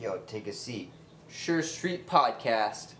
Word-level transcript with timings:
Yo, 0.00 0.18
take 0.26 0.46
a 0.46 0.52
seat. 0.52 0.90
Sure 1.28 1.60
Street 1.60 2.06
Podcast. 2.06 2.94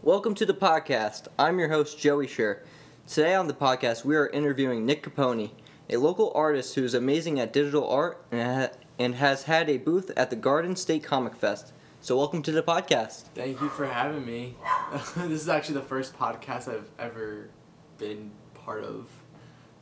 Welcome 0.00 0.34
to 0.36 0.46
the 0.46 0.54
podcast. 0.54 1.26
I'm 1.38 1.58
your 1.58 1.68
host, 1.68 1.98
Joey 1.98 2.26
Sure. 2.26 2.62
Today 3.06 3.34
on 3.34 3.46
the 3.46 3.52
podcast, 3.52 4.06
we 4.06 4.16
are 4.16 4.28
interviewing 4.28 4.86
Nick 4.86 5.02
Capone, 5.02 5.50
a 5.90 5.98
local 5.98 6.32
artist 6.34 6.74
who 6.76 6.82
is 6.82 6.94
amazing 6.94 7.38
at 7.38 7.52
digital 7.52 7.86
art 7.90 8.24
and, 8.32 8.70
and 8.98 9.16
has 9.16 9.42
had 9.42 9.68
a 9.68 9.76
booth 9.76 10.10
at 10.16 10.30
the 10.30 10.36
Garden 10.36 10.74
State 10.74 11.04
Comic 11.04 11.36
Fest. 11.36 11.74
So, 12.00 12.16
welcome 12.16 12.40
to 12.44 12.50
the 12.50 12.62
podcast. 12.62 13.24
Thank 13.34 13.60
you 13.60 13.68
for 13.68 13.84
having 13.84 14.24
me. 14.24 14.56
this 15.14 15.42
is 15.42 15.50
actually 15.50 15.74
the 15.74 15.82
first 15.82 16.18
podcast 16.18 16.68
I've 16.68 16.88
ever 16.98 17.50
been 17.98 18.30
part 18.54 18.84
of. 18.84 19.10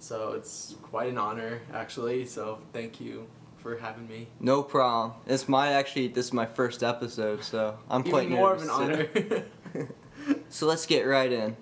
So 0.01 0.33
it's 0.33 0.75
quite 0.83 1.09
an 1.09 1.19
honor, 1.19 1.61
actually. 1.73 2.27
So 2.27 2.59
thank 2.73 3.01
you 3.01 3.29
for 3.59 3.77
having 3.77 4.09
me. 4.09 4.29
No 4.40 4.62
problem. 4.62 5.12
It's 5.27 5.48
my 5.48 5.72
actually 5.72 6.08
this 6.08 6.26
is 6.26 6.32
my 6.32 6.46
first 6.46 6.82
episode, 6.82 7.43
so 7.43 7.79
I'm 7.90 8.00
Even 8.00 8.11
quite 8.11 8.30
more 8.30 8.54
of 8.54 8.62
an 8.62 8.71
honor. 8.71 9.08
so 10.49 10.66
let's 10.66 10.86
get 10.86 11.03
right 11.03 11.30
in. 11.30 11.57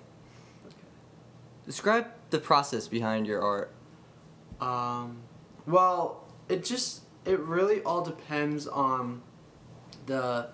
Describe 1.65 2.07
the 2.29 2.39
process 2.39 2.87
behind 2.87 3.27
your 3.27 3.41
art. 3.41 3.73
Um, 4.61 5.17
well, 5.65 6.23
it 6.49 6.63
just 6.63 7.01
it 7.25 7.39
really 7.39 7.81
all 7.81 8.03
depends 8.03 8.67
on 8.67 9.21
the 10.05 10.49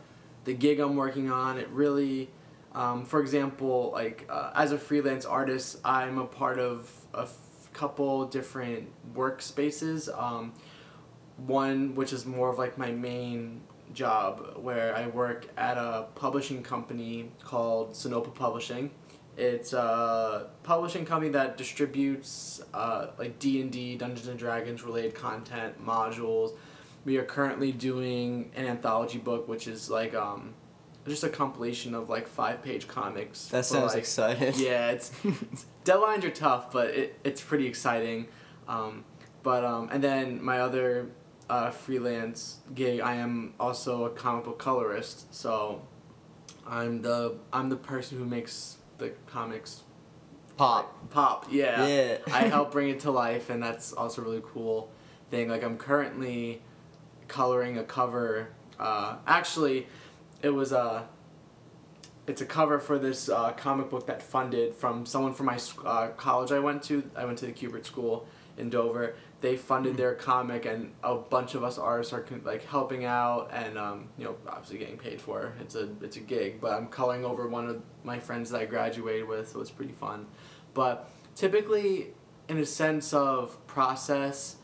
the 0.45 0.53
gig 0.53 0.79
I'm 0.79 0.95
working 0.95 1.31
on. 1.31 1.57
It 1.57 1.69
really, 1.69 2.29
um, 2.73 3.05
for 3.05 3.21
example, 3.21 3.91
like 3.93 4.25
uh, 4.29 4.51
as 4.55 4.71
a 4.71 4.77
freelance 4.77 5.25
artist, 5.25 5.79
I'm 5.85 6.17
a 6.17 6.25
part 6.25 6.59
of 6.59 6.89
a 7.13 7.21
f- 7.21 7.69
couple 7.73 8.25
different 8.25 8.89
workspaces. 9.15 10.09
Um, 10.19 10.53
one 11.37 11.95
which 11.95 12.13
is 12.13 12.25
more 12.25 12.49
of 12.49 12.57
like 12.57 12.77
my 12.77 12.91
main 12.91 13.61
job, 13.93 14.57
where 14.57 14.95
I 14.95 15.07
work 15.07 15.47
at 15.57 15.77
a 15.77 16.07
publishing 16.15 16.63
company 16.63 17.31
called 17.43 17.91
Sonopa 17.91 18.33
Publishing. 18.33 18.91
It's 19.35 19.73
a 19.73 20.49
publishing 20.61 21.05
company 21.05 21.31
that 21.31 21.57
distributes 21.57 22.61
uh, 22.73 23.07
like 23.17 23.39
D 23.39 23.61
and 23.61 23.71
D, 23.71 23.95
Dungeons 23.95 24.27
and 24.27 24.37
Dragons 24.37 24.83
related 24.83 25.15
content 25.15 25.83
modules. 25.83 26.55
We 27.05 27.17
are 27.17 27.23
currently 27.23 27.71
doing 27.71 28.51
an 28.55 28.65
anthology 28.65 29.17
book, 29.17 29.47
which 29.47 29.67
is 29.67 29.89
like 29.89 30.13
um, 30.13 30.53
just 31.07 31.23
a 31.23 31.29
compilation 31.29 31.95
of 31.95 32.09
like 32.09 32.27
five 32.27 32.61
page 32.61 32.87
comics. 32.87 33.47
That 33.47 33.65
sounds 33.65 33.93
like- 33.93 33.99
exciting. 33.99 34.53
Yeah, 34.55 34.91
it's, 34.91 35.11
it's 35.23 35.65
deadlines 35.83 36.23
are 36.23 36.29
tough, 36.29 36.71
but 36.71 36.91
it, 36.91 37.19
it's 37.23 37.41
pretty 37.41 37.65
exciting. 37.65 38.27
Um, 38.67 39.03
but 39.41 39.65
um, 39.65 39.89
and 39.91 40.03
then 40.03 40.43
my 40.43 40.59
other 40.59 41.09
uh, 41.49 41.71
freelance 41.71 42.59
gig, 42.73 43.01
I 43.01 43.15
am 43.15 43.53
also 43.59 44.05
a 44.05 44.09
comic 44.09 44.45
book 44.45 44.59
colorist. 44.59 45.33
So 45.33 45.81
I'm 46.65 47.01
the 47.01 47.37
I'm 47.51 47.69
the 47.69 47.75
person 47.75 48.17
who 48.17 48.25
makes 48.25 48.77
the 48.97 49.09
comics 49.27 49.81
Pop. 50.57 51.09
pop. 51.09 51.47
Yeah. 51.51 51.85
Yeah. 51.85 52.17
I 52.27 52.41
help 52.47 52.71
bring 52.71 52.89
it 52.89 53.01
to 53.01 53.11
life, 53.11 53.49
and 53.49 53.61
that's 53.61 53.91
also 53.93 54.21
a 54.21 54.25
really 54.25 54.43
cool 54.45 54.91
thing. 55.29 55.49
Like 55.49 55.63
I'm 55.63 55.77
currently 55.77 56.61
coloring 57.27 57.77
a 57.77 57.83
cover. 57.83 58.49
Uh, 58.79 59.17
actually, 59.27 59.87
it 60.41 60.49
was 60.49 60.71
a. 60.71 61.07
It's 62.25 62.39
a 62.39 62.45
cover 62.45 62.79
for 62.79 62.97
this 62.97 63.27
uh, 63.27 63.51
comic 63.51 63.89
book 63.89 64.07
that 64.07 64.23
funded 64.23 64.75
from 64.75 65.05
someone 65.05 65.33
from 65.33 65.47
my 65.47 65.59
uh, 65.83 66.07
college 66.09 66.53
I 66.53 66.59
went 66.59 66.83
to. 66.83 67.03
I 67.15 67.25
went 67.25 67.37
to 67.39 67.45
the 67.45 67.51
Kubert 67.51 67.85
School 67.85 68.27
in 68.57 68.69
Dover. 68.69 69.15
They 69.43 69.57
funded 69.57 69.91
mm-hmm. 69.91 70.01
their 70.01 70.15
comic, 70.15 70.65
and 70.65 70.93
a 71.03 71.15
bunch 71.15 71.53
of 71.53 71.65
us 71.65 71.77
artists 71.77 72.13
are 72.13 72.25
like 72.45 72.63
helping 72.63 73.03
out, 73.03 73.49
and 73.51 73.77
um, 73.77 74.07
you 74.17 74.23
know, 74.23 74.37
obviously 74.47 74.77
getting 74.77 74.97
paid 74.97 75.19
for. 75.19 75.51
It's 75.59 75.75
a 75.75 75.89
it's 76.01 76.15
a 76.15 76.21
gig, 76.21 76.61
but 76.61 76.71
I'm 76.71 76.87
coloring 76.87 77.25
over 77.25 77.49
one 77.49 77.67
of 77.67 77.81
my 78.05 78.19
friends 78.19 78.51
that 78.51 78.61
I 78.61 78.65
graduated 78.65 79.27
with, 79.27 79.49
so 79.49 79.59
it's 79.59 79.69
pretty 79.69 79.91
fun. 79.91 80.27
But 80.73 81.11
typically, 81.35 82.13
in 82.47 82.57
a 82.57 82.65
sense 82.65 83.13
of 83.13 83.67
process, 83.67 84.55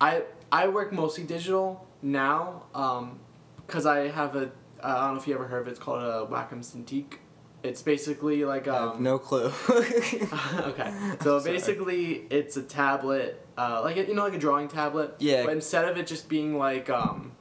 I 0.00 0.22
I 0.52 0.68
work 0.68 0.92
mostly 0.92 1.24
digital 1.24 1.84
now, 2.00 2.62
um, 2.76 3.18
because 3.66 3.86
I 3.86 4.06
have 4.06 4.36
a 4.36 4.52
I 4.84 5.06
don't 5.06 5.14
know 5.14 5.20
if 5.20 5.26
you 5.26 5.34
ever 5.34 5.48
heard 5.48 5.62
of 5.62 5.66
it. 5.66 5.70
It's 5.72 5.80
called 5.80 6.04
a 6.04 6.32
Wacom 6.32 6.60
Cintiq. 6.62 7.18
It's 7.66 7.82
basically 7.82 8.44
like 8.44 8.68
I 8.68 8.76
um, 8.76 8.88
have 8.92 9.00
no 9.00 9.18
clue. 9.18 9.52
okay. 9.70 10.92
So 11.22 11.42
basically, 11.42 12.24
it's 12.30 12.56
a 12.56 12.62
tablet, 12.62 13.44
uh, 13.58 13.80
like 13.82 13.96
a, 13.96 14.06
you 14.06 14.14
know, 14.14 14.22
like 14.22 14.34
a 14.34 14.38
drawing 14.38 14.68
tablet. 14.68 15.14
Yeah. 15.18 15.44
But 15.44 15.52
instead 15.54 15.84
of 15.88 15.96
it 15.96 16.06
just 16.06 16.28
being 16.28 16.56
like 16.56 16.88
um, 16.88 17.32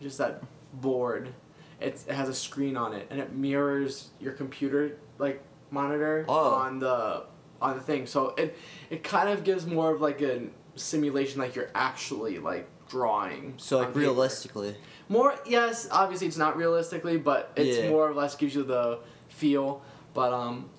just 0.00 0.18
that 0.18 0.42
board, 0.72 1.34
it's, 1.80 2.06
it 2.06 2.14
has 2.14 2.28
a 2.28 2.34
screen 2.34 2.76
on 2.76 2.94
it, 2.94 3.06
and 3.10 3.20
it 3.20 3.32
mirrors 3.34 4.08
your 4.20 4.32
computer 4.32 4.98
like 5.18 5.42
monitor 5.70 6.24
Oh. 6.28 6.54
on 6.54 6.78
the 6.78 7.24
on 7.60 7.76
the 7.76 7.82
thing. 7.82 8.06
So 8.06 8.30
it 8.38 8.56
it 8.90 9.04
kind 9.04 9.28
of 9.28 9.44
gives 9.44 9.66
more 9.66 9.92
of 9.94 10.00
like 10.00 10.20
a 10.22 10.42
simulation, 10.74 11.40
like 11.40 11.54
you're 11.54 11.70
actually 11.74 12.38
like 12.38 12.66
drawing. 12.88 13.54
so 13.58 13.78
like 13.78 13.88
paper. 13.88 14.00
realistically. 14.00 14.76
More, 15.08 15.34
yes. 15.46 15.88
Obviously, 15.90 16.26
it's 16.26 16.36
not 16.38 16.56
realistically, 16.56 17.18
but 17.18 17.52
it's 17.56 17.78
Yeah. 17.78 17.90
more 17.90 18.08
or 18.08 18.14
less 18.14 18.34
gives 18.34 18.54
you 18.54 18.62
the 18.62 18.98
feel. 19.32 19.82
But 20.14 20.32
um, 20.32 20.70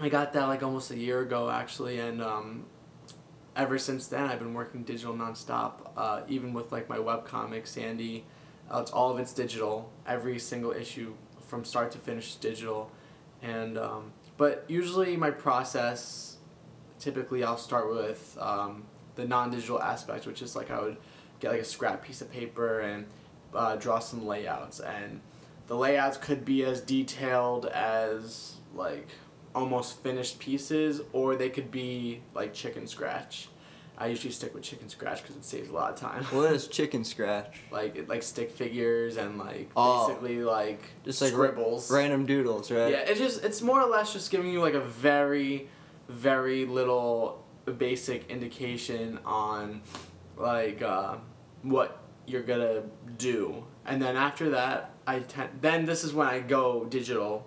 I 0.00 0.08
got 0.08 0.32
that 0.34 0.46
like 0.46 0.62
almost 0.62 0.90
a 0.90 0.98
year 0.98 1.20
ago 1.20 1.50
actually, 1.50 1.98
and 1.98 2.22
um, 2.22 2.66
ever 3.54 3.78
since 3.78 4.06
then 4.06 4.24
I've 4.24 4.38
been 4.38 4.54
working 4.54 4.82
digital 4.82 5.14
nonstop. 5.14 5.90
Uh, 5.96 6.20
even 6.28 6.52
with 6.52 6.72
like 6.72 6.88
my 6.88 6.98
webcomic 6.98 7.66
Sandy, 7.66 8.24
uh, 8.70 8.80
it's 8.80 8.90
all 8.90 9.10
of 9.10 9.18
it's 9.18 9.32
digital. 9.32 9.90
Every 10.06 10.38
single 10.38 10.72
issue 10.72 11.14
from 11.46 11.64
start 11.64 11.90
to 11.92 11.98
finish 11.98 12.30
is 12.30 12.36
digital, 12.36 12.90
and 13.42 13.78
um, 13.78 14.12
but 14.36 14.64
usually 14.68 15.16
my 15.16 15.30
process, 15.30 16.36
typically 16.98 17.42
I'll 17.42 17.56
start 17.56 17.90
with 17.90 18.36
um, 18.40 18.84
the 19.14 19.24
non-digital 19.26 19.80
aspect, 19.80 20.26
which 20.26 20.42
is 20.42 20.54
like 20.54 20.70
I 20.70 20.80
would 20.80 20.98
get 21.40 21.52
like 21.52 21.60
a 21.60 21.64
scrap 21.64 22.04
piece 22.04 22.20
of 22.20 22.30
paper 22.30 22.80
and 22.80 23.06
uh, 23.54 23.76
draw 23.76 23.98
some 23.98 24.26
layouts 24.26 24.80
and 24.80 25.20
the 25.66 25.76
layouts 25.76 26.16
could 26.16 26.44
be 26.44 26.64
as 26.64 26.80
detailed 26.80 27.66
as 27.66 28.56
like 28.74 29.08
almost 29.54 30.02
finished 30.02 30.38
pieces 30.38 31.00
or 31.12 31.34
they 31.36 31.48
could 31.48 31.70
be 31.70 32.20
like 32.34 32.52
chicken 32.52 32.86
scratch 32.86 33.48
i 33.98 34.06
usually 34.06 34.30
stick 34.30 34.52
with 34.54 34.62
chicken 34.62 34.88
scratch 34.88 35.22
because 35.22 35.34
it 35.34 35.44
saves 35.44 35.70
a 35.70 35.72
lot 35.72 35.90
of 35.90 35.98
time 35.98 36.22
What 36.24 36.52
is 36.52 36.68
chicken 36.78 37.02
scratch? 37.04 37.56
like 37.70 37.96
it- 37.96 38.08
like 38.08 38.22
stick 38.22 38.50
figures 38.50 39.16
and 39.16 39.38
like 39.38 39.70
Oh. 39.74 40.06
basically 40.08 40.42
like 40.42 40.82
Just 41.04 41.22
like 41.22 41.32
ra- 41.32 41.46
scribbles 41.46 41.90
random 41.90 42.26
doodles, 42.26 42.70
right? 42.70 42.90
yeah 42.90 42.98
it's 42.98 43.18
just 43.18 43.42
it's 43.44 43.62
more 43.62 43.80
or 43.80 43.88
less 43.88 44.12
just 44.12 44.30
giving 44.30 44.50
you 44.52 44.60
like 44.60 44.74
a 44.74 44.80
very 44.80 45.68
very 46.08 46.66
little 46.66 47.42
basic 47.78 48.30
indication 48.30 49.18
on 49.24 49.80
like 50.36 50.82
uh, 50.82 51.16
what 51.62 52.02
you're 52.26 52.42
gonna 52.42 52.82
do 53.16 53.64
and 53.86 54.02
then 54.02 54.16
after 54.16 54.50
that 54.50 54.90
i 55.06 55.18
tend 55.20 55.50
then 55.60 55.86
this 55.86 56.04
is 56.04 56.12
when 56.12 56.26
i 56.26 56.40
go 56.40 56.84
digital. 56.84 57.46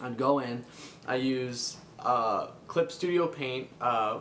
I'd 0.00 0.16
go 0.16 0.40
in 0.40 0.64
i 1.06 1.16
use 1.16 1.76
uh, 2.00 2.48
clip 2.66 2.90
studio 2.92 3.26
paint 3.26 3.68
uh, 3.80 4.18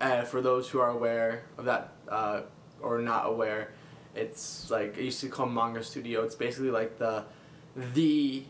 uh, 0.00 0.22
for 0.22 0.40
those 0.40 0.68
who 0.68 0.80
are 0.80 0.90
aware 0.90 1.44
of 1.58 1.66
that 1.66 1.92
uh, 2.08 2.40
or 2.80 3.00
not 3.00 3.26
aware 3.26 3.72
it's 4.14 4.70
like 4.70 4.96
i 4.98 5.00
used 5.02 5.20
to 5.20 5.28
call 5.28 5.46
manga 5.46 5.82
studio. 5.82 6.22
It's 6.22 6.34
basically 6.34 6.70
like 6.70 6.98
the 6.98 7.24
the 7.94 8.44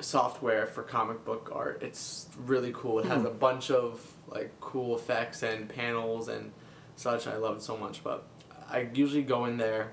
software 0.00 0.66
for 0.66 0.82
comic 0.82 1.24
book 1.24 1.50
art. 1.54 1.82
It's 1.82 2.26
really 2.36 2.72
cool. 2.74 2.98
It 2.98 3.06
has 3.06 3.24
a 3.24 3.30
bunch 3.30 3.70
of 3.70 4.00
like 4.30 4.52
cool 4.60 4.96
effects 4.96 5.42
and 5.42 5.68
panels 5.68 6.28
and 6.28 6.52
such 6.96 7.26
i 7.26 7.36
love 7.36 7.56
it 7.56 7.62
so 7.62 7.76
much 7.76 8.02
but 8.02 8.24
i 8.68 8.88
usually 8.92 9.22
go 9.22 9.44
in 9.44 9.56
there 9.56 9.92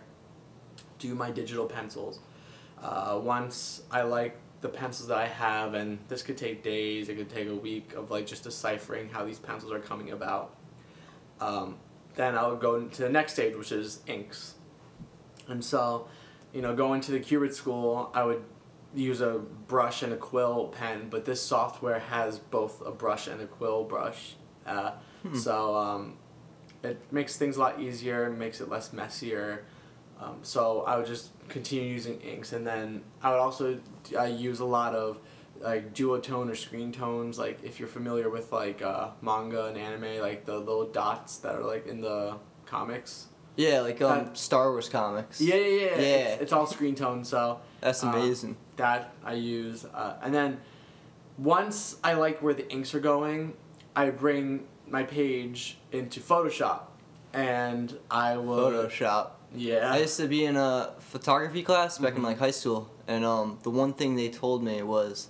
do 1.00 1.14
my 1.16 1.32
digital 1.32 1.66
pencils 1.66 2.20
uh, 2.86 3.20
once 3.22 3.82
i 3.92 4.02
like 4.02 4.38
the 4.62 4.70
pencils 4.70 5.08
that 5.08 5.18
i 5.18 5.28
have 5.28 5.74
and 5.74 5.98
this 6.08 6.22
could 6.22 6.38
take 6.38 6.64
days 6.64 7.10
it 7.10 7.16
could 7.16 7.30
take 7.30 7.48
a 7.48 7.56
week 7.56 7.94
of 7.94 8.12
like 8.12 8.26
just 8.26 8.44
deciphering 8.44 9.10
how 9.10 9.26
these 9.26 9.40
pencils 9.40 9.72
are 9.72 9.80
coming 9.80 10.12
about 10.12 10.56
um, 11.42 11.78
then 12.16 12.36
i'll 12.36 12.56
go 12.56 12.86
to 12.86 13.02
the 13.02 13.10
next 13.10 13.34
stage 13.34 13.56
which 13.56 13.72
is 13.72 14.00
inks. 14.08 14.56
And 15.48 15.64
so 15.64 16.08
you 16.54 16.62
know 16.62 16.76
going 16.76 17.02
to 17.02 17.12
the 17.12 17.20
Kubert 17.20 17.54
school 17.54 18.12
i 18.14 18.24
would 18.24 18.44
use 18.94 19.20
a 19.20 19.40
brush 19.68 20.04
and 20.04 20.14
a 20.14 20.18
quill 20.18 20.68
pen 20.68 21.08
but 21.10 21.26
this 21.26 21.42
software 21.42 22.00
has 22.00 22.40
both 22.40 22.82
a 22.86 22.92
brush 22.92 23.28
and 23.28 23.42
a 23.42 23.46
quill 23.46 23.84
brush. 23.84 24.36
Uh, 24.66 24.92
so 25.34 25.76
um, 25.76 26.18
it 26.84 26.98
makes 27.12 27.36
things 27.36 27.58
a 27.58 27.60
lot 27.60 27.80
easier 27.80 28.30
makes 28.30 28.62
it 28.62 28.70
less 28.70 28.94
messier 28.94 29.66
um, 30.22 30.38
so 30.44 30.82
I 30.88 30.98
would 30.98 31.06
just 31.06 31.30
continue 31.50 31.92
using 31.92 32.20
inks, 32.22 32.54
and 32.54 32.66
then 32.66 33.02
I 33.22 33.32
would 33.32 33.40
also 33.40 33.80
uh, 34.18 34.24
use 34.24 34.60
a 34.60 34.66
lot 34.66 34.96
of 34.96 35.20
like 35.62 35.94
duotone 35.94 36.50
or 36.50 36.56
screen 36.56 36.92
tones. 36.92 37.38
Like 37.40 37.60
if 37.64 37.80
you're 37.80 37.88
familiar 37.88 38.30
with 38.30 38.52
like 38.52 38.82
uh, 38.82 39.10
manga 39.22 39.66
and 39.68 39.78
anime, 39.78 40.20
like 40.22 40.46
the 40.46 40.58
little 40.58 40.86
dots 40.86 41.38
that 41.40 41.56
are 41.56 41.64
like 41.64 41.88
in 41.88 42.02
the 42.02 42.36
comics. 42.66 43.28
Yeah, 43.58 43.80
like 43.82 44.02
um, 44.02 44.26
That- 44.26 44.38
Star 44.38 44.72
Wars 44.72 44.90
comics. 44.90 45.40
Yeah, 45.40 45.56
yeah, 45.56 45.62
yeah. 45.68 45.86
Yeah. 45.86 45.98
It's, 46.00 46.42
it's 46.44 46.54
all 46.54 46.66
screen 46.68 46.94
tone, 46.96 47.24
so 47.24 47.62
That's 47.80 48.04
Uh, 48.04 48.08
amazing. 48.08 48.58
that 48.76 49.14
I 49.24 49.34
use. 49.34 49.86
Uh, 49.86 50.16
and 50.22 50.34
then 50.34 50.60
once 51.38 51.98
I 52.04 52.14
like 52.14 52.42
where 52.42 52.54
the 52.54 52.70
inks 52.70 52.94
are 52.94 53.00
going, 53.00 53.54
I 53.96 54.10
bring 54.10 54.66
my 54.90 55.04
page 55.04 55.78
into 55.92 56.20
Photoshop, 56.20 56.82
and 57.34 57.98
I 58.12 58.38
will. 58.38 58.72
Photoshop. 58.72 59.32
Yeah. 59.54 59.92
I 59.92 59.98
used 60.00 60.18
to 60.18 60.28
be 60.28 60.46
in 60.46 60.56
a 60.58 60.94
photography 61.00 61.64
class 61.64 61.98
back 61.98 62.16
in 62.16 62.22
Mhm. 62.22 62.26
like 62.26 62.40
high 62.40 62.52
school, 62.52 62.90
and 63.08 63.24
um, 63.26 63.60
the 63.64 63.70
one 63.70 63.94
thing 63.94 64.16
they 64.16 64.30
told 64.30 64.64
me 64.64 64.82
was, 64.84 65.30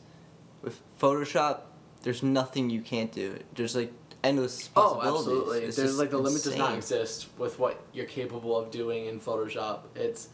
with 0.61 0.81
Photoshop, 0.99 1.61
there's 2.03 2.23
nothing 2.23 2.69
you 2.69 2.81
can't 2.81 3.11
do. 3.11 3.37
There's 3.55 3.75
like 3.75 3.91
endless 4.23 4.67
possibilities. 4.67 4.75
Oh, 4.75 5.13
possibilities. 5.13 5.27
absolutely. 5.27 5.59
It's 5.67 5.77
There's 5.77 5.99
like 5.99 6.09
the 6.09 6.17
limit 6.17 6.43
does 6.43 6.55
not 6.57 6.75
exist 6.75 7.27
with 7.37 7.59
what 7.59 7.79
you're 7.93 8.05
capable 8.07 8.57
of 8.57 8.71
doing 8.71 9.05
in 9.05 9.19
Photoshop. 9.19 9.79
It's 9.95 10.29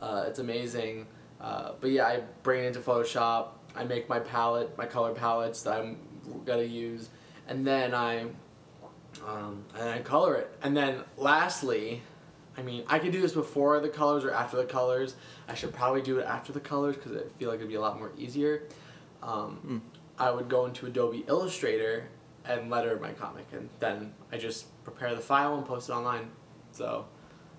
uh, 0.00 0.24
it's 0.26 0.38
amazing. 0.38 1.06
Uh, 1.40 1.72
but 1.80 1.90
yeah, 1.90 2.06
I 2.06 2.22
bring 2.42 2.64
it 2.64 2.66
into 2.68 2.80
Photoshop. 2.80 3.48
I 3.74 3.84
make 3.84 4.08
my 4.08 4.18
palette, 4.20 4.76
my 4.76 4.84
color 4.86 5.12
palettes 5.14 5.62
that 5.62 5.80
I'm 5.80 5.96
gonna 6.44 6.62
use, 6.62 7.08
and 7.48 7.66
then 7.66 7.94
I 7.94 8.26
um, 9.26 9.64
and 9.78 9.88
I 9.88 9.98
color 10.00 10.34
it. 10.36 10.50
And 10.62 10.76
then 10.76 11.02
lastly, 11.16 12.02
I 12.56 12.62
mean, 12.62 12.84
I 12.86 12.98
could 12.98 13.12
do 13.12 13.20
this 13.20 13.32
before 13.32 13.80
the 13.80 13.88
colors 13.88 14.24
or 14.24 14.30
after 14.32 14.56
the 14.58 14.64
colors. 14.64 15.14
I 15.48 15.54
should 15.54 15.72
probably 15.72 16.02
do 16.02 16.18
it 16.18 16.26
after 16.26 16.52
the 16.52 16.60
colors 16.60 16.96
because 16.96 17.12
I 17.16 17.20
feel 17.38 17.48
like 17.48 17.56
it'd 17.58 17.68
be 17.68 17.76
a 17.76 17.80
lot 17.80 17.98
more 17.98 18.12
easier. 18.18 18.64
Um, 19.22 19.56
Hmm. 19.56 19.78
I 20.18 20.30
would 20.30 20.48
go 20.48 20.66
into 20.66 20.86
Adobe 20.86 21.24
Illustrator 21.28 22.08
and 22.44 22.68
letter 22.70 22.98
my 23.00 23.12
comic, 23.12 23.46
and 23.52 23.68
then 23.80 24.12
I 24.30 24.36
just 24.36 24.66
prepare 24.84 25.14
the 25.14 25.20
file 25.20 25.56
and 25.56 25.64
post 25.64 25.88
it 25.88 25.92
online. 25.92 26.30
So, 26.72 27.06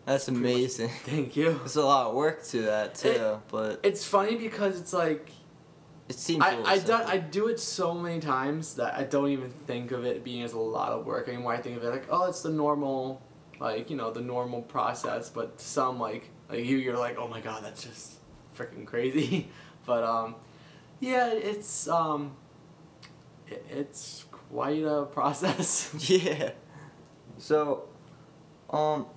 That's 0.06 0.26
pretty 0.26 0.40
much- 0.42 0.52
amazing. 0.52 0.90
thank 1.06 1.36
you. 1.36 1.60
It's 1.66 1.76
a 1.76 1.84
lot 1.86 2.08
of 2.08 2.14
work 2.16 2.44
to 2.48 2.62
that 2.64 2.96
too, 2.96 3.10
It- 3.10 3.38
but 3.50 3.80
It's 3.84 4.06
funny 4.06 4.36
because 4.36 4.80
it's 4.80 4.94
like 4.94 5.32
it 6.10 6.16
seems. 6.16 6.44
I 6.44 6.62
I, 6.64 6.78
do. 6.80 6.94
I 6.94 7.18
do 7.18 7.48
it 7.48 7.60
so 7.60 7.94
many 7.94 8.20
times 8.20 8.76
that 8.76 8.94
I 8.94 9.04
don't 9.06 9.30
even 9.30 9.50
think 9.66 9.92
of 9.92 10.06
it 10.06 10.24
being 10.24 10.44
as 10.44 10.54
a 10.54 10.60
lot 10.60 10.92
of 10.92 11.06
work 11.06 11.28
anymore. 11.30 11.54
I 11.54 11.62
think 11.62 11.78
of 11.78 11.84
it 11.84 11.90
like, 11.90 12.06
oh, 12.12 12.26
it's 12.26 12.42
the 12.44 12.50
normal, 12.52 13.22
like 13.64 13.90
you 13.90 13.96
know, 13.96 14.12
the 14.12 14.22
normal 14.22 14.62
process. 14.62 15.30
But 15.30 15.58
to 15.58 15.66
some 15.66 16.00
like 16.00 16.30
like 16.50 16.66
you, 16.66 16.78
you're 16.78 16.98
like, 16.98 17.18
oh 17.18 17.28
my 17.28 17.42
god, 17.42 17.64
that's 17.64 17.84
just 17.84 18.14
freaking 18.56 18.86
crazy. 18.86 19.50
but 19.86 20.04
um, 20.04 20.36
yeah, 21.00 21.32
it's 21.32 21.88
um, 21.88 22.36
it, 23.48 23.66
it's 23.70 24.26
quite 24.32 24.84
a 24.84 25.06
process. 25.06 25.94
Yeah. 26.10 26.52
So, 27.40 27.90
um, 28.70 29.08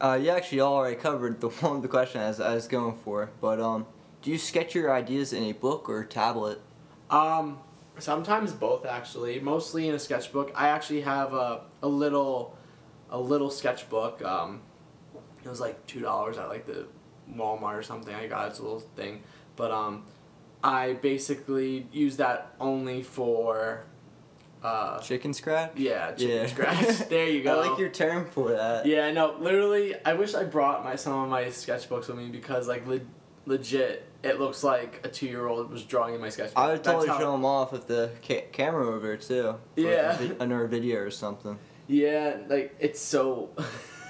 uh, 0.00 0.18
you 0.20 0.30
actually 0.30 0.60
already 0.60 0.96
covered 0.96 1.40
the 1.40 1.48
one 1.48 1.80
the 1.80 1.88
question 1.88 2.20
I 2.20 2.28
was, 2.28 2.40
I 2.40 2.54
was 2.54 2.68
going 2.68 2.96
for, 2.96 3.30
but 3.40 3.60
um, 3.60 3.86
do 4.20 4.30
you 4.30 4.38
sketch 4.38 4.74
your 4.74 4.92
ideas 4.92 5.32
in 5.32 5.42
a 5.44 5.52
book 5.52 5.88
or 5.88 6.04
tablet? 6.04 6.60
Um, 7.10 7.58
sometimes 7.98 8.52
both 8.52 8.86
actually. 8.86 9.40
Mostly 9.40 9.88
in 9.88 9.94
a 9.94 9.98
sketchbook. 9.98 10.52
I 10.54 10.68
actually 10.68 11.02
have 11.02 11.32
a, 11.32 11.62
a 11.82 11.88
little, 11.88 12.56
a 13.12 13.18
little 13.20 13.50
sketchbook. 13.50 14.24
Um, 14.24 14.62
it 15.44 15.48
was 15.48 15.60
like 15.60 15.86
two 15.86 16.00
dollars 16.00 16.38
at 16.38 16.48
like 16.48 16.66
the 16.66 16.86
Walmart 17.32 17.74
or 17.78 17.82
something. 17.84 18.12
I 18.14 18.26
got 18.26 18.46
it. 18.46 18.50
it's 18.50 18.58
a 18.58 18.62
little 18.62 18.80
thing, 18.80 19.22
but 19.54 19.70
um, 19.70 20.04
I 20.64 20.94
basically 20.94 21.86
use 21.92 22.16
that 22.16 22.54
only 22.60 23.02
for, 23.02 23.84
uh, 24.62 25.00
Chicken 25.00 25.32
scratch? 25.34 25.72
yeah, 25.76 26.12
chicken 26.12 26.36
Yeah. 26.36 26.46
scratch. 26.46 26.98
there 27.08 27.28
you 27.28 27.42
go. 27.42 27.60
I 27.60 27.68
like 27.68 27.78
your 27.78 27.88
term 27.90 28.26
for 28.26 28.50
that. 28.52 28.86
Yeah, 28.86 29.10
no, 29.12 29.36
literally, 29.38 29.94
I 30.04 30.14
wish 30.14 30.34
I 30.34 30.44
brought 30.44 30.84
my 30.84 30.96
some 30.96 31.12
of 31.24 31.28
my 31.28 31.44
sketchbooks 31.44 32.08
with 32.08 32.16
me 32.16 32.28
because 32.28 32.66
like 32.68 32.86
le- 32.86 33.00
legit, 33.44 34.06
it 34.22 34.38
looks 34.38 34.62
like 34.62 35.00
a 35.04 35.08
two 35.08 35.26
year 35.26 35.46
old 35.48 35.68
was 35.70 35.82
drawing 35.84 36.14
in 36.14 36.20
my 36.20 36.28
sketchbook. 36.28 36.56
I 36.58 36.72
would 36.72 36.84
totally 36.84 37.08
show 37.08 37.32
them 37.32 37.44
off 37.44 37.72
with 37.72 37.88
the 37.88 38.10
ca- 38.26 38.46
camera 38.52 38.86
over 38.86 39.14
it 39.14 39.22
too. 39.22 39.42
for, 39.42 39.50
like, 39.52 39.58
Yeah. 39.76 40.14
a 40.14 40.16
vi- 40.28 40.36
another 40.40 40.66
video 40.68 41.00
or 41.00 41.10
something. 41.10 41.58
Yeah, 41.86 42.38
like 42.48 42.74
it's 42.78 43.00
so. 43.00 43.50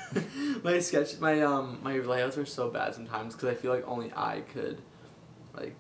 my 0.65 0.79
sketch, 0.79 1.19
my 1.21 1.41
um, 1.43 1.81
my 1.83 1.97
layouts 1.99 2.37
are 2.39 2.47
so 2.47 2.69
bad 2.71 2.95
sometimes 2.95 3.35
because 3.35 3.49
I 3.49 3.55
feel 3.55 3.73
like 3.73 3.87
only 3.89 4.13
I 4.15 4.43
could, 4.53 4.83
like, 5.55 5.75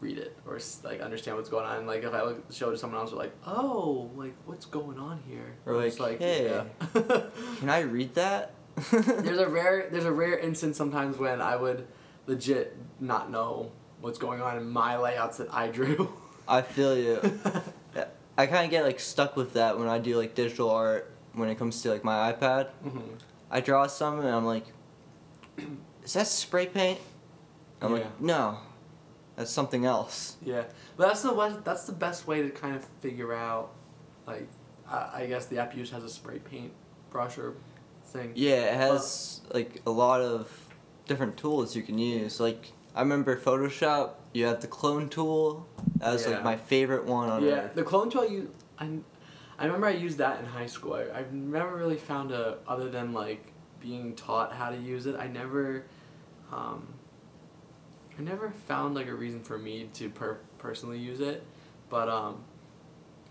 read 0.00 0.18
it 0.18 0.36
or 0.46 0.58
like 0.84 1.00
understand 1.00 1.36
what's 1.36 1.48
going 1.48 1.64
on. 1.64 1.86
Like 1.86 2.02
if 2.02 2.12
I 2.12 2.22
look 2.22 2.52
show 2.52 2.68
it 2.68 2.72
to 2.72 2.78
someone 2.78 3.00
else, 3.00 3.10
they're 3.10 3.18
like, 3.18 3.34
oh, 3.46 4.10
like 4.14 4.34
what's 4.44 4.66
going 4.66 4.98
on 4.98 5.22
here? 5.26 5.56
Or 5.64 5.82
It's 5.84 6.00
like, 6.00 6.18
hey. 6.18 6.44
yeah. 6.44 6.64
Can 7.58 7.70
I 7.70 7.80
read 7.80 8.14
that? 8.14 8.52
there's 8.92 9.38
a 9.38 9.48
rare, 9.48 9.88
there's 9.90 10.04
a 10.04 10.12
rare 10.12 10.38
instance 10.38 10.76
sometimes 10.76 11.16
when 11.16 11.40
I 11.40 11.56
would, 11.56 11.86
legit 12.26 12.76
not 13.00 13.30
know 13.30 13.72
what's 14.00 14.18
going 14.18 14.42
on 14.42 14.56
in 14.56 14.68
my 14.68 14.96
layouts 14.96 15.38
that 15.38 15.52
I 15.52 15.68
drew. 15.68 16.12
I 16.48 16.62
feel 16.62 16.96
you. 16.96 17.20
I 18.38 18.46
kind 18.46 18.64
of 18.64 18.70
get 18.70 18.84
like 18.84 19.00
stuck 19.00 19.34
with 19.36 19.54
that 19.54 19.78
when 19.78 19.88
I 19.88 19.98
do 19.98 20.16
like 20.16 20.34
digital 20.34 20.70
art 20.70 21.10
when 21.36 21.48
it 21.48 21.56
comes 21.58 21.80
to 21.82 21.90
like 21.90 22.02
my 22.02 22.32
iPad. 22.32 22.70
Mhm. 22.84 23.02
I 23.50 23.60
draw 23.60 23.86
some 23.86 24.18
and 24.20 24.28
I'm 24.28 24.44
like, 24.44 24.66
is 26.04 26.14
that 26.14 26.26
spray 26.26 26.66
paint? 26.66 26.98
I'm 27.80 27.92
Yeah. 27.92 27.98
like, 27.98 28.20
no, 28.20 28.58
that's 29.36 29.50
something 29.50 29.84
else. 29.84 30.36
Yeah, 30.42 30.64
but 30.96 31.08
that's 31.08 31.22
the 31.22 31.32
best, 31.32 31.64
that's 31.64 31.84
the 31.84 31.92
best 31.92 32.26
way 32.26 32.42
to 32.42 32.50
kind 32.50 32.74
of 32.74 32.84
figure 33.00 33.32
out, 33.34 33.70
like, 34.26 34.48
I, 34.90 35.10
I 35.22 35.26
guess 35.26 35.46
the 35.46 35.58
app 35.58 35.76
use 35.76 35.90
has 35.90 36.02
a 36.04 36.08
spray 36.08 36.38
paint 36.38 36.72
brush 37.10 37.38
or 37.38 37.54
thing. 38.06 38.32
Yeah, 38.34 38.72
it 38.72 38.74
has 38.76 39.42
like 39.52 39.82
a 39.86 39.90
lot 39.90 40.20
of 40.20 40.50
different 41.06 41.36
tools 41.36 41.76
you 41.76 41.82
can 41.82 41.98
use. 41.98 42.40
Like 42.40 42.72
I 42.94 43.00
remember 43.00 43.36
Photoshop, 43.38 44.10
you 44.32 44.46
have 44.46 44.60
the 44.60 44.66
clone 44.68 45.08
tool. 45.08 45.66
That 45.96 46.12
was 46.14 46.24
Yeah. 46.26 46.32
like 46.34 46.44
my 46.44 46.56
favorite 46.56 47.04
one 47.04 47.28
on 47.28 47.42
Yeah, 47.44 47.50
earth. 47.52 47.74
the 47.74 47.82
clone 47.82 48.10
tool 48.10 48.24
you, 48.28 48.50
I, 48.78 48.88
I 49.58 49.64
remember 49.64 49.86
I 49.86 49.92
used 49.92 50.18
that 50.18 50.40
in 50.40 50.46
high 50.46 50.66
school. 50.66 50.94
I, 50.94 51.18
I've 51.18 51.32
never 51.32 51.76
really 51.76 51.96
found 51.96 52.32
a 52.32 52.58
other 52.68 52.90
than 52.90 53.12
like 53.12 53.52
being 53.80 54.14
taught 54.14 54.52
how 54.52 54.70
to 54.70 54.76
use 54.76 55.06
it. 55.06 55.16
I 55.16 55.26
never, 55.28 55.84
um, 56.52 56.86
I 58.18 58.22
never 58.22 58.50
found 58.50 58.94
like 58.94 59.06
a 59.06 59.14
reason 59.14 59.42
for 59.42 59.58
me 59.58 59.88
to 59.94 60.10
per- 60.10 60.38
personally 60.58 60.98
use 60.98 61.20
it, 61.20 61.42
but 61.88 62.08
um, 62.08 62.44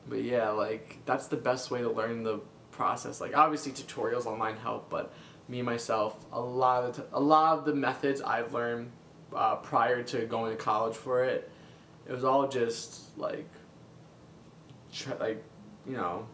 but 0.07 0.23
yeah, 0.23 0.49
like 0.49 0.97
that's 1.05 1.27
the 1.27 1.37
best 1.37 1.71
way 1.71 1.81
to 1.81 1.89
learn 1.89 2.23
the 2.23 2.39
process. 2.71 3.21
Like 3.21 3.35
obviously 3.35 3.71
tutorials 3.71 4.25
online 4.25 4.57
help, 4.57 4.89
but 4.89 5.13
me 5.47 5.61
myself, 5.61 6.25
a 6.31 6.41
lot 6.41 6.83
of 6.83 6.95
the 6.95 7.01
t- 7.03 7.07
a 7.13 7.19
lot 7.19 7.57
of 7.59 7.65
the 7.65 7.73
methods 7.73 8.21
I've 8.21 8.53
learned 8.53 8.91
uh, 9.33 9.55
prior 9.57 10.01
to 10.03 10.25
going 10.25 10.55
to 10.55 10.61
college 10.61 10.95
for 10.95 11.23
it, 11.23 11.49
it 12.07 12.11
was 12.11 12.23
all 12.23 12.47
just 12.47 13.17
like, 13.17 13.47
tr- 14.93 15.13
like, 15.19 15.43
you 15.87 15.97
know, 15.97 16.27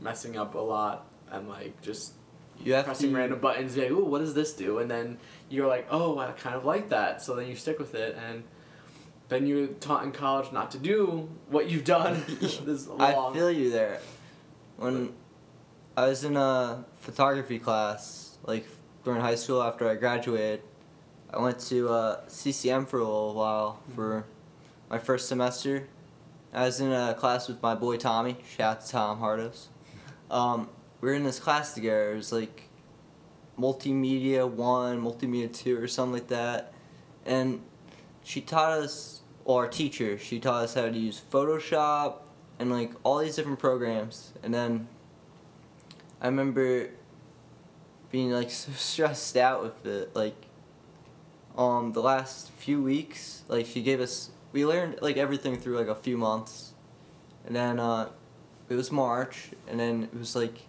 messing 0.00 0.36
up 0.36 0.54
a 0.54 0.58
lot 0.58 1.06
and 1.30 1.48
like 1.48 1.80
just 1.82 2.14
You 2.62 2.74
have 2.74 2.84
pressing 2.84 3.10
to 3.10 3.16
random 3.16 3.40
buttons. 3.40 3.74
Be 3.74 3.82
like, 3.82 3.90
ooh, 3.90 4.04
what 4.04 4.18
does 4.20 4.34
this 4.34 4.52
do? 4.52 4.78
And 4.78 4.90
then 4.90 5.18
you're 5.48 5.66
like, 5.66 5.86
oh, 5.90 6.18
I 6.18 6.30
kind 6.32 6.56
of 6.56 6.64
like 6.64 6.90
that. 6.90 7.22
So 7.22 7.34
then 7.34 7.46
you 7.46 7.56
stick 7.56 7.78
with 7.78 7.94
it, 7.94 8.16
and 8.28 8.44
then 9.28 9.46
you're 9.46 9.66
taught 9.66 10.04
in 10.04 10.12
college 10.12 10.52
not 10.52 10.70
to 10.72 10.78
do 10.78 11.28
what 11.48 11.68
you've 11.68 11.84
done. 11.84 12.22
I 12.98 13.30
feel 13.32 13.50
you 13.50 13.70
there. 13.70 14.00
When 14.76 15.14
I 15.96 16.08
was 16.08 16.24
in 16.24 16.36
a 16.36 16.84
photography 17.00 17.58
class, 17.58 18.36
like 18.44 18.66
during 19.04 19.20
high 19.20 19.34
school 19.34 19.62
after 19.62 19.88
I 19.88 19.94
graduated, 19.94 20.62
I 21.32 21.40
went 21.40 21.58
to 21.60 21.88
uh, 21.88 22.20
CCM 22.28 22.86
for 22.86 22.98
a 22.98 23.04
little 23.04 23.34
while 23.34 23.80
for 23.94 24.26
my 24.88 24.98
first 24.98 25.28
semester. 25.28 25.88
I 26.56 26.64
was 26.64 26.80
in 26.80 26.90
a 26.90 27.12
class 27.12 27.48
with 27.48 27.62
my 27.62 27.74
boy 27.74 27.98
Tommy. 27.98 28.38
Shout 28.56 28.78
out 28.78 28.86
to 28.86 28.90
Tom 28.90 29.20
Hardos. 29.20 29.66
Um, 30.30 30.70
we 31.02 31.10
were 31.10 31.14
in 31.14 31.22
this 31.22 31.38
class 31.38 31.74
together. 31.74 32.14
It 32.14 32.16
was 32.16 32.32
like 32.32 32.70
multimedia 33.58 34.48
one, 34.48 35.02
multimedia 35.02 35.52
two, 35.52 35.78
or 35.78 35.86
something 35.86 36.14
like 36.14 36.28
that. 36.28 36.72
And 37.26 37.60
she 38.24 38.40
taught 38.40 38.72
us, 38.78 39.20
or 39.44 39.64
our 39.64 39.68
teacher, 39.70 40.16
she 40.16 40.40
taught 40.40 40.64
us 40.64 40.72
how 40.72 40.88
to 40.88 40.98
use 40.98 41.20
Photoshop 41.30 42.20
and 42.58 42.72
like 42.72 42.92
all 43.02 43.18
these 43.18 43.36
different 43.36 43.58
programs. 43.58 44.32
And 44.42 44.54
then 44.54 44.88
I 46.22 46.26
remember 46.28 46.88
being 48.10 48.30
like 48.30 48.50
so 48.62 48.72
stressed 48.72 49.36
out 49.36 49.62
with 49.62 49.84
it. 49.84 50.16
Like, 50.16 50.46
um, 51.58 51.92
the 51.92 52.00
last 52.00 52.50
few 52.52 52.82
weeks, 52.82 53.42
like 53.46 53.66
she 53.66 53.82
gave 53.82 54.00
us, 54.00 54.30
we 54.56 54.64
learned 54.64 54.96
like 55.02 55.18
everything 55.18 55.58
through 55.58 55.76
like 55.76 55.88
a 55.88 55.94
few 55.94 56.16
months, 56.16 56.72
and 57.44 57.54
then 57.54 57.78
uh, 57.78 58.08
it 58.70 58.74
was 58.74 58.90
March, 58.90 59.50
and 59.68 59.78
then 59.78 60.04
it 60.04 60.18
was 60.18 60.34
like, 60.34 60.62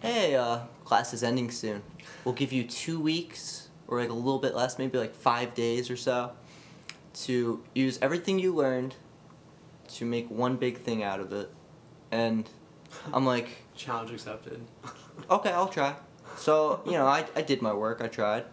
hey, 0.00 0.34
uh, 0.34 0.58
class 0.84 1.14
is 1.14 1.22
ending 1.22 1.48
soon. 1.48 1.82
We'll 2.24 2.34
give 2.34 2.52
you 2.52 2.64
two 2.64 2.98
weeks 2.98 3.68
or 3.86 4.00
like 4.00 4.10
a 4.10 4.12
little 4.12 4.40
bit 4.40 4.56
less, 4.56 4.76
maybe 4.76 4.98
like 4.98 5.14
five 5.14 5.54
days 5.54 5.88
or 5.88 5.96
so, 5.96 6.32
to 7.26 7.62
use 7.74 7.96
everything 8.02 8.40
you 8.40 8.56
learned 8.56 8.96
to 9.94 10.04
make 10.04 10.28
one 10.28 10.56
big 10.56 10.78
thing 10.78 11.04
out 11.04 11.20
of 11.20 11.32
it. 11.32 11.48
And 12.10 12.50
I'm 13.12 13.24
like, 13.24 13.46
Challenge 13.76 14.10
accepted. 14.10 14.60
okay, 15.30 15.50
I'll 15.50 15.68
try. 15.68 15.94
So 16.36 16.82
you 16.84 16.92
know, 16.92 17.06
I, 17.06 17.24
I 17.36 17.42
did 17.42 17.62
my 17.62 17.72
work. 17.72 18.00
I 18.02 18.08
tried, 18.08 18.46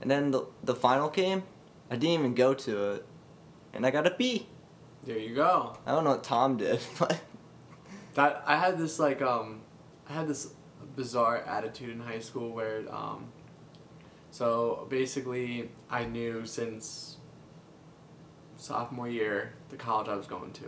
and 0.00 0.08
then 0.08 0.30
the 0.30 0.44
the 0.62 0.76
final 0.76 1.08
came. 1.08 1.42
I 1.90 1.96
didn't 1.96 2.20
even 2.20 2.34
go 2.34 2.54
to 2.54 2.92
it, 2.92 3.06
and 3.74 3.84
I 3.86 3.90
got 3.90 4.06
a 4.06 4.10
B. 4.10 4.46
There 5.04 5.18
you 5.18 5.34
go. 5.34 5.76
I 5.86 5.92
don't 5.92 6.04
know 6.04 6.10
what 6.10 6.24
Tom 6.24 6.56
did, 6.56 6.80
but 6.98 7.20
That 8.14 8.42
I 8.46 8.56
had 8.56 8.78
this 8.78 8.98
like 8.98 9.20
um, 9.20 9.60
I 10.08 10.12
had 10.14 10.28
this 10.28 10.52
bizarre 10.96 11.38
attitude 11.38 11.90
in 11.90 12.00
high 12.00 12.20
school 12.20 12.50
where 12.50 12.82
um. 12.92 13.26
So 14.30 14.86
basically, 14.90 15.70
I 15.88 16.04
knew 16.04 16.44
since 16.44 17.18
sophomore 18.56 19.08
year 19.08 19.52
the 19.68 19.76
college 19.76 20.08
I 20.08 20.16
was 20.16 20.26
going 20.26 20.52
to. 20.52 20.64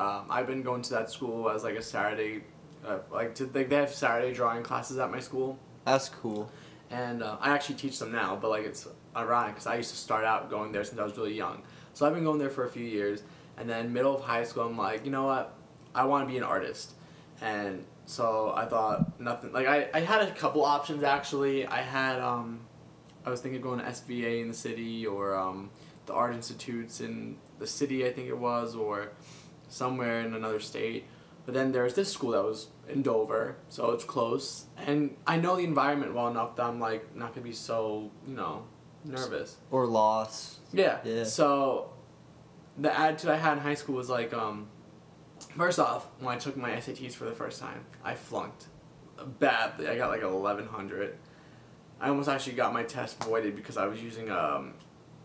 Um, 0.00 0.26
I've 0.30 0.46
been 0.46 0.62
going 0.62 0.80
to 0.82 0.90
that 0.94 1.10
school 1.10 1.50
as 1.50 1.64
like 1.64 1.74
a 1.76 1.82
Saturday, 1.82 2.44
uh, 2.86 3.00
like 3.10 3.34
to, 3.36 3.50
like 3.52 3.68
they 3.68 3.76
have 3.76 3.92
Saturday 3.92 4.32
drawing 4.32 4.62
classes 4.62 4.98
at 4.98 5.10
my 5.10 5.20
school. 5.20 5.58
that's 5.84 6.08
cool. 6.08 6.50
and 6.90 7.22
uh, 7.22 7.36
I 7.40 7.50
actually 7.50 7.74
teach 7.74 7.98
them 7.98 8.12
now. 8.12 8.36
But 8.40 8.50
like 8.50 8.64
it's 8.64 8.88
ironic 9.14 9.54
because 9.54 9.66
I 9.66 9.76
used 9.76 9.90
to 9.90 9.96
start 9.96 10.24
out 10.24 10.48
going 10.48 10.72
there 10.72 10.84
since 10.84 10.98
I 10.98 11.04
was 11.04 11.16
really 11.16 11.34
young. 11.34 11.62
So 11.94 12.06
I've 12.06 12.14
been 12.14 12.24
going 12.24 12.38
there 12.38 12.50
for 12.50 12.64
a 12.64 12.70
few 12.70 12.84
years, 12.84 13.22
and 13.56 13.68
then 13.68 13.92
middle 13.92 14.16
of 14.16 14.22
high 14.22 14.44
school, 14.44 14.64
I'm 14.64 14.78
like, 14.78 15.04
you 15.04 15.10
know 15.10 15.24
what, 15.24 15.54
I 15.94 16.04
want 16.04 16.26
to 16.26 16.32
be 16.32 16.38
an 16.38 16.44
artist, 16.44 16.92
and 17.40 17.84
so 18.06 18.52
I 18.56 18.66
thought 18.66 19.20
nothing. 19.20 19.52
Like 19.52 19.66
I, 19.66 19.88
I 19.94 20.00
had 20.00 20.22
a 20.22 20.30
couple 20.32 20.64
options 20.64 21.02
actually. 21.02 21.66
I 21.66 21.82
had 21.82 22.20
um, 22.20 22.60
I 23.24 23.30
was 23.30 23.40
thinking 23.40 23.58
of 23.58 23.62
going 23.62 23.78
to 23.80 23.86
SVA 23.86 24.42
in 24.42 24.48
the 24.48 24.54
city 24.54 25.06
or 25.06 25.36
um, 25.36 25.70
the 26.06 26.12
art 26.12 26.34
institutes 26.34 27.00
in 27.00 27.36
the 27.58 27.66
city, 27.66 28.06
I 28.06 28.12
think 28.12 28.28
it 28.28 28.38
was, 28.38 28.74
or 28.74 29.12
somewhere 29.68 30.20
in 30.20 30.34
another 30.34 30.60
state. 30.60 31.06
But 31.44 31.54
then 31.54 31.72
there's 31.72 31.94
this 31.94 32.12
school 32.12 32.32
that 32.32 32.44
was 32.44 32.68
in 32.88 33.02
Dover, 33.02 33.56
so 33.68 33.90
it's 33.90 34.04
close, 34.04 34.66
and 34.76 35.16
I 35.26 35.38
know 35.38 35.56
the 35.56 35.64
environment 35.64 36.14
well 36.14 36.28
enough 36.28 36.56
that 36.56 36.64
I'm 36.64 36.78
like 36.78 37.16
not 37.16 37.34
gonna 37.34 37.44
be 37.44 37.52
so 37.52 38.10
you 38.26 38.34
know 38.34 38.64
nervous. 39.04 39.56
Or 39.70 39.86
loss. 39.86 40.58
Yeah. 40.72 40.98
Yeah. 41.04 41.24
So 41.24 41.92
the 42.78 42.96
attitude 42.98 43.30
I 43.30 43.36
had 43.36 43.54
in 43.54 43.58
high 43.58 43.74
school 43.74 43.96
was 43.96 44.08
like, 44.08 44.32
um, 44.32 44.68
first 45.56 45.78
off, 45.78 46.06
when 46.20 46.34
I 46.34 46.38
took 46.38 46.56
my 46.56 46.70
SATs 46.72 47.14
for 47.14 47.24
the 47.24 47.32
first 47.32 47.60
time, 47.60 47.84
I 48.04 48.14
flunked 48.14 48.66
badly. 49.38 49.88
I 49.88 49.96
got 49.96 50.10
like 50.10 50.22
eleven 50.22 50.66
hundred. 50.66 51.16
I 52.00 52.08
almost 52.08 52.28
actually 52.28 52.54
got 52.54 52.72
my 52.72 52.82
test 52.82 53.22
voided 53.22 53.54
because 53.54 53.76
I 53.76 53.86
was 53.86 54.02
using 54.02 54.30
um, 54.30 54.74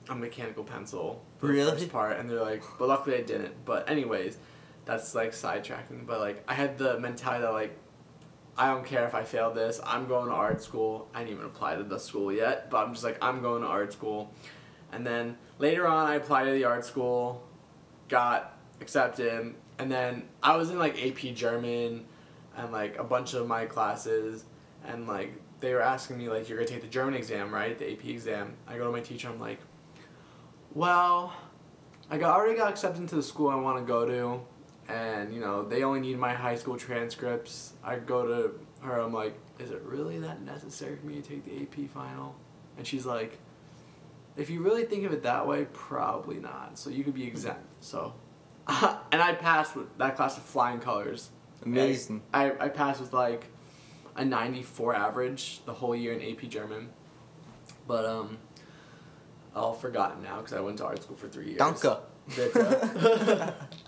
a 0.09 0.15
mechanical 0.15 0.63
pencil 0.63 1.25
for 1.39 1.47
the 1.47 1.53
Really? 1.53 1.71
first 1.71 1.89
part, 1.91 2.19
and 2.19 2.29
they're 2.29 2.39
like, 2.41 2.61
but 2.77 2.87
luckily 2.87 3.17
I 3.17 3.21
didn't. 3.21 3.65
But 3.65 3.89
anyways, 3.89 4.37
that's 4.85 5.15
like 5.15 5.31
sidetracking. 5.31 6.05
But 6.05 6.19
like 6.19 6.43
I 6.47 6.53
had 6.53 6.77
the 6.77 6.99
mentality 6.99 7.41
that 7.43 7.51
like. 7.53 7.77
I 8.57 8.67
don't 8.67 8.85
care 8.85 9.05
if 9.05 9.13
I 9.13 9.23
fail 9.23 9.53
this. 9.53 9.79
I'm 9.85 10.07
going 10.07 10.29
to 10.29 10.33
art 10.33 10.63
school. 10.63 11.09
I 11.13 11.19
didn't 11.19 11.33
even 11.33 11.45
apply 11.45 11.75
to 11.75 11.83
the 11.83 11.99
school 11.99 12.33
yet, 12.33 12.69
but 12.71 12.85
I'm 12.85 12.93
just 12.93 13.03
like 13.03 13.17
I'm 13.21 13.41
going 13.41 13.61
to 13.61 13.67
art 13.67 13.93
school. 13.93 14.33
And 14.91 15.05
then 15.05 15.37
later 15.59 15.85
on, 15.87 16.07
I 16.07 16.15
applied 16.15 16.45
to 16.45 16.51
the 16.51 16.63
art 16.63 16.85
school, 16.85 17.43
got 18.09 18.57
accepted, 18.81 19.53
and 19.77 19.91
then 19.91 20.23
I 20.41 20.55
was 20.55 20.71
in 20.71 20.79
like 20.79 21.03
AP 21.03 21.35
German 21.35 22.05
and 22.55 22.71
like 22.71 22.97
a 22.97 23.03
bunch 23.03 23.33
of 23.33 23.47
my 23.47 23.65
classes, 23.65 24.45
and 24.85 25.07
like 25.07 25.33
they 25.59 25.73
were 25.73 25.81
asking 25.81 26.17
me 26.17 26.29
like, 26.29 26.49
"You're 26.49 26.57
gonna 26.57 26.67
take 26.67 26.81
the 26.81 26.87
German 26.87 27.13
exam, 27.13 27.53
right? 27.53 27.77
The 27.77 27.91
AP 27.91 28.05
exam." 28.05 28.55
I 28.67 28.77
go 28.77 28.85
to 28.85 28.91
my 28.91 29.01
teacher. 29.01 29.29
I'm 29.29 29.39
like, 29.39 29.59
"Well, 30.73 31.33
I 32.09 32.17
got 32.17 32.35
already 32.35 32.57
got 32.57 32.69
accepted 32.69 33.01
into 33.01 33.15
the 33.15 33.23
school 33.23 33.49
I 33.49 33.55
want 33.55 33.77
to 33.77 33.83
go 33.85 34.05
to, 34.05 34.39
and 34.87 35.33
you 35.33 35.39
know 35.39 35.63
they 35.63 35.83
only 35.83 35.99
need 35.99 36.17
my 36.17 36.33
high 36.33 36.55
school 36.55 36.77
transcripts." 36.77 37.73
I 37.83 37.97
go 37.97 38.25
to 38.25 38.59
her. 38.81 38.99
I'm 38.99 39.13
like, 39.13 39.37
"Is 39.59 39.71
it 39.71 39.81
really 39.83 40.19
that 40.19 40.41
necessary 40.41 40.95
for 40.95 41.05
me 41.05 41.21
to 41.21 41.21
take 41.21 41.45
the 41.45 41.61
AP 41.61 41.89
final?" 41.89 42.35
And 42.77 42.85
she's 42.85 43.05
like, 43.05 43.39
if 44.37 44.51
you 44.51 44.61
really 44.61 44.85
think 44.85 45.03
of 45.03 45.11
it 45.11 45.23
that 45.23 45.47
way, 45.47 45.65
probably 45.73 46.37
not. 46.37 46.77
So 46.77 46.89
you 46.89 47.03
could 47.03 47.15
be 47.15 47.25
exempt. 47.25 47.65
So, 47.81 48.13
and 48.67 49.21
I 49.21 49.33
passed 49.33 49.75
with 49.75 49.97
that 49.97 50.15
class 50.15 50.35
with 50.35 50.45
flying 50.45 50.79
colors. 50.79 51.31
Amazing. 51.65 52.21
I, 52.33 52.51
I 52.59 52.69
passed 52.69 53.01
with 53.01 53.13
like 53.13 53.47
a 54.15 54.23
94 54.23 54.95
average 54.95 55.61
the 55.65 55.73
whole 55.73 55.95
year 55.95 56.13
in 56.13 56.21
AP 56.21 56.49
German. 56.49 56.89
But, 57.87 58.05
um, 58.05 58.37
all 59.55 59.73
forgotten 59.73 60.21
now 60.21 60.37
because 60.37 60.53
I 60.53 60.59
went 60.59 60.77
to 60.77 60.85
art 60.85 61.01
school 61.01 61.17
for 61.17 61.27
three 61.27 61.47
years. 61.47 61.57
Danke. 61.57 61.99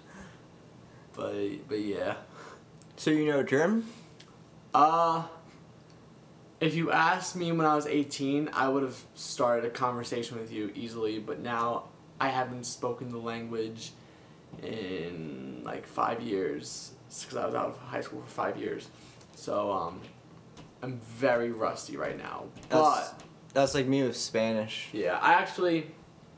But, 1.19 1.67
but 1.67 1.79
yeah. 1.79 2.15
So 2.95 3.11
you 3.11 3.25
know 3.25 3.43
German? 3.43 3.85
Uh, 4.73 5.23
if 6.61 6.75
you 6.75 6.91
asked 6.91 7.35
me 7.35 7.51
when 7.51 7.65
I 7.65 7.75
was 7.75 7.87
18, 7.87 8.51
I 8.53 8.69
would 8.69 8.83
have 8.83 8.97
started 9.15 9.65
a 9.65 9.69
conversation 9.69 10.39
with 10.39 10.51
you 10.51 10.71
easily, 10.75 11.19
but 11.19 11.39
now 11.39 11.89
I 12.21 12.29
haven't 12.29 12.65
spoken 12.65 13.09
the 13.09 13.17
language 13.17 13.91
in 14.63 15.61
like 15.65 15.85
five 15.85 16.21
years 16.21 16.93
because 17.19 17.35
I 17.35 17.45
was 17.45 17.55
out 17.55 17.65
of 17.67 17.77
high 17.79 18.01
school 18.01 18.21
for 18.21 18.29
five 18.29 18.57
years. 18.57 18.87
So, 19.35 19.71
um, 19.73 19.99
I'm 20.81 20.99
very 20.99 21.51
rusty 21.51 21.97
right 21.97 22.17
now. 22.17 22.45
That's, 22.69 22.71
But, 22.71 23.23
that's 23.53 23.75
like 23.75 23.87
me 23.87 24.03
with 24.03 24.15
Spanish. 24.15 24.87
yeah, 24.93 25.17
I 25.21 25.33
actually, 25.33 25.91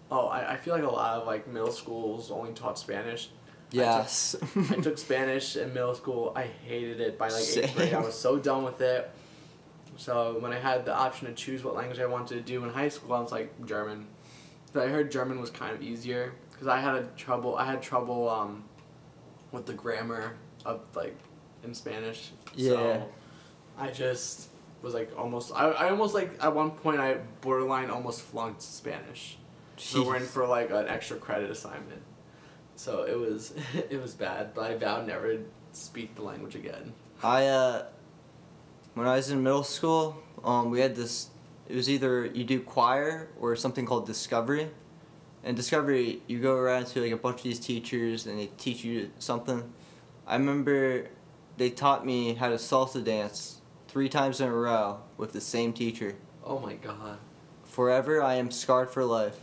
oh, 0.09 0.25
I, 0.25 0.53
I 0.53 0.57
feel 0.57 0.73
like 0.73 0.83
a 0.83 0.89
lot 0.89 1.19
of 1.19 1.27
like 1.27 1.47
middle 1.47 1.71
schools 1.71 2.31
only 2.31 2.53
taught 2.53 2.79
Spanish. 2.79 3.29
Yes. 3.72 4.36
I 4.56 4.75
took 4.75 4.98
Spanish 4.98 5.56
in 5.56 5.74
middle 5.74 5.96
school. 5.96 6.34
I 6.36 6.44
hated 6.44 7.00
it 7.00 7.18
by 7.18 7.30
like 7.30 7.44
eighth 7.44 7.75
grade. 7.75 7.94
I 7.94 8.00
was 8.00 8.18
so 8.18 8.38
done 8.38 8.63
with 8.63 8.82
it. 8.82 9.10
So 9.98 10.38
when 10.40 10.51
I 10.51 10.60
had 10.60 10.86
the 10.86 10.96
option 10.96 11.28
to 11.28 11.34
choose 11.34 11.63
what 11.63 11.75
language 11.75 12.00
I 12.00 12.06
wanted 12.06 12.36
to 12.36 12.42
do 12.42 12.63
in 12.63 12.70
high 12.70 12.90
school, 12.90 13.13
I 13.13 13.20
was 13.20 13.32
like 13.32 13.66
German. 13.66 14.08
But 14.74 14.88
I 14.88 14.90
heard 14.90 15.12
German 15.12 15.40
was 15.40 15.50
kind 15.50 15.75
of 15.75 15.82
easier 15.82 16.34
because 16.51 16.68
I 16.68 16.80
had 16.80 16.96
a 16.96 17.04
trouble. 17.18 17.56
I 17.56 17.66
had 17.66 17.82
trouble 17.82 18.30
um, 18.30 18.63
with 19.51 19.66
the 19.66 19.74
grammar 19.74 20.34
of 20.66 20.82
like 20.96 21.18
in 21.63 21.74
Spanish. 21.74 22.32
Yeah. 22.56 22.70
So 22.72 23.10
I 23.78 23.92
just 23.92 24.50
was 24.82 24.94
like 24.94 25.12
almost. 25.18 25.51
I, 25.54 25.70
I 25.70 25.90
almost 25.90 26.13
like 26.13 26.32
at 26.42 26.54
one 26.54 26.72
point 26.72 27.00
I 27.00 27.18
borderline 27.42 27.90
almost 27.90 28.22
flunked 28.22 28.62
Spanish. 28.62 29.38
So 29.78 30.06
we're 30.06 30.18
in 30.18 30.24
for 30.24 30.46
like 30.46 30.70
an 30.70 30.88
extra 30.88 31.18
credit 31.18 31.50
assignment. 31.50 32.01
So 32.75 33.04
it 33.04 33.18
was 33.18 33.54
it 33.90 34.01
was 34.01 34.13
bad, 34.13 34.54
but 34.54 34.72
I 34.72 34.78
vowed 34.78 35.08
never 35.08 35.36
to 35.36 35.44
speak 35.72 36.16
the 36.16 36.24
language 36.24 36.56
again. 36.56 36.94
I 37.24 37.48
uh, 37.48 37.86
when 38.94 39.08
I 39.08 39.16
was 39.16 39.30
in 39.30 39.42
middle 39.44 39.63
school, 39.63 40.18
um, 40.44 40.70
we 40.70 40.80
had 40.80 40.96
this. 40.96 41.30
It 41.68 41.75
was 41.75 41.90
either 41.90 42.25
you 42.25 42.44
do 42.44 42.60
choir 42.60 43.30
or 43.40 43.56
something 43.56 43.86
called 43.86 44.06
discovery. 44.06 44.70
And 45.44 45.56
discovery, 45.56 46.22
you 46.28 46.40
go 46.40 46.54
around 46.54 46.86
to 46.88 47.01
like 47.01 47.12
a 47.12 47.18
bunch 47.18 47.38
of 47.38 47.44
these 47.44 47.60
teachers 47.60 48.28
and 48.28 48.38
they 48.38 48.48
teach 48.58 48.84
you 48.84 49.10
something. 49.18 49.74
I 50.28 50.36
remember 50.36 51.08
they 51.58 51.70
taught 51.70 52.06
me 52.06 52.36
how 52.36 52.50
to 52.50 52.56
salsa 52.56 53.04
dance 53.04 53.62
three 53.88 54.08
times 54.08 54.40
in 54.40 54.48
a 54.48 54.54
row 54.54 55.00
with 55.18 55.34
the 55.34 55.42
same 55.42 55.74
teacher. 55.74 56.16
Oh 56.44 56.60
my 56.60 56.74
god. 56.74 57.18
Forever, 57.63 58.22
I 58.22 58.36
am 58.36 58.51
scarred 58.51 58.90
for 58.90 59.04
life. 59.04 59.40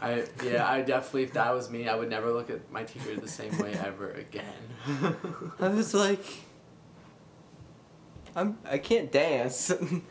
I 0.00 0.24
yeah, 0.44 0.66
I 0.66 0.80
definitely 0.82 1.24
if 1.24 1.32
that 1.34 1.52
was 1.54 1.68
me, 1.70 1.88
I 1.88 1.94
would 1.94 2.08
never 2.08 2.32
look 2.32 2.48
at 2.50 2.70
my 2.72 2.84
teacher 2.84 3.14
the 3.16 3.28
same 3.28 3.56
way 3.58 3.72
ever 3.84 4.10
again. 4.12 4.54
I 5.60 5.68
was 5.68 5.92
like, 5.94 6.24
I'm 8.34 8.58
I 8.64 8.78
can't 8.78 9.10
dance. 9.12 9.70
and 9.70 10.02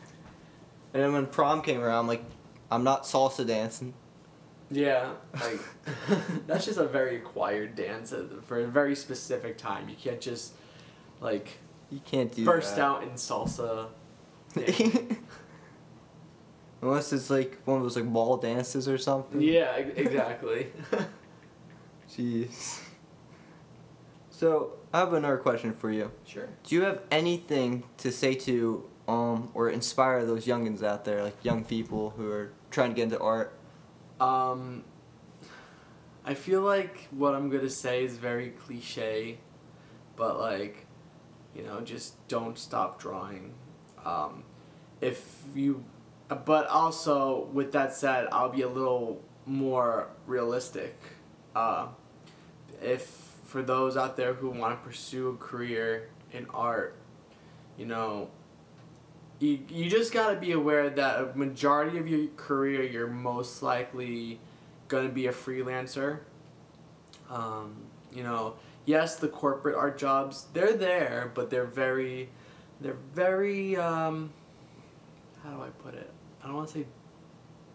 then 0.92 1.12
when 1.12 1.26
prom 1.26 1.62
came 1.62 1.80
around, 1.80 2.00
I'm 2.00 2.06
like, 2.08 2.24
I'm 2.70 2.84
not 2.84 3.02
salsa 3.04 3.46
dancing. 3.46 3.94
yeah, 4.70 5.12
like 5.34 5.60
that's 6.46 6.66
just 6.66 6.78
a 6.78 6.86
very 6.86 7.16
acquired 7.16 7.74
dance 7.74 8.14
for 8.46 8.60
a 8.60 8.66
very 8.66 8.94
specific 8.94 9.58
time. 9.58 9.88
You 9.88 9.96
can't 9.96 10.20
just 10.20 10.52
like 11.20 11.58
You 11.90 12.00
can't 12.04 12.32
do 12.32 12.44
burst 12.44 12.76
that. 12.76 12.82
out 12.82 13.02
in 13.02 13.10
salsa. 13.10 13.88
dance. 16.80 16.82
Unless 16.82 17.12
it's 17.12 17.30
like 17.30 17.58
one 17.64 17.78
of 17.78 17.82
those 17.82 17.96
like 17.96 18.12
ball 18.12 18.36
dances 18.36 18.88
or 18.88 18.98
something. 18.98 19.40
yeah, 19.40 19.76
exactly. 19.76 20.68
Jeez. 22.10 22.80
So 24.30 24.72
I 24.92 25.00
have 25.00 25.12
another 25.12 25.36
question 25.36 25.72
for 25.72 25.90
you. 25.90 26.10
sure. 26.24 26.48
Do 26.64 26.74
you 26.74 26.82
have 26.82 27.02
anything 27.10 27.84
to 27.98 28.10
say 28.10 28.34
to 28.34 28.84
um 29.08 29.50
or 29.54 29.70
inspire 29.70 30.24
those 30.24 30.46
youngins 30.46 30.82
out 30.82 31.04
there, 31.04 31.22
like 31.22 31.44
young 31.44 31.64
people 31.64 32.10
who 32.16 32.30
are 32.30 32.52
trying 32.70 32.90
to 32.90 32.96
get 32.96 33.02
into 33.04 33.18
art? 33.20 33.52
Um, 34.20 34.84
I 36.24 36.34
feel 36.34 36.60
like 36.62 37.08
what 37.10 37.34
I'm 37.34 37.48
gonna 37.50 37.70
say 37.70 38.04
is 38.04 38.18
very 38.18 38.50
cliche, 38.50 39.38
but 40.16 40.38
like, 40.38 40.86
you 41.54 41.62
know, 41.62 41.80
just 41.80 42.26
don't 42.28 42.58
stop 42.58 43.00
drawing. 43.00 43.54
Um, 44.04 44.44
if 45.00 45.42
you, 45.54 45.84
but 46.34 46.66
also 46.68 47.48
with 47.52 47.72
that 47.72 47.94
said, 47.94 48.28
I'll 48.32 48.50
be 48.50 48.62
a 48.62 48.68
little 48.68 49.22
more 49.46 50.08
realistic. 50.26 50.96
Uh, 51.54 51.88
if 52.82 53.04
for 53.44 53.62
those 53.62 53.96
out 53.96 54.16
there 54.16 54.34
who 54.34 54.50
want 54.50 54.80
to 54.80 54.86
pursue 54.86 55.30
a 55.30 55.36
career 55.36 56.10
in 56.32 56.46
art, 56.54 56.96
you 57.76 57.86
know, 57.86 58.30
you, 59.40 59.58
you 59.68 59.90
just 59.90 60.12
got 60.12 60.30
to 60.30 60.36
be 60.36 60.52
aware 60.52 60.90
that 60.90 61.18
a 61.18 61.32
majority 61.36 61.98
of 61.98 62.06
your 62.06 62.28
career 62.36 62.84
you're 62.84 63.08
most 63.08 63.62
likely 63.62 64.38
going 64.88 65.08
to 65.08 65.12
be 65.12 65.26
a 65.26 65.32
freelancer 65.32 66.20
um, 67.30 67.74
you 68.12 68.22
know 68.22 68.54
yes 68.84 69.16
the 69.16 69.28
corporate 69.28 69.74
art 69.74 69.98
jobs 69.98 70.46
they're 70.52 70.74
there 70.74 71.32
but 71.34 71.48
they're 71.48 71.64
very 71.64 72.28
they're 72.80 72.98
very 73.14 73.76
um, 73.76 74.30
how 75.42 75.50
do 75.50 75.62
i 75.62 75.68
put 75.82 75.94
it 75.94 76.10
i 76.42 76.46
don't 76.46 76.56
want 76.56 76.68
to 76.68 76.78
say 76.78 76.86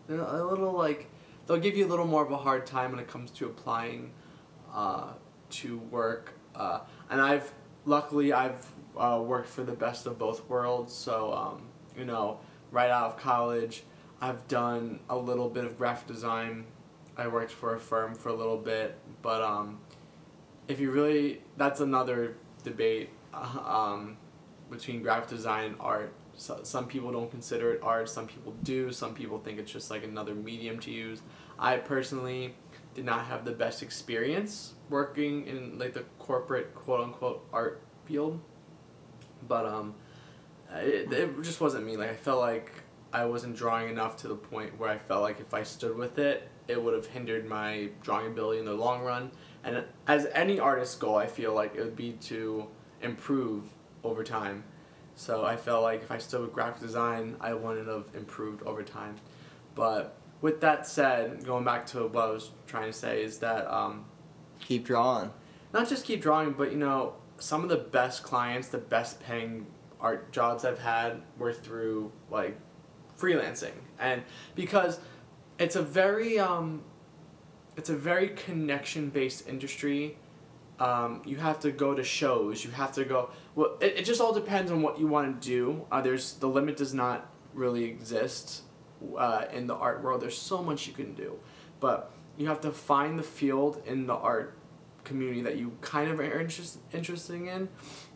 they're 0.07 0.19
a 0.19 0.43
little 0.45 0.72
like 0.72 1.10
they'll 1.45 1.57
give 1.57 1.75
you 1.75 1.86
a 1.86 1.89
little 1.89 2.07
more 2.07 2.24
of 2.24 2.31
a 2.31 2.38
hard 2.38 2.65
time 2.65 2.91
when 2.91 3.00
it 3.00 3.07
comes 3.07 3.31
to 3.31 3.45
applying 3.45 4.12
uh, 4.74 5.13
to 5.50 5.77
work 5.77 6.34
uh, 6.55 6.79
and 7.10 7.22
i've 7.22 7.53
luckily 7.86 8.34
i've 8.34 8.65
uh, 8.98 9.22
worked 9.25 9.50
for 9.50 9.63
the 9.63 9.74
best 9.74 10.05
of 10.05 10.17
both 10.17 10.48
worlds. 10.50 10.93
So, 10.93 11.34
um, 11.34 11.63
you 11.98 12.05
know, 12.05 12.39
right 12.72 12.89
out 12.89 13.12
of 13.12 13.17
college, 13.17 13.84
I've 14.22 14.48
done 14.48 15.00
a 15.10 15.17
little 15.17 15.50
bit 15.50 15.65
of 15.65 15.77
graphic 15.77 16.07
design. 16.07 16.65
I 17.17 17.27
worked 17.27 17.51
for 17.51 17.75
a 17.75 17.79
firm 17.79 18.15
for 18.15 18.29
a 18.29 18.34
little 18.34 18.57
bit, 18.57 18.98
but 19.22 19.41
um, 19.41 19.79
if 20.67 20.79
you 20.79 20.91
really, 20.91 21.41
that's 21.57 21.79
another 21.79 22.36
debate 22.63 23.10
uh, 23.34 23.60
um, 23.65 24.17
between 24.69 25.01
graphic 25.01 25.29
design 25.29 25.65
and 25.65 25.75
art. 25.79 26.13
So, 26.38 26.60
some 26.63 26.88
people 26.88 27.12
don't 27.12 27.32
consider 27.32 27.74
it 27.74 27.82
art, 27.82 28.10
some 28.10 28.27
people 28.27 28.54
do, 28.63 28.92
some 28.92 29.13
people 29.13 29.39
think 29.39 29.60
it's 29.60 29.72
just 29.72 29.89
like 29.89 30.04
another 30.04 30.36
medium 30.36 30.80
to 30.80 30.92
use. 30.92 31.22
I 31.58 31.77
personally 31.77 32.56
did 32.94 33.06
not 33.06 33.25
have 33.25 33.46
the 33.46 33.51
best 33.51 33.82
experience 33.84 34.74
working 34.89 35.48
in 35.48 35.80
like 35.80 35.94
the 35.94 36.04
corporate 36.20 36.75
quote 36.75 37.01
unquote 37.01 37.48
art 37.51 37.82
field 38.06 38.39
but 39.48 39.65
um, 39.65 39.96
it, 40.74 41.12
it 41.12 41.42
just 41.42 41.62
wasn't 41.62 41.86
me. 41.86 41.98
Like 41.98 42.10
I 42.10 42.15
felt 42.15 42.39
like 42.39 42.72
I 43.13 43.25
wasn't 43.25 43.56
drawing 43.56 43.89
enough 43.89 44.18
to 44.18 44.27
the 44.27 44.36
point 44.36 44.77
where 44.80 44.89
I 44.89 44.98
felt 44.98 45.22
like 45.22 45.39
if 45.39 45.54
I 45.54 45.63
stood 45.63 45.96
with 45.96 46.20
it, 46.20 46.50
it 46.68 46.82
would 46.82 46.94
have 46.94 47.06
hindered 47.06 47.48
my 47.48 47.89
drawing 48.01 48.27
ability 48.27 48.60
in 48.60 48.65
the 48.65 48.74
long 48.74 49.04
run. 49.04 49.32
And 49.63 49.84
as 50.08 50.27
any 50.34 50.60
artist's 50.60 50.96
goal, 50.96 51.15
I 51.15 51.27
feel 51.27 51.54
like 51.54 51.75
it 51.75 51.82
would 51.82 51.96
be 51.96 52.13
to 52.24 52.68
improve 53.01 53.63
over 54.04 54.24
time. 54.24 54.63
So 55.15 55.45
I 55.45 55.55
felt 55.55 55.84
like 55.84 56.03
if 56.03 56.12
I 56.12 56.17
still 56.17 56.41
with 56.41 56.53
graphic 56.53 56.81
design, 56.81 57.38
I 57.39 57.53
wouldn't 57.53 57.88
have 57.88 58.05
improved 58.13 58.63
over 58.63 58.84
time. 58.84 59.15
But 59.74 60.17
with 60.41 60.62
that 60.62 60.86
said, 60.86 61.45
going 61.45 61.63
back 61.63 61.86
to 61.88 62.07
what 62.07 62.24
I 62.25 62.31
was 62.31 62.51
trying 62.67 62.91
to 62.91 62.98
say 62.98 63.24
is 63.24 63.39
that 63.39 63.72
um, 63.74 64.05
keep 64.60 64.86
drawing. 64.86 65.31
Not 65.74 65.89
just 65.89 66.05
keep 66.05 66.22
drawing, 66.22 66.51
but 66.51 66.72
you 66.72 66.77
know, 66.77 67.15
some 67.38 67.63
of 67.63 67.69
the 67.69 67.77
best 67.77 68.24
clients, 68.24 68.69
the 68.69 68.77
best 68.77 69.19
paying 69.19 69.65
art 70.00 70.31
jobs 70.31 70.65
I've 70.65 70.79
had 70.79 71.22
were 71.38 71.53
through 71.53 72.12
like 72.29 72.57
freelancing, 73.17 73.74
and 74.00 74.24
because 74.55 75.00
it's 75.57 75.75
a 75.75 75.81
very 75.81 76.39
um, 76.39 76.84
it's 77.77 77.89
a 77.89 77.95
very 77.95 78.29
connection 78.29 79.10
based 79.10 79.48
industry. 79.48 80.17
Um, 80.79 81.22
you 81.25 81.38
have 81.38 81.62
to 81.62 81.72
go 81.72 81.94
to 81.94 82.03
shows. 82.03 82.63
You 82.65 82.72
have 82.72 82.91
to 82.94 83.05
go. 83.05 83.29
Well, 83.55 83.77
it, 83.79 84.00
it 84.00 84.05
just 84.05 84.20
all 84.20 84.34
depends 84.34 84.72
on 84.72 84.82
what 84.82 85.00
you 85.00 85.08
want 85.08 85.41
to 85.41 85.48
do. 85.48 85.86
Uh, 85.91 86.01
there's 86.01 86.34
the 86.34 86.48
limit 86.48 86.77
does 86.77 86.94
not 86.94 87.32
really 87.53 87.86
exist 87.86 88.63
uh, 89.17 89.46
in 89.53 89.67
the 89.67 89.75
art 89.75 90.03
world. 90.03 90.22
There's 90.22 90.38
so 90.38 90.62
much 90.62 90.88
you 90.88 90.94
can 90.94 91.13
do, 91.13 91.39
but 91.79 92.12
you 92.38 92.48
have 92.48 92.62
to 92.62 92.72
find 92.72 93.17
the 93.17 93.24
field 93.24 93.82
in 93.86 94.05
the 94.08 94.15
art 94.15 94.58
community 95.05 95.41
that 95.44 95.58
you 95.58 95.72
kind 95.82 96.12
of 96.12 96.20
are 96.20 96.39
interest, 96.39 96.79
interesting 96.91 97.48
in, 97.48 97.70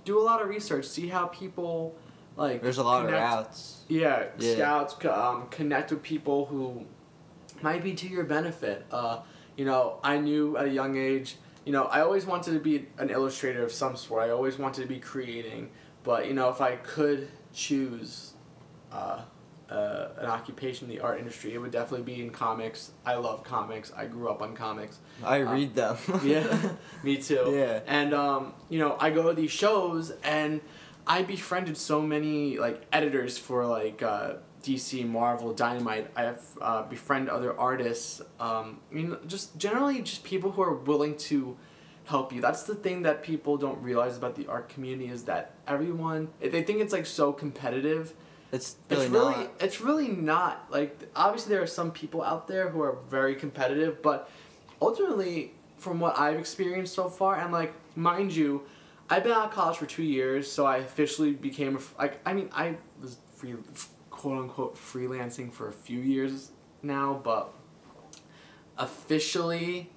do 0.03 0.19
a 0.19 0.23
lot 0.23 0.41
of 0.41 0.49
research. 0.49 0.85
See 0.85 1.07
how 1.07 1.27
people 1.27 1.95
like. 2.35 2.61
There's 2.61 2.77
a 2.77 2.83
lot 2.83 3.05
connect, 3.05 3.23
of 3.23 3.37
routes. 3.37 3.83
Yeah, 3.87 4.25
yeah. 4.37 4.55
scouts 4.55 5.05
um, 5.05 5.47
connect 5.49 5.91
with 5.91 6.03
people 6.03 6.45
who 6.47 6.85
might 7.61 7.83
be 7.83 7.93
to 7.93 8.07
your 8.07 8.25
benefit. 8.25 8.85
Uh, 8.91 9.21
you 9.55 9.65
know, 9.65 9.99
I 10.03 10.17
knew 10.17 10.57
at 10.57 10.65
a 10.65 10.69
young 10.69 10.97
age. 10.97 11.37
You 11.69 11.73
know, 11.73 11.83
I 11.83 12.01
always 12.01 12.25
wanted 12.25 12.53
to 12.53 12.59
be 12.59 12.87
an 12.97 13.11
illustrator 13.11 13.63
of 13.63 13.71
some 13.71 13.95
sort. 13.95 14.23
I 14.23 14.31
always 14.31 14.57
wanted 14.57 14.81
to 14.81 14.87
be 14.87 14.97
creating, 14.97 15.69
but 16.03 16.25
you 16.25 16.33
know, 16.33 16.49
if 16.49 16.61
I 16.61 16.77
could 16.77 17.29
choose. 17.53 18.33
Uh, 18.91 19.21
uh, 19.69 20.07
an 20.17 20.25
occupation 20.25 20.89
in 20.89 20.95
the 20.95 20.99
art 20.99 21.19
industry, 21.19 21.53
it 21.53 21.59
would 21.59 21.69
definitely 21.69 22.01
be 22.01 22.19
in 22.23 22.31
comics. 22.31 22.89
I 23.05 23.17
love 23.17 23.43
comics. 23.43 23.91
I 23.95 24.07
grew 24.07 24.27
up 24.29 24.41
on 24.41 24.55
comics. 24.55 24.97
I 25.23 25.43
um, 25.43 25.53
read 25.53 25.75
them. 25.75 25.95
yeah, 26.23 26.71
me 27.03 27.17
too. 27.17 27.53
Yeah. 27.55 27.81
And 27.85 28.15
um, 28.15 28.55
you 28.69 28.79
know, 28.79 28.97
I 28.99 29.11
go 29.11 29.29
to 29.29 29.35
these 29.35 29.51
shows 29.51 30.11
and 30.23 30.61
I 31.05 31.21
befriended 31.21 31.77
so 31.77 32.01
many 32.01 32.57
like 32.57 32.81
editors 32.91 33.37
for 33.37 33.67
like 33.67 34.01
uh, 34.01 34.37
DC, 34.63 35.07
Marvel, 35.07 35.53
Dynamite. 35.53 36.09
I 36.15 36.23
have 36.23 36.41
uh, 36.61 36.83
befriend 36.83 37.29
other 37.29 37.57
artists. 37.57 38.21
Um, 38.39 38.79
I 38.91 38.93
mean, 38.93 39.17
just 39.27 39.57
generally 39.57 40.01
just 40.01 40.23
people 40.23 40.51
who 40.51 40.61
are 40.61 40.75
willing 40.75 41.17
to 41.17 41.57
help 42.05 42.33
you. 42.33 42.41
That's 42.41 42.63
the 42.63 42.75
thing 42.75 43.03
that 43.03 43.23
people 43.23 43.57
don't 43.57 43.81
realize 43.81 44.17
about 44.17 44.35
the 44.35 44.47
art 44.47 44.69
community 44.69 45.09
is 45.09 45.23
that 45.25 45.53
everyone 45.67 46.29
they 46.39 46.63
think 46.63 46.81
it's 46.81 46.91
like 46.91 47.05
so 47.05 47.31
competitive 47.31 48.13
it's 48.51 48.77
really, 48.89 49.03
it's 49.03 49.11
really 49.11 49.35
not. 49.35 49.51
it's 49.59 49.81
really 49.81 50.07
not 50.07 50.67
like 50.71 51.09
obviously 51.15 51.53
there 51.53 51.61
are 51.61 51.67
some 51.67 51.91
people 51.91 52.23
out 52.23 52.47
there 52.47 52.69
who 52.69 52.81
are 52.81 52.97
very 53.09 53.35
competitive, 53.35 54.01
but 54.01 54.29
ultimately 54.81 55.53
from 55.77 55.99
what 55.99 56.17
I've 56.17 56.37
experienced 56.37 56.93
so 56.93 57.09
far 57.09 57.35
and 57.35 57.53
like 57.53 57.73
mind 57.95 58.35
you, 58.35 58.63
I've 59.09 59.23
been 59.23 59.31
out 59.31 59.45
of 59.45 59.51
college 59.51 59.77
for 59.77 59.85
two 59.85 60.03
years, 60.03 60.51
so 60.51 60.65
I 60.65 60.77
officially 60.77 61.31
became 61.31 61.77
a, 61.77 62.01
like 62.01 62.19
I 62.25 62.33
mean 62.33 62.49
I 62.51 62.77
was 62.99 63.17
free 63.35 63.55
quote 64.19 64.37
unquote 64.37 64.75
freelancing 64.75 65.49
for 65.49 65.69
a 65.69 65.71
few 65.71 66.01
years 66.01 66.51
now, 66.83 67.21
but 67.23 67.53
officially 68.77 69.89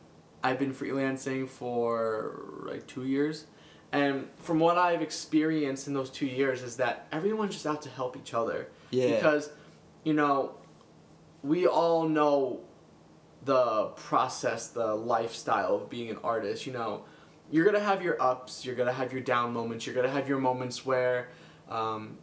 I've 0.44 0.61
been 0.61 0.72
freelancing 0.72 1.48
for 1.48 2.62
like 2.64 2.87
two 2.87 3.04
years. 3.04 3.46
And 3.90 4.28
from 4.37 4.61
what 4.61 4.78
I've 4.78 5.02
experienced 5.02 5.88
in 5.88 5.92
those 5.92 6.08
two 6.08 6.26
years 6.26 6.62
is 6.62 6.76
that 6.76 7.08
everyone's 7.11 7.54
just 7.54 7.66
out 7.66 7.82
to 7.82 7.88
help 7.88 8.16
each 8.16 8.32
other. 8.32 8.68
Yeah. 8.90 9.16
Because, 9.16 9.50
you 10.04 10.12
know, 10.12 10.54
we 11.42 11.66
all 11.66 12.08
know 12.08 12.61
the 13.44 13.87
process, 13.96 14.68
the 14.68 14.94
lifestyle 14.94 15.74
of 15.74 15.90
being 15.90 16.11
an 16.11 16.18
artist. 16.22 16.64
You 16.64 16.74
know, 16.74 17.06
you're 17.50 17.64
gonna 17.64 17.80
have 17.80 18.02
your 18.02 18.22
ups, 18.22 18.64
you're 18.64 18.76
gonna 18.76 18.92
have 18.92 19.12
your 19.12 19.22
down 19.22 19.52
moments, 19.52 19.85
you're 19.85 19.96
gonna 19.96 20.08
have 20.11 20.28
your 20.28 20.38
moments 20.38 20.87
where 20.87 21.30
um, 21.68 22.18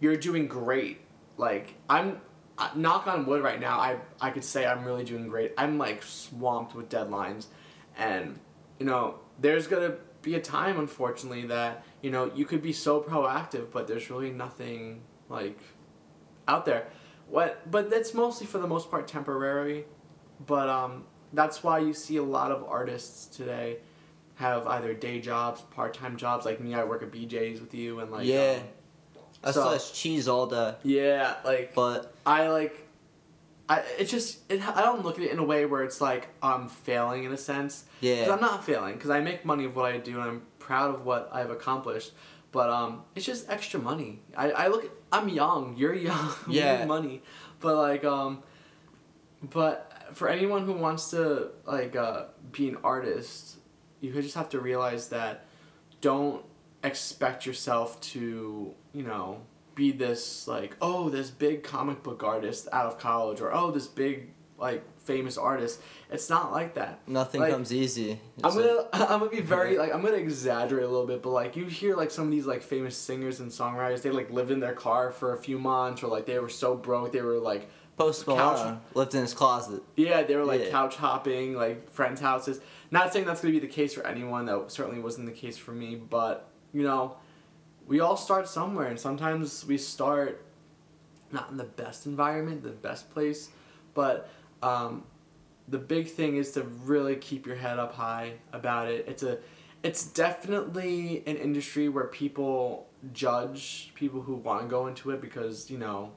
you're 0.00 0.16
doing 0.16 0.48
great. 0.48 1.03
Like 1.36 1.74
I'm, 1.88 2.20
knock 2.76 3.06
on 3.06 3.26
wood 3.26 3.42
right 3.42 3.60
now. 3.60 3.78
I 3.78 3.98
I 4.20 4.30
could 4.30 4.44
say 4.44 4.66
I'm 4.66 4.84
really 4.84 5.04
doing 5.04 5.28
great. 5.28 5.52
I'm 5.58 5.78
like 5.78 6.02
swamped 6.02 6.74
with 6.74 6.88
deadlines, 6.88 7.46
and 7.96 8.38
you 8.78 8.86
know, 8.86 9.18
there's 9.40 9.66
gonna 9.66 9.96
be 10.22 10.34
a 10.34 10.40
time, 10.40 10.78
unfortunately, 10.78 11.46
that 11.46 11.84
you 12.02 12.10
know 12.10 12.30
you 12.34 12.44
could 12.44 12.62
be 12.62 12.72
so 12.72 13.00
proactive, 13.00 13.70
but 13.72 13.86
there's 13.86 14.10
really 14.10 14.30
nothing 14.30 15.02
like 15.28 15.58
out 16.48 16.64
there. 16.64 16.88
What? 17.28 17.70
But 17.70 17.90
that's 17.90 18.14
mostly 18.14 18.46
for 18.46 18.58
the 18.58 18.66
most 18.66 18.90
part 18.90 19.08
temporary. 19.08 19.86
But 20.46 20.68
um, 20.68 21.04
that's 21.32 21.62
why 21.62 21.78
you 21.78 21.92
see 21.92 22.16
a 22.16 22.22
lot 22.22 22.50
of 22.50 22.64
artists 22.64 23.26
today 23.26 23.78
have 24.36 24.66
either 24.66 24.94
day 24.94 25.20
jobs, 25.20 25.60
part 25.60 25.94
time 25.94 26.16
jobs. 26.16 26.44
Like 26.44 26.60
me, 26.60 26.74
I 26.74 26.84
work 26.84 27.02
at 27.02 27.10
BJ's 27.10 27.60
with 27.60 27.74
you, 27.74 28.00
and 28.00 28.10
like 28.10 28.26
yeah, 28.26 28.58
um, 28.60 28.68
I 29.44 29.50
so, 29.50 29.78
cheese 29.78 30.28
all 30.28 30.46
day. 30.46 30.74
Yeah, 30.82 31.34
like 31.44 31.74
but 31.74 32.14
I 32.24 32.48
like 32.48 32.84
I 33.68 33.82
it 33.98 34.04
just 34.04 34.50
it, 34.50 34.66
I 34.66 34.82
don't 34.82 35.04
look 35.04 35.18
at 35.18 35.24
it 35.24 35.30
in 35.30 35.38
a 35.38 35.44
way 35.44 35.64
where 35.66 35.82
it's 35.82 36.00
like 36.00 36.28
I'm 36.42 36.68
failing 36.68 37.24
in 37.24 37.32
a 37.32 37.36
sense. 37.36 37.84
Yeah. 38.00 38.16
Because 38.16 38.32
I'm 38.32 38.40
not 38.40 38.64
failing 38.64 38.94
because 38.94 39.10
I 39.10 39.20
make 39.20 39.44
money 39.44 39.64
of 39.64 39.74
what 39.74 39.92
I 39.92 39.98
do 39.98 40.20
and 40.20 40.22
I'm 40.22 40.42
proud 40.58 40.94
of 40.94 41.04
what 41.04 41.30
I've 41.32 41.50
accomplished. 41.50 42.12
But 42.52 42.70
um, 42.70 43.02
it's 43.14 43.26
just 43.26 43.50
extra 43.50 43.80
money. 43.80 44.20
I, 44.36 44.50
I 44.50 44.68
look. 44.68 44.84
At, 44.84 44.90
I'm 45.10 45.28
young. 45.28 45.76
You're 45.76 45.94
young. 45.94 46.34
Yeah. 46.48 46.84
money, 46.84 47.22
but 47.60 47.76
like 47.76 48.04
um, 48.04 48.42
but 49.42 50.10
for 50.12 50.28
anyone 50.28 50.66
who 50.66 50.74
wants 50.74 51.10
to 51.10 51.50
like 51.66 51.96
uh, 51.96 52.26
be 52.52 52.68
an 52.68 52.76
artist, 52.84 53.56
you 54.00 54.12
just 54.20 54.34
have 54.34 54.50
to 54.50 54.60
realize 54.60 55.08
that 55.08 55.46
don't 56.00 56.44
expect 56.84 57.46
yourself 57.46 58.00
to 58.00 58.74
you 58.94 59.02
know 59.02 59.40
be 59.74 59.90
this 59.90 60.46
like 60.46 60.76
oh 60.80 61.10
this 61.10 61.30
big 61.30 61.62
comic 61.62 62.02
book 62.02 62.22
artist 62.22 62.68
out 62.72 62.86
of 62.86 62.98
college 62.98 63.40
or 63.40 63.52
oh 63.52 63.70
this 63.70 63.86
big 63.86 64.30
like 64.58 64.84
famous 64.98 65.36
artist. 65.36 65.80
It's 66.10 66.30
not 66.30 66.52
like 66.52 66.74
that. 66.74 67.06
Nothing 67.06 67.42
like, 67.42 67.52
comes 67.52 67.72
easy. 67.72 68.20
It's 68.38 68.44
I'm 68.44 68.54
gonna 68.54 68.88
i 68.92 69.04
I'm 69.14 69.18
gonna 69.18 69.30
be 69.30 69.40
very 69.40 69.76
like 69.82 69.94
I'm 69.94 70.02
gonna 70.02 70.16
exaggerate 70.16 70.84
a 70.84 70.88
little 70.88 71.06
bit, 71.06 71.22
but 71.22 71.30
like 71.30 71.56
you 71.56 71.66
hear 71.66 71.96
like 71.96 72.10
some 72.10 72.26
of 72.26 72.30
these 72.30 72.46
like 72.46 72.62
famous 72.62 72.96
singers 72.96 73.40
and 73.40 73.50
songwriters, 73.50 74.02
they 74.02 74.10
like 74.10 74.30
lived 74.30 74.50
in 74.50 74.60
their 74.60 74.72
car 74.72 75.10
for 75.10 75.34
a 75.34 75.38
few 75.38 75.58
months 75.58 76.02
or 76.02 76.08
like 76.08 76.26
they 76.26 76.38
were 76.38 76.48
so 76.48 76.74
broke 76.74 77.12
they 77.12 77.22
were 77.22 77.38
like 77.38 77.68
Post 77.96 78.26
Malone 78.26 78.80
lived 78.94 79.14
in 79.14 79.20
his 79.20 79.34
closet. 79.34 79.82
Yeah, 79.96 80.22
they 80.22 80.34
were 80.34 80.44
like 80.44 80.64
yeah. 80.64 80.70
couch 80.70 80.96
hopping, 80.96 81.54
like 81.54 81.90
friends' 81.90 82.20
houses. 82.20 82.60
Not 82.90 83.12
saying 83.12 83.26
that's 83.26 83.40
gonna 83.40 83.52
be 83.52 83.60
the 83.60 83.68
case 83.68 83.94
for 83.94 84.04
anyone. 84.06 84.46
That 84.46 84.72
certainly 84.72 85.00
wasn't 85.00 85.26
the 85.26 85.32
case 85.32 85.56
for 85.56 85.72
me. 85.72 85.94
But 85.94 86.48
you 86.72 86.82
know, 86.82 87.16
we 87.86 88.00
all 88.00 88.16
start 88.16 88.48
somewhere, 88.48 88.88
and 88.88 88.98
sometimes 88.98 89.64
we 89.66 89.78
start 89.78 90.44
not 91.32 91.50
in 91.50 91.56
the 91.56 91.64
best 91.64 92.06
environment, 92.06 92.62
the 92.62 92.70
best 92.70 93.10
place, 93.10 93.50
but 93.92 94.28
um, 94.62 95.04
the 95.68 95.78
big 95.78 96.08
thing 96.08 96.36
is 96.36 96.52
to 96.52 96.62
really 96.62 97.16
keep 97.16 97.46
your 97.46 97.56
head 97.56 97.78
up 97.78 97.94
high 97.94 98.34
about 98.52 98.88
it. 98.88 99.06
It's 99.08 99.22
a 99.22 99.38
it's 99.82 100.06
definitely 100.06 101.22
an 101.26 101.36
industry 101.36 101.90
where 101.90 102.06
people 102.06 102.86
judge 103.12 103.92
people 103.94 104.22
who 104.22 104.34
want 104.36 104.62
to 104.62 104.66
go 104.66 104.86
into 104.86 105.10
it 105.10 105.20
because, 105.20 105.70
you 105.70 105.76
know, 105.76 106.12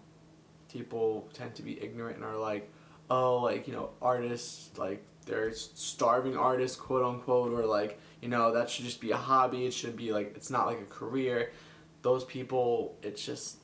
people 0.72 1.28
tend 1.34 1.54
to 1.56 1.64
be 1.64 1.82
ignorant 1.84 2.16
and 2.16 2.24
are 2.24 2.38
like, 2.38 2.72
"Oh, 3.10 3.40
like, 3.40 3.68
you 3.68 3.74
know, 3.74 3.90
artists 4.02 4.78
like 4.78 5.04
they're 5.26 5.52
starving 5.54 6.38
artists, 6.38 6.78
quote 6.78 7.04
unquote, 7.04 7.52
or 7.52 7.66
like, 7.66 8.00
you 8.28 8.32
know, 8.32 8.52
that 8.52 8.70
should 8.70 8.84
just 8.84 9.00
be 9.00 9.12
a 9.12 9.16
hobby. 9.16 9.66
It 9.66 9.74
should 9.74 9.96
be 9.96 10.12
like 10.12 10.34
it's 10.36 10.50
not 10.50 10.68
like 10.68 10.82
a 10.82 10.86
career." 10.86 11.52
Those 12.02 12.26
people, 12.26 12.98
it's 13.02 13.26
just 13.26 13.60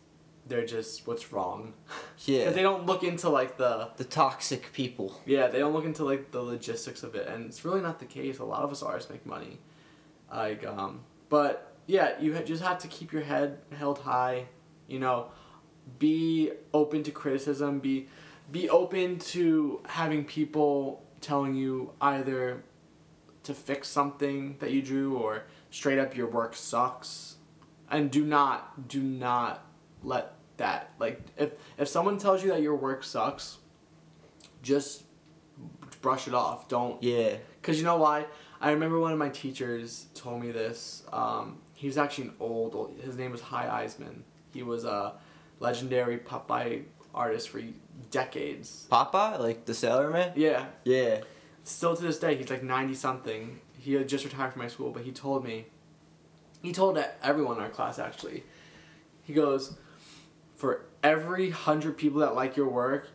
they're 0.47 0.65
just 0.65 1.05
what's 1.05 1.33
wrong. 1.33 1.73
Yeah. 2.25 2.39
Because 2.39 2.55
they 2.55 2.61
don't 2.61 2.85
look 2.85 3.03
into 3.03 3.27
like 3.27 3.57
the 3.57 3.89
the 3.97 4.05
toxic 4.05 4.71
people. 4.71 5.19
yeah, 5.25 5.47
they 5.47 5.59
don't 5.59 5.73
look 5.73 5.83
into 5.83 6.05
like 6.05 6.31
the 6.31 6.41
logistics 6.41 7.03
of 7.03 7.13
it, 7.15 7.27
and 7.27 7.47
it's 7.47 7.65
really 7.65 7.81
not 7.81 7.99
the 7.99 8.05
case. 8.05 8.39
A 8.39 8.45
lot 8.45 8.63
of 8.63 8.71
us 8.71 8.81
artists 8.81 9.11
make 9.11 9.25
money, 9.25 9.59
like 10.31 10.65
um, 10.65 11.01
but 11.27 11.75
yeah, 11.85 12.17
you 12.21 12.39
just 12.43 12.63
have 12.63 12.79
to 12.79 12.87
keep 12.87 13.11
your 13.11 13.23
head 13.23 13.57
held 13.77 13.99
high, 13.99 14.45
you 14.87 14.99
know, 14.99 15.31
be 15.99 16.51
open 16.73 17.03
to 17.03 17.11
criticism, 17.11 17.79
be 17.79 18.07
be 18.49 18.69
open 18.69 19.19
to 19.33 19.81
having 19.85 20.23
people 20.23 21.03
telling 21.19 21.53
you 21.53 21.91
either 21.99 22.63
to 23.43 23.53
fix 23.53 23.87
something 23.87 24.55
that 24.59 24.71
you 24.71 24.81
drew 24.81 25.17
or 25.17 25.43
straight 25.69 25.99
up 25.99 26.15
your 26.15 26.27
work 26.27 26.55
sucks, 26.55 27.35
and 27.89 28.09
do 28.11 28.23
not 28.25 28.87
do 28.87 29.01
not 29.01 29.65
let 30.03 30.33
that 30.57 30.91
like 30.99 31.19
if 31.37 31.51
if 31.77 31.87
someone 31.87 32.17
tells 32.17 32.43
you 32.43 32.49
that 32.49 32.61
your 32.61 32.75
work 32.75 33.03
sucks 33.03 33.57
just 34.61 35.03
brush 36.01 36.27
it 36.27 36.33
off. 36.33 36.67
Don't 36.67 37.01
Yeah. 37.01 37.35
because 37.61 37.77
you 37.79 37.85
know 37.85 37.97
why? 37.97 38.25
I 38.61 38.71
remember 38.71 38.99
one 38.99 39.11
of 39.11 39.19
my 39.19 39.29
teachers 39.29 40.07
told 40.13 40.41
me 40.41 40.51
this. 40.51 41.03
Um, 41.11 41.57
he 41.75 41.87
was 41.87 41.97
actually 41.97 42.29
an 42.29 42.35
old, 42.39 42.75
old. 42.75 42.97
His 43.03 43.17
name 43.17 43.31
was 43.31 43.41
Hy 43.41 43.65
Eisman. 43.85 44.21
He 44.53 44.63
was 44.63 44.85
a 44.85 45.15
legendary 45.59 46.17
Popeye 46.17 46.83
artist 47.13 47.49
for 47.49 47.61
decades. 48.09 48.87
Popeye, 48.89 49.37
like 49.39 49.65
the 49.65 49.73
Sailor 49.73 50.09
Man. 50.11 50.31
Yeah, 50.35 50.65
Yeah. 50.85 51.21
Still 51.63 51.95
to 51.95 52.01
this 52.01 52.19
day, 52.19 52.35
he's 52.35 52.49
like 52.49 52.63
ninety 52.63 52.95
something. 52.95 53.59
He 53.77 53.93
had 53.93 54.07
just 54.07 54.23
retired 54.23 54.53
from 54.53 54.61
my 54.61 54.67
school, 54.67 54.91
but 54.91 55.03
he 55.03 55.11
told 55.11 55.43
me. 55.43 55.65
He 56.61 56.71
told 56.71 56.97
everyone 57.21 57.57
in 57.57 57.63
our 57.63 57.69
class 57.69 57.99
actually. 57.99 58.43
He 59.23 59.33
goes, 59.33 59.75
for 60.55 60.85
every 61.03 61.49
hundred 61.49 61.97
people 61.97 62.21
that 62.21 62.35
like 62.35 62.55
your 62.55 62.69
work, 62.69 63.09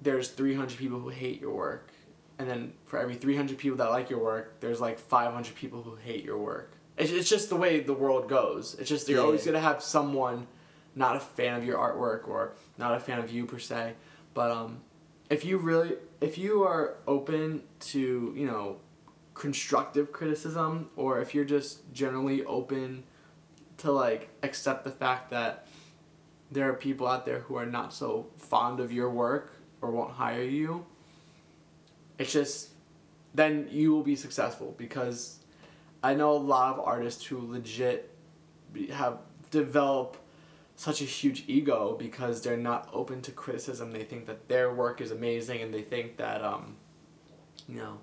there's 0.00 0.28
three 0.28 0.54
hundred 0.54 0.78
people 0.78 0.98
who 0.98 1.08
hate 1.10 1.40
your 1.40 1.52
work, 1.54 1.90
and 2.38 2.48
then 2.48 2.72
for 2.86 2.98
every 2.98 3.14
three 3.16 3.36
hundred 3.36 3.58
people 3.58 3.76
that 3.78 3.90
like 3.90 4.08
your 4.08 4.22
work, 4.22 4.60
there's 4.60 4.80
like 4.80 4.98
five 4.98 5.32
hundred 5.32 5.54
people 5.54 5.82
who 5.82 5.96
hate 5.96 6.24
your 6.24 6.38
work. 6.38 6.72
It's, 6.96 7.12
it's 7.12 7.28
just 7.28 7.48
the 7.50 7.56
way 7.56 7.80
the 7.80 7.92
world 7.94 8.28
goes. 8.28 8.74
It's 8.78 8.88
just 8.88 9.08
you're 9.08 9.18
Yeah. 9.18 9.24
always 9.24 9.44
gonna 9.44 9.60
have 9.60 9.82
someone 9.82 10.46
not 10.94 11.14
a 11.16 11.20
fan 11.20 11.54
of 11.58 11.64
your 11.64 11.76
artwork 11.78 12.26
or 12.26 12.54
not 12.78 12.94
a 12.94 13.00
fan 13.00 13.18
of 13.18 13.30
you 13.30 13.44
per 13.46 13.58
se, 13.58 13.92
but 14.34 14.50
um, 14.50 14.80
if 15.30 15.44
you 15.44 15.58
really 15.58 15.94
if 16.20 16.38
you 16.38 16.62
are 16.64 16.96
open 17.06 17.62
to 17.80 18.32
you 18.36 18.46
know 18.46 18.76
constructive 19.34 20.12
criticism 20.12 20.90
or 20.96 21.20
if 21.20 21.34
you're 21.34 21.44
just 21.44 21.92
generally 21.92 22.44
open 22.44 23.04
to 23.76 23.92
like 23.92 24.28
accept 24.42 24.84
the 24.84 24.90
fact 24.90 25.30
that 25.30 25.66
there 26.50 26.68
are 26.68 26.74
people 26.74 27.06
out 27.06 27.24
there 27.24 27.40
who 27.40 27.54
are 27.56 27.66
not 27.66 27.92
so 27.92 28.26
fond 28.36 28.80
of 28.80 28.92
your 28.92 29.10
work 29.10 29.52
or 29.80 29.90
won't 29.90 30.12
hire 30.12 30.42
you 30.42 30.84
it's 32.18 32.32
just 32.32 32.70
then 33.34 33.68
you 33.70 33.92
will 33.92 34.02
be 34.02 34.16
successful. 34.16 34.74
Because 34.76 35.38
i 36.02 36.14
know 36.14 36.32
a 36.32 36.38
lot 36.38 36.74
of 36.74 36.80
artists 36.84 37.24
who 37.24 37.52
legit 37.52 38.10
have 38.90 39.18
develop 39.50 40.16
such 40.78 41.02
a 41.02 41.04
huge 41.04 41.42
ego 41.48 41.96
because 41.98 42.40
they're 42.40 42.56
not 42.56 42.88
open 42.92 43.20
to 43.20 43.32
criticism 43.32 43.90
they 43.90 44.04
think 44.04 44.26
that 44.26 44.48
their 44.48 44.72
work 44.72 45.00
is 45.00 45.10
amazing 45.10 45.60
and 45.60 45.74
they 45.74 45.82
think 45.82 46.16
that 46.16 46.42
um 46.42 46.76
you 47.68 47.74
know 47.74 47.98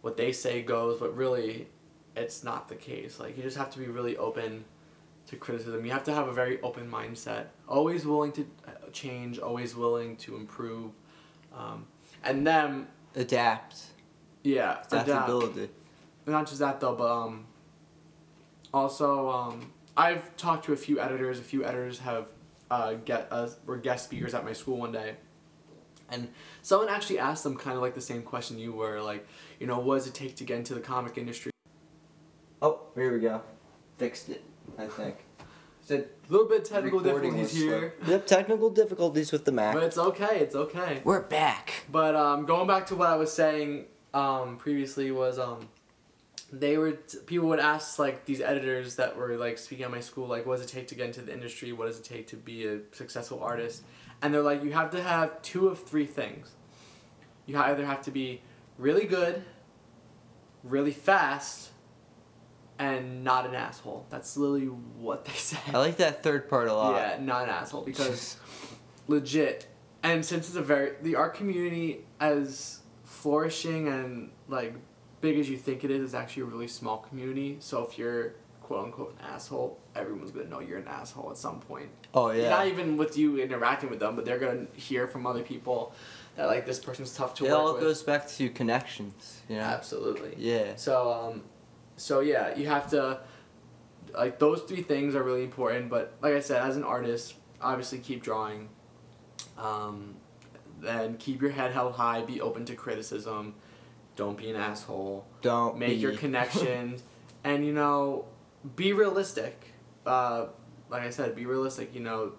what 0.00 0.16
they 0.16 0.32
say 0.32 0.62
goes 0.62 0.98
but 0.98 1.16
really 1.16 1.68
it's 2.16 2.42
not 2.42 2.68
the 2.68 2.74
case 2.74 3.20
like 3.20 3.36
you 3.36 3.42
just 3.44 3.56
have 3.56 3.70
to 3.70 3.78
be 3.78 3.86
really 3.86 4.16
open 4.16 4.64
to 5.28 5.36
criticism 5.36 5.86
you 5.86 5.92
have 5.92 6.02
to 6.02 6.12
have 6.12 6.26
a 6.26 6.32
very 6.32 6.60
open 6.62 6.90
mindset 6.90 7.46
always 7.68 8.04
willing 8.04 8.32
to 8.32 8.44
uh, 8.66 8.90
change 8.92 9.38
always 9.38 9.76
willing 9.76 10.16
to 10.16 10.34
improve 10.34 10.90
um, 11.56 11.86
and 12.24 12.44
then 12.44 12.88
Adapt. 13.14 13.76
yeah 14.42 14.80
adapt. 14.90 15.08
Adaptability. 15.08 15.68
not 16.26 16.46
just 16.48 16.58
that 16.58 16.80
though, 16.80 16.96
but 16.96 17.12
um, 17.12 17.44
also 18.74 19.28
um, 19.30 19.70
I've 19.96 20.36
talked 20.36 20.64
to 20.66 20.72
a 20.72 20.76
few 20.76 21.00
editors. 21.00 21.38
A 21.38 21.42
few 21.42 21.64
editors 21.64 21.98
have 22.00 22.28
uh, 22.70 22.94
get 22.94 23.28
uh, 23.30 23.48
were 23.66 23.76
guest 23.76 24.04
speakers 24.04 24.34
at 24.34 24.44
my 24.44 24.52
school 24.52 24.78
one 24.78 24.92
day, 24.92 25.16
and 26.10 26.28
someone 26.62 26.88
actually 26.88 27.18
asked 27.18 27.44
them 27.44 27.56
kind 27.56 27.76
of 27.76 27.82
like 27.82 27.94
the 27.94 28.00
same 28.00 28.22
question 28.22 28.58
you 28.58 28.72
were, 28.72 29.00
like, 29.02 29.26
you 29.60 29.66
know, 29.66 29.78
what 29.78 29.96
does 29.96 30.06
it 30.06 30.14
take 30.14 30.36
to 30.36 30.44
get 30.44 30.56
into 30.58 30.74
the 30.74 30.80
comic 30.80 31.18
industry? 31.18 31.52
Oh, 32.62 32.80
here 32.94 33.12
we 33.12 33.20
go. 33.20 33.42
Fixed 33.98 34.28
it. 34.30 34.42
I 34.78 34.86
think. 34.86 35.16
Said 35.84 36.08
A 36.28 36.32
little 36.32 36.48
bit 36.48 36.64
technical 36.64 37.00
difficulties 37.00 37.52
here, 37.52 37.94
Yep, 38.06 38.26
technical 38.28 38.70
difficulties 38.70 39.32
with 39.32 39.44
the 39.44 39.50
Mac. 39.50 39.74
but 39.74 39.82
it's 39.82 39.98
okay. 39.98 40.38
It's 40.38 40.54
okay. 40.54 41.00
We're 41.02 41.22
back. 41.22 41.84
But 41.90 42.14
um, 42.14 42.46
going 42.46 42.68
back 42.68 42.86
to 42.86 42.94
what 42.94 43.08
I 43.08 43.16
was 43.16 43.32
saying 43.32 43.86
um, 44.14 44.58
previously 44.58 45.10
was 45.10 45.40
um, 45.40 45.68
they 46.52 46.76
were 46.76 46.92
people 47.26 47.48
would 47.48 47.58
ask 47.58 47.98
like 47.98 48.26
these 48.26 48.42
editors 48.42 48.96
that 48.96 49.16
were 49.16 49.36
like 49.38 49.56
speaking 49.56 49.86
at 49.86 49.90
my 49.90 50.00
school 50.00 50.26
like 50.26 50.44
what 50.44 50.58
does 50.58 50.66
it 50.66 50.68
take 50.68 50.86
to 50.88 50.94
get 50.94 51.06
into 51.06 51.22
the 51.22 51.32
industry? 51.32 51.72
What 51.72 51.86
does 51.86 51.98
it 51.98 52.04
take 52.04 52.26
to 52.28 52.36
be 52.36 52.66
a 52.66 52.80
successful 52.92 53.42
artist? 53.42 53.82
And 54.20 54.32
they're 54.32 54.42
like 54.42 54.62
you 54.62 54.72
have 54.72 54.90
to 54.90 55.02
have 55.02 55.40
two 55.40 55.68
of 55.68 55.82
three 55.82 56.06
things. 56.06 56.52
You 57.46 57.56
either 57.58 57.86
have 57.86 58.02
to 58.02 58.10
be 58.10 58.42
really 58.78 59.06
good, 59.06 59.42
really 60.62 60.92
fast, 60.92 61.70
and 62.78 63.24
not 63.24 63.46
an 63.46 63.54
asshole. 63.54 64.06
That's 64.10 64.36
literally 64.36 64.66
what 64.66 65.24
they 65.24 65.32
said 65.36 65.74
I 65.74 65.78
like 65.78 65.96
that 65.96 66.22
third 66.22 66.50
part 66.50 66.68
a 66.68 66.74
lot. 66.74 66.96
Yeah, 66.96 67.18
not 67.18 67.44
an 67.44 67.48
asshole 67.48 67.82
because 67.82 68.36
legit. 69.08 69.68
And 70.02 70.22
since 70.24 70.48
it's 70.48 70.56
a 70.56 70.62
very 70.62 70.92
the 71.00 71.16
art 71.16 71.32
community 71.32 72.04
as 72.20 72.80
flourishing 73.04 73.88
and 73.88 74.30
like 74.48 74.74
big 75.22 75.38
as 75.38 75.48
you 75.48 75.56
think 75.56 75.84
it 75.84 75.90
is 75.90 76.02
is 76.02 76.14
actually 76.14 76.42
a 76.42 76.46
really 76.46 76.68
small 76.68 76.98
community. 76.98 77.56
So 77.60 77.82
if 77.84 77.96
you're 77.96 78.34
quote 78.60 78.84
unquote 78.84 79.16
an 79.18 79.24
asshole, 79.24 79.78
everyone's 79.96 80.30
gonna 80.32 80.48
know 80.48 80.60
you're 80.60 80.78
an 80.78 80.88
asshole 80.88 81.30
at 81.30 81.38
some 81.38 81.60
point. 81.60 81.88
Oh 82.12 82.30
yeah. 82.30 82.50
Not 82.50 82.66
even 82.66 82.98
with 82.98 83.16
you 83.16 83.38
interacting 83.38 83.88
with 83.88 84.00
them, 84.00 84.14
but 84.16 84.26
they're 84.26 84.38
gonna 84.38 84.66
hear 84.74 85.06
from 85.06 85.26
other 85.26 85.42
people 85.42 85.94
that 86.36 86.46
like 86.46 86.66
this 86.66 86.78
person's 86.78 87.14
tough 87.14 87.34
to 87.36 87.44
work. 87.44 87.50
it 87.50 87.54
work 87.54 87.62
all 87.62 87.72
with. 87.74 87.82
goes 87.82 88.02
back 88.02 88.28
to 88.28 88.50
connections. 88.50 89.40
You 89.48 89.56
know. 89.56 89.62
Absolutely. 89.62 90.34
Yeah. 90.36 90.76
So 90.76 91.10
um, 91.10 91.42
so 91.96 92.20
yeah, 92.20 92.54
you 92.56 92.66
have 92.66 92.90
to 92.90 93.20
like 94.14 94.38
those 94.38 94.62
three 94.62 94.82
things 94.82 95.14
are 95.14 95.22
really 95.22 95.44
important. 95.44 95.88
But 95.88 96.14
like 96.20 96.34
I 96.34 96.40
said, 96.40 96.62
as 96.62 96.76
an 96.76 96.84
artist, 96.84 97.34
obviously 97.60 97.98
keep 97.98 98.22
drawing. 98.22 98.68
Um, 99.56 100.16
then 100.80 101.16
keep 101.16 101.40
your 101.40 101.52
head 101.52 101.72
held 101.72 101.94
high. 101.94 102.22
Be 102.22 102.40
open 102.40 102.64
to 102.66 102.74
criticism. 102.74 103.54
Don't 104.16 104.36
be 104.36 104.50
an 104.50 104.56
asshole. 104.56 105.26
Don't 105.40 105.78
Make 105.78 106.00
your 106.00 106.12
connections, 106.24 107.02
and 107.44 107.64
you 107.64 107.72
know, 107.72 108.26
be 108.76 108.92
realistic. 108.92 109.74
Uh, 110.04 110.46
like 110.90 111.02
I 111.02 111.10
said, 111.10 111.34
be 111.34 111.46
realistic. 111.46 111.94
You 111.94 112.00
know, 112.00 112.32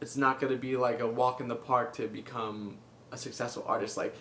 it's 0.00 0.16
not 0.16 0.40
gonna 0.40 0.56
be 0.56 0.76
like 0.76 1.00
a 1.00 1.06
walk 1.06 1.40
in 1.40 1.48
the 1.48 1.56
park 1.56 1.92
to 1.94 2.08
become 2.08 2.78
a 3.12 3.16
successful 3.16 3.64
artist. 3.66 3.96
Like, 3.96 4.14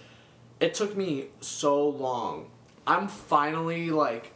it 0.60 0.74
took 0.74 0.96
me 0.98 1.28
so 1.40 1.88
long. 1.88 2.50
I'm 2.86 3.08
finally 3.08 3.92
like 3.92 4.34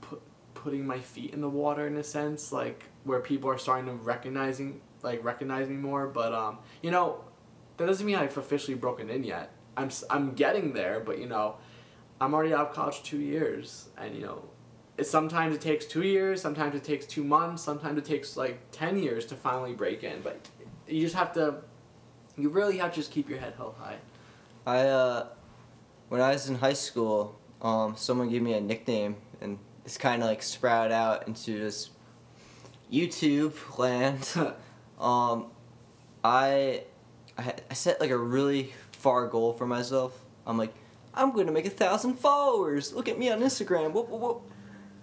put, 0.00 0.20
putting 0.54 0.86
my 0.86 0.98
feet 0.98 1.32
in 1.32 1.40
the 1.40 1.48
water 1.48 1.86
in 1.86 1.96
a 1.96 2.04
sense, 2.04 2.52
like 2.52 2.84
where 3.04 3.20
people 3.20 3.48
are 3.50 3.58
starting 3.58 3.86
to 3.86 3.92
recognizing 3.92 4.80
like 5.02 5.22
recognize 5.22 5.68
me 5.68 5.76
more. 5.76 6.06
But 6.08 6.32
um, 6.34 6.58
you 6.82 6.90
know, 6.90 7.24
that 7.76 7.86
doesn't 7.86 8.04
mean 8.04 8.16
I've 8.16 8.36
officially 8.36 8.76
broken 8.76 9.10
in 9.10 9.24
yet. 9.24 9.52
I'm 9.76 9.90
I'm 10.10 10.34
getting 10.34 10.72
there, 10.72 11.00
but 11.00 11.18
you 11.18 11.26
know, 11.26 11.56
I'm 12.20 12.34
already 12.34 12.54
out 12.54 12.68
of 12.68 12.74
college 12.74 13.02
two 13.02 13.18
years, 13.18 13.88
and 13.98 14.14
you 14.14 14.22
know, 14.22 14.44
it 14.96 15.06
sometimes 15.06 15.54
it 15.54 15.60
takes 15.60 15.84
two 15.84 16.02
years, 16.02 16.40
sometimes 16.40 16.74
it 16.74 16.84
takes 16.84 17.06
two 17.06 17.24
months, 17.24 17.62
sometimes 17.62 17.98
it 17.98 18.04
takes 18.04 18.36
like 18.36 18.58
ten 18.70 18.98
years 18.98 19.26
to 19.26 19.34
finally 19.34 19.74
break 19.74 20.04
in. 20.04 20.20
But 20.22 20.48
you 20.86 21.00
just 21.00 21.14
have 21.14 21.32
to, 21.34 21.56
you 22.36 22.48
really 22.48 22.78
have 22.78 22.90
to 22.90 22.96
just 22.96 23.10
keep 23.10 23.28
your 23.28 23.38
head 23.38 23.54
held 23.56 23.74
high. 23.78 23.96
I 24.66 24.86
uh, 24.86 25.26
when 26.08 26.20
I 26.20 26.30
was 26.30 26.48
in 26.48 26.56
high 26.56 26.74
school, 26.74 27.38
um, 27.60 27.96
someone 27.96 28.28
gave 28.30 28.42
me 28.42 28.54
a 28.54 28.60
nickname, 28.60 29.16
and 29.40 29.58
it's 29.84 29.98
kind 29.98 30.22
of 30.22 30.28
like 30.28 30.42
sprout 30.42 30.92
out 30.92 31.26
into 31.26 31.58
this 31.58 31.90
YouTube 32.92 33.54
land. 33.78 34.28
um, 35.00 35.46
I, 36.22 36.84
I 37.36 37.54
I 37.70 37.74
set 37.74 38.00
like 38.00 38.10
a 38.10 38.16
really 38.16 38.72
far 38.92 39.26
goal 39.26 39.52
for 39.52 39.66
myself. 39.66 40.18
I'm 40.46 40.56
like, 40.56 40.74
I'm 41.14 41.32
going 41.32 41.46
to 41.46 41.52
make 41.52 41.66
a 41.66 41.70
thousand 41.70 42.14
followers. 42.18 42.92
Look 42.92 43.08
at 43.08 43.18
me 43.18 43.30
on 43.30 43.40
Instagram. 43.40 43.92
Whoop, 43.92 44.08
whoop, 44.08 44.20
whoop. 44.20 44.42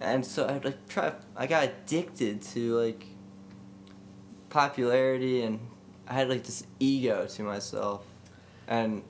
And 0.00 0.24
so 0.26 0.46
I 0.46 0.58
like 0.58 0.88
try. 0.88 1.12
I 1.36 1.46
got 1.46 1.64
addicted 1.64 2.42
to 2.42 2.74
like 2.78 3.06
popularity, 4.50 5.42
and 5.42 5.60
I 6.08 6.14
had 6.14 6.28
like 6.28 6.44
this 6.44 6.66
ego 6.78 7.26
to 7.26 7.42
myself. 7.42 8.04
And 8.66 9.02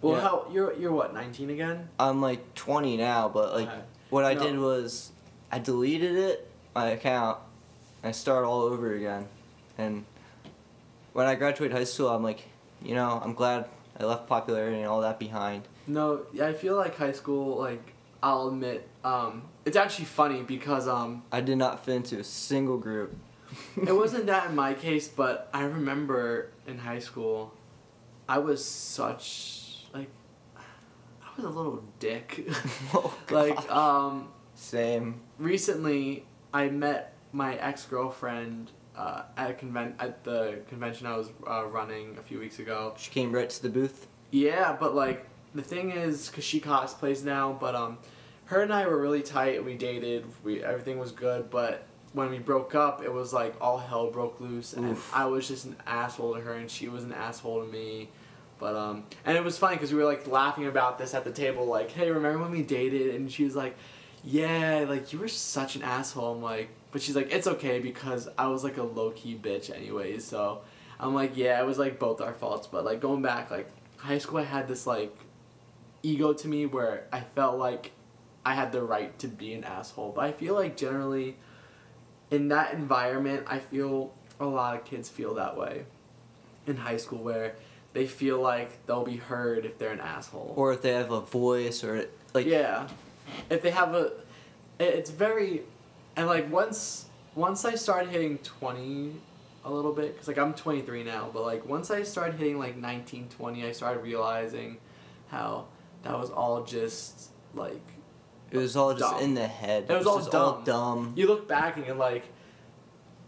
Well, 0.00 0.14
Yeah. 0.16 0.20
how 0.22 0.46
you're 0.50 0.72
you're 0.74 0.90
what 0.92 1.14
19 1.14 1.50
again? 1.50 1.88
I'm 2.00 2.20
like 2.20 2.54
20 2.54 2.96
now, 2.96 3.28
but 3.28 3.52
like 3.54 3.68
Okay. 3.68 3.80
what 4.10 4.24
I 4.24 4.34
No. 4.34 4.40
did 4.42 4.58
was 4.58 5.12
I 5.52 5.58
deleted 5.60 6.16
it, 6.16 6.50
my 6.74 6.88
account, 6.88 7.38
and 8.02 8.08
I 8.08 8.12
start 8.12 8.44
all 8.44 8.62
over 8.62 8.94
again. 8.94 9.28
And 9.78 10.04
when 11.12 11.26
I 11.26 11.34
graduated 11.36 11.76
high 11.76 11.84
school, 11.84 12.08
I'm 12.08 12.22
like, 12.24 12.48
you 12.82 12.94
know, 12.96 13.20
I'm 13.22 13.34
glad 13.34 13.66
I 14.00 14.04
left 14.04 14.26
popularity 14.26 14.78
and 14.78 14.86
all 14.86 15.02
that 15.02 15.18
behind. 15.20 15.68
No, 15.86 16.26
yeah, 16.32 16.46
I 16.46 16.52
feel 16.52 16.76
like 16.76 16.96
high 16.96 17.12
school. 17.12 17.58
Like 17.58 17.94
I'll 18.22 18.48
admit, 18.48 18.88
um, 19.04 19.42
it's 19.64 19.76
actually 19.76 20.04
funny 20.04 20.42
because 20.42 20.86
um, 20.86 21.24
I 21.32 21.40
did 21.40 21.56
not 21.56 21.84
fit 21.84 21.96
into 21.96 22.18
a 22.18 22.24
single 22.24 22.78
group. 22.78 23.16
it 23.76 23.92
wasn't 23.92 24.26
that 24.26 24.50
in 24.50 24.56
my 24.56 24.74
case, 24.74 25.08
but 25.08 25.50
I 25.52 25.64
remember 25.64 26.50
in 26.66 26.78
high 26.78 27.00
school, 27.00 27.52
I 28.28 28.38
was 28.38 28.64
such 28.64 29.86
like, 29.92 30.08
I 30.56 31.30
was 31.36 31.44
a 31.44 31.50
little 31.50 31.84
dick. 31.98 32.48
oh, 32.94 33.14
like 33.30 33.70
um, 33.70 34.28
Same. 34.54 35.20
recently 35.38 36.24
I 36.54 36.68
met 36.68 37.14
my 37.32 37.56
ex 37.56 37.84
girlfriend 37.86 38.70
uh, 38.96 39.22
at 39.36 39.50
a 39.50 39.54
convent 39.54 39.96
at 39.98 40.22
the 40.24 40.60
convention 40.68 41.06
I 41.06 41.16
was 41.16 41.30
uh, 41.46 41.66
running 41.66 42.16
a 42.18 42.22
few 42.22 42.38
weeks 42.38 42.58
ago. 42.58 42.94
She 42.96 43.10
came 43.10 43.32
right 43.32 43.50
to 43.50 43.62
the 43.62 43.68
booth. 43.68 44.06
Yeah, 44.30 44.76
but 44.78 44.94
like 44.94 45.26
the 45.54 45.62
thing 45.62 45.90
is, 45.90 46.28
cause 46.30 46.44
she 46.44 46.60
cosplays 46.60 47.24
now, 47.24 47.56
but 47.58 47.74
um, 47.74 47.98
her 48.46 48.62
and 48.62 48.72
I 48.72 48.86
were 48.86 49.00
really 49.00 49.22
tight. 49.22 49.64
We 49.64 49.74
dated. 49.74 50.24
We 50.44 50.62
everything 50.62 50.98
was 50.98 51.12
good, 51.12 51.50
but 51.50 51.86
when 52.12 52.30
we 52.30 52.38
broke 52.38 52.74
up, 52.74 53.02
it 53.02 53.12
was 53.12 53.32
like 53.32 53.54
all 53.60 53.78
hell 53.78 54.10
broke 54.10 54.40
loose, 54.40 54.72
and 54.72 54.90
Oof. 54.90 55.10
I 55.14 55.26
was 55.26 55.48
just 55.48 55.64
an 55.64 55.76
asshole 55.86 56.34
to 56.34 56.40
her, 56.40 56.54
and 56.54 56.70
she 56.70 56.88
was 56.88 57.04
an 57.04 57.12
asshole 57.12 57.64
to 57.64 57.70
me. 57.70 58.08
But 58.58 58.76
um, 58.76 59.04
and 59.24 59.36
it 59.36 59.42
was 59.42 59.58
funny 59.58 59.76
because 59.76 59.92
we 59.92 59.98
were 59.98 60.04
like 60.04 60.26
laughing 60.26 60.66
about 60.66 60.98
this 60.98 61.14
at 61.14 61.24
the 61.24 61.32
table, 61.32 61.66
like, 61.66 61.90
hey, 61.90 62.10
remember 62.10 62.38
when 62.38 62.50
we 62.50 62.62
dated? 62.62 63.14
And 63.14 63.30
she 63.30 63.44
was 63.44 63.56
like, 63.56 63.76
yeah, 64.24 64.84
like 64.88 65.12
you 65.12 65.18
were 65.18 65.28
such 65.28 65.76
an 65.76 65.82
asshole. 65.82 66.34
I'm 66.34 66.42
like, 66.42 66.68
but 66.92 67.02
she's 67.02 67.16
like, 67.16 67.32
it's 67.32 67.46
okay 67.46 67.80
because 67.80 68.28
I 68.38 68.46
was 68.48 68.62
like 68.62 68.76
a 68.76 68.82
low 68.82 69.10
key 69.10 69.36
bitch 69.40 69.74
anyways. 69.74 70.24
So 70.24 70.60
I'm 71.00 71.14
like, 71.14 71.36
yeah, 71.36 71.60
it 71.60 71.66
was 71.66 71.78
like 71.78 71.98
both 71.98 72.20
our 72.20 72.34
faults. 72.34 72.66
But 72.66 72.84
like 72.84 73.00
going 73.00 73.22
back, 73.22 73.50
like 73.50 73.68
high 73.96 74.18
school, 74.18 74.38
I 74.38 74.44
had 74.44 74.68
this 74.68 74.86
like 74.86 75.16
ego 76.02 76.32
to 76.32 76.48
me 76.48 76.66
where 76.66 77.06
I 77.12 77.20
felt 77.20 77.58
like 77.58 77.92
I 78.44 78.54
had 78.54 78.72
the 78.72 78.82
right 78.82 79.16
to 79.20 79.28
be 79.28 79.54
an 79.54 79.64
asshole. 79.64 80.12
But 80.14 80.24
I 80.24 80.32
feel 80.32 80.54
like 80.54 80.76
generally 80.76 81.36
in 82.30 82.48
that 82.48 82.74
environment, 82.74 83.44
I 83.46 83.58
feel 83.58 84.12
a 84.40 84.46
lot 84.46 84.74
of 84.74 84.84
kids 84.84 85.08
feel 85.08 85.34
that 85.34 85.56
way 85.56 85.84
in 86.66 86.76
high 86.76 86.96
school 86.96 87.18
where 87.18 87.54
they 87.92 88.06
feel 88.06 88.40
like 88.40 88.86
they'll 88.86 89.04
be 89.04 89.16
heard 89.16 89.64
if 89.64 89.78
they're 89.78 89.92
an 89.92 90.00
asshole. 90.00 90.54
Or 90.56 90.72
if 90.72 90.82
they 90.82 90.92
have 90.92 91.10
a 91.10 91.20
voice 91.20 91.84
or 91.84 92.06
like 92.34 92.46
yeah, 92.46 92.88
if 93.50 93.62
they 93.62 93.70
have 93.70 93.94
a, 93.94 94.12
it's 94.80 95.10
very, 95.10 95.62
and 96.16 96.26
like 96.26 96.50
once 96.50 97.06
once 97.34 97.64
I 97.64 97.74
started 97.74 98.10
hitting 98.10 98.38
twenty, 98.38 99.12
a 99.64 99.70
little 99.70 99.92
bit 99.92 100.14
because 100.14 100.28
like 100.28 100.38
I'm 100.38 100.54
twenty 100.54 100.80
three 100.80 101.04
now, 101.04 101.30
but 101.32 101.42
like 101.42 101.66
once 101.66 101.90
I 101.90 102.02
started 102.02 102.36
hitting 102.36 102.58
like 102.58 102.76
19, 102.76 103.28
20, 103.28 103.66
I 103.66 103.72
started 103.72 104.00
realizing 104.00 104.78
how 105.28 105.66
that 106.02 106.18
was 106.18 106.30
all 106.30 106.64
just 106.64 107.30
like 107.54 107.80
it 108.50 108.56
was 108.58 108.76
all 108.76 108.94
just 108.94 109.10
Dumb. 109.12 109.22
in 109.22 109.34
the 109.34 109.46
head. 109.46 109.86
It 109.88 109.96
was 109.96 110.06
all 110.06 110.18
just 110.18 110.30
dumb. 110.30 110.62
dumb. 110.64 111.12
you 111.16 111.26
look 111.26 111.48
back 111.48 111.76
and 111.78 111.86
you're 111.86 111.96
like, 111.96 112.24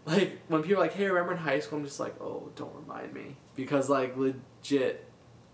like 0.07 0.39
when 0.49 0.63
people 0.63 0.83
are 0.83 0.87
like, 0.87 0.93
hey, 0.95 1.07
remember 1.09 1.33
in 1.33 1.39
high 1.39 1.61
school? 1.61 1.79
I'm 1.79 1.85
just 1.85 1.99
like, 2.01 2.21
oh, 2.21 2.51
don't 2.57 2.75
remind 2.77 3.15
me 3.15 3.37
because 3.57 3.89
like 3.89 4.17
legit, 4.17 5.09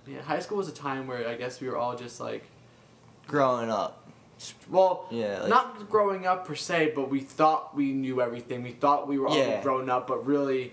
yeah, 0.06 0.20
high 0.22 0.40
school 0.40 0.58
was 0.58 0.68
a 0.68 0.72
time 0.72 1.06
where 1.06 1.28
I 1.28 1.36
guess 1.36 1.60
we 1.60 1.68
were 1.68 1.76
all 1.76 1.94
just 1.96 2.18
like, 2.20 2.44
Growing 3.28 3.70
up. 3.70 4.10
well, 4.68 5.06
Yeah. 5.10 5.40
Like, 5.42 5.50
not 5.50 5.88
growing 5.88 6.26
up 6.26 6.46
per 6.48 6.56
se, 6.56 6.94
but 6.96 7.08
we 7.10 7.20
thought 7.20 7.76
we 7.76 7.92
knew 7.92 8.20
everything. 8.20 8.64
We 8.64 8.72
thought 8.72 9.06
we 9.06 9.18
were 9.20 9.28
all 9.28 9.36
Yeah. 9.38 9.62
grown 9.62 9.88
up, 9.88 10.08
but 10.08 10.26
really, 10.26 10.72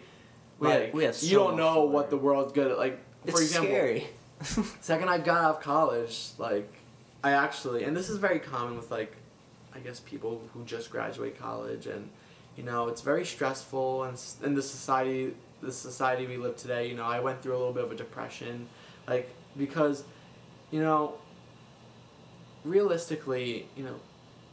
We 0.57 0.69
have- 0.69 0.81
like, 0.81 0.93
we 0.95 1.03
have 1.03 1.15
so 1.15 1.27
you 1.27 1.36
don't 1.36 1.55
know 1.55 1.83
what 1.83 2.10
the 2.10 2.17
world's 2.17 2.51
good 2.53 2.71
at. 2.71 2.79
Like, 2.79 2.97
it's 3.25 3.36
for 3.38 3.43
example, 3.43 3.69
scary. 3.69 4.07
second 4.82 5.10
I 5.10 5.17
got 5.17 5.43
out 5.43 5.56
of 5.56 5.62
college, 5.62 6.30
like, 6.38 6.71
I 7.23 7.32
actually, 7.32 7.84
and 7.84 7.95
this 7.95 8.10
is 8.10 8.17
very 8.17 8.39
common 8.39 8.76
with 8.78 8.91
like, 8.91 9.15
I 9.73 9.80
guess 9.80 10.00
people 10.00 10.41
who 10.54 10.63
just 10.63 10.91
graduate 10.91 11.39
college, 11.39 11.88
and 11.88 12.10
you 12.56 12.63
know, 12.63 12.88
it's 12.88 13.02
very 13.02 13.26
stressful, 13.26 14.04
and 14.04 14.19
in 14.43 14.54
the 14.54 14.62
society, 14.62 15.34
the 15.62 15.71
society 15.71 16.28
we 16.28 16.38
live 16.38 16.56
today, 16.56 16.88
you 16.88 16.95
know, 16.95 17.06
I 17.06 17.19
went 17.19 17.41
through 17.41 17.56
a 17.56 17.58
little 17.58 17.73
bit 17.73 17.84
of 17.84 17.91
a 17.91 17.95
depression, 17.95 18.67
like 19.08 19.30
because, 19.58 20.04
you 20.71 20.82
know, 20.82 21.15
realistically, 22.63 23.67
you 23.76 23.84
know, 23.84 23.95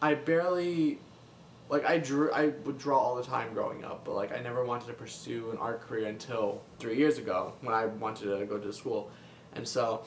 I 0.01 0.15
barely. 0.15 0.99
Like 1.71 1.87
I 1.87 1.97
drew, 1.97 2.31
I 2.31 2.49
would 2.65 2.77
draw 2.77 2.99
all 2.99 3.17
the 3.17 3.23
time 3.23 3.55
growing 3.55 3.85
up, 3.87 4.05
but 4.05 4.15
like 4.15 4.37
I 4.37 4.41
never 4.41 4.63
wanted 4.67 4.87
to 4.89 4.93
pursue 4.93 5.51
an 5.51 5.57
art 5.57 5.81
career 5.81 6.09
until 6.09 6.61
three 6.79 6.99
years 6.99 7.17
ago 7.17 7.55
when 7.63 7.75
I 7.75 7.87
wanted 7.87 8.27
to 8.39 8.45
go 8.45 8.59
to 8.59 8.71
school, 8.71 9.11
and 9.55 9.67
so 9.67 10.05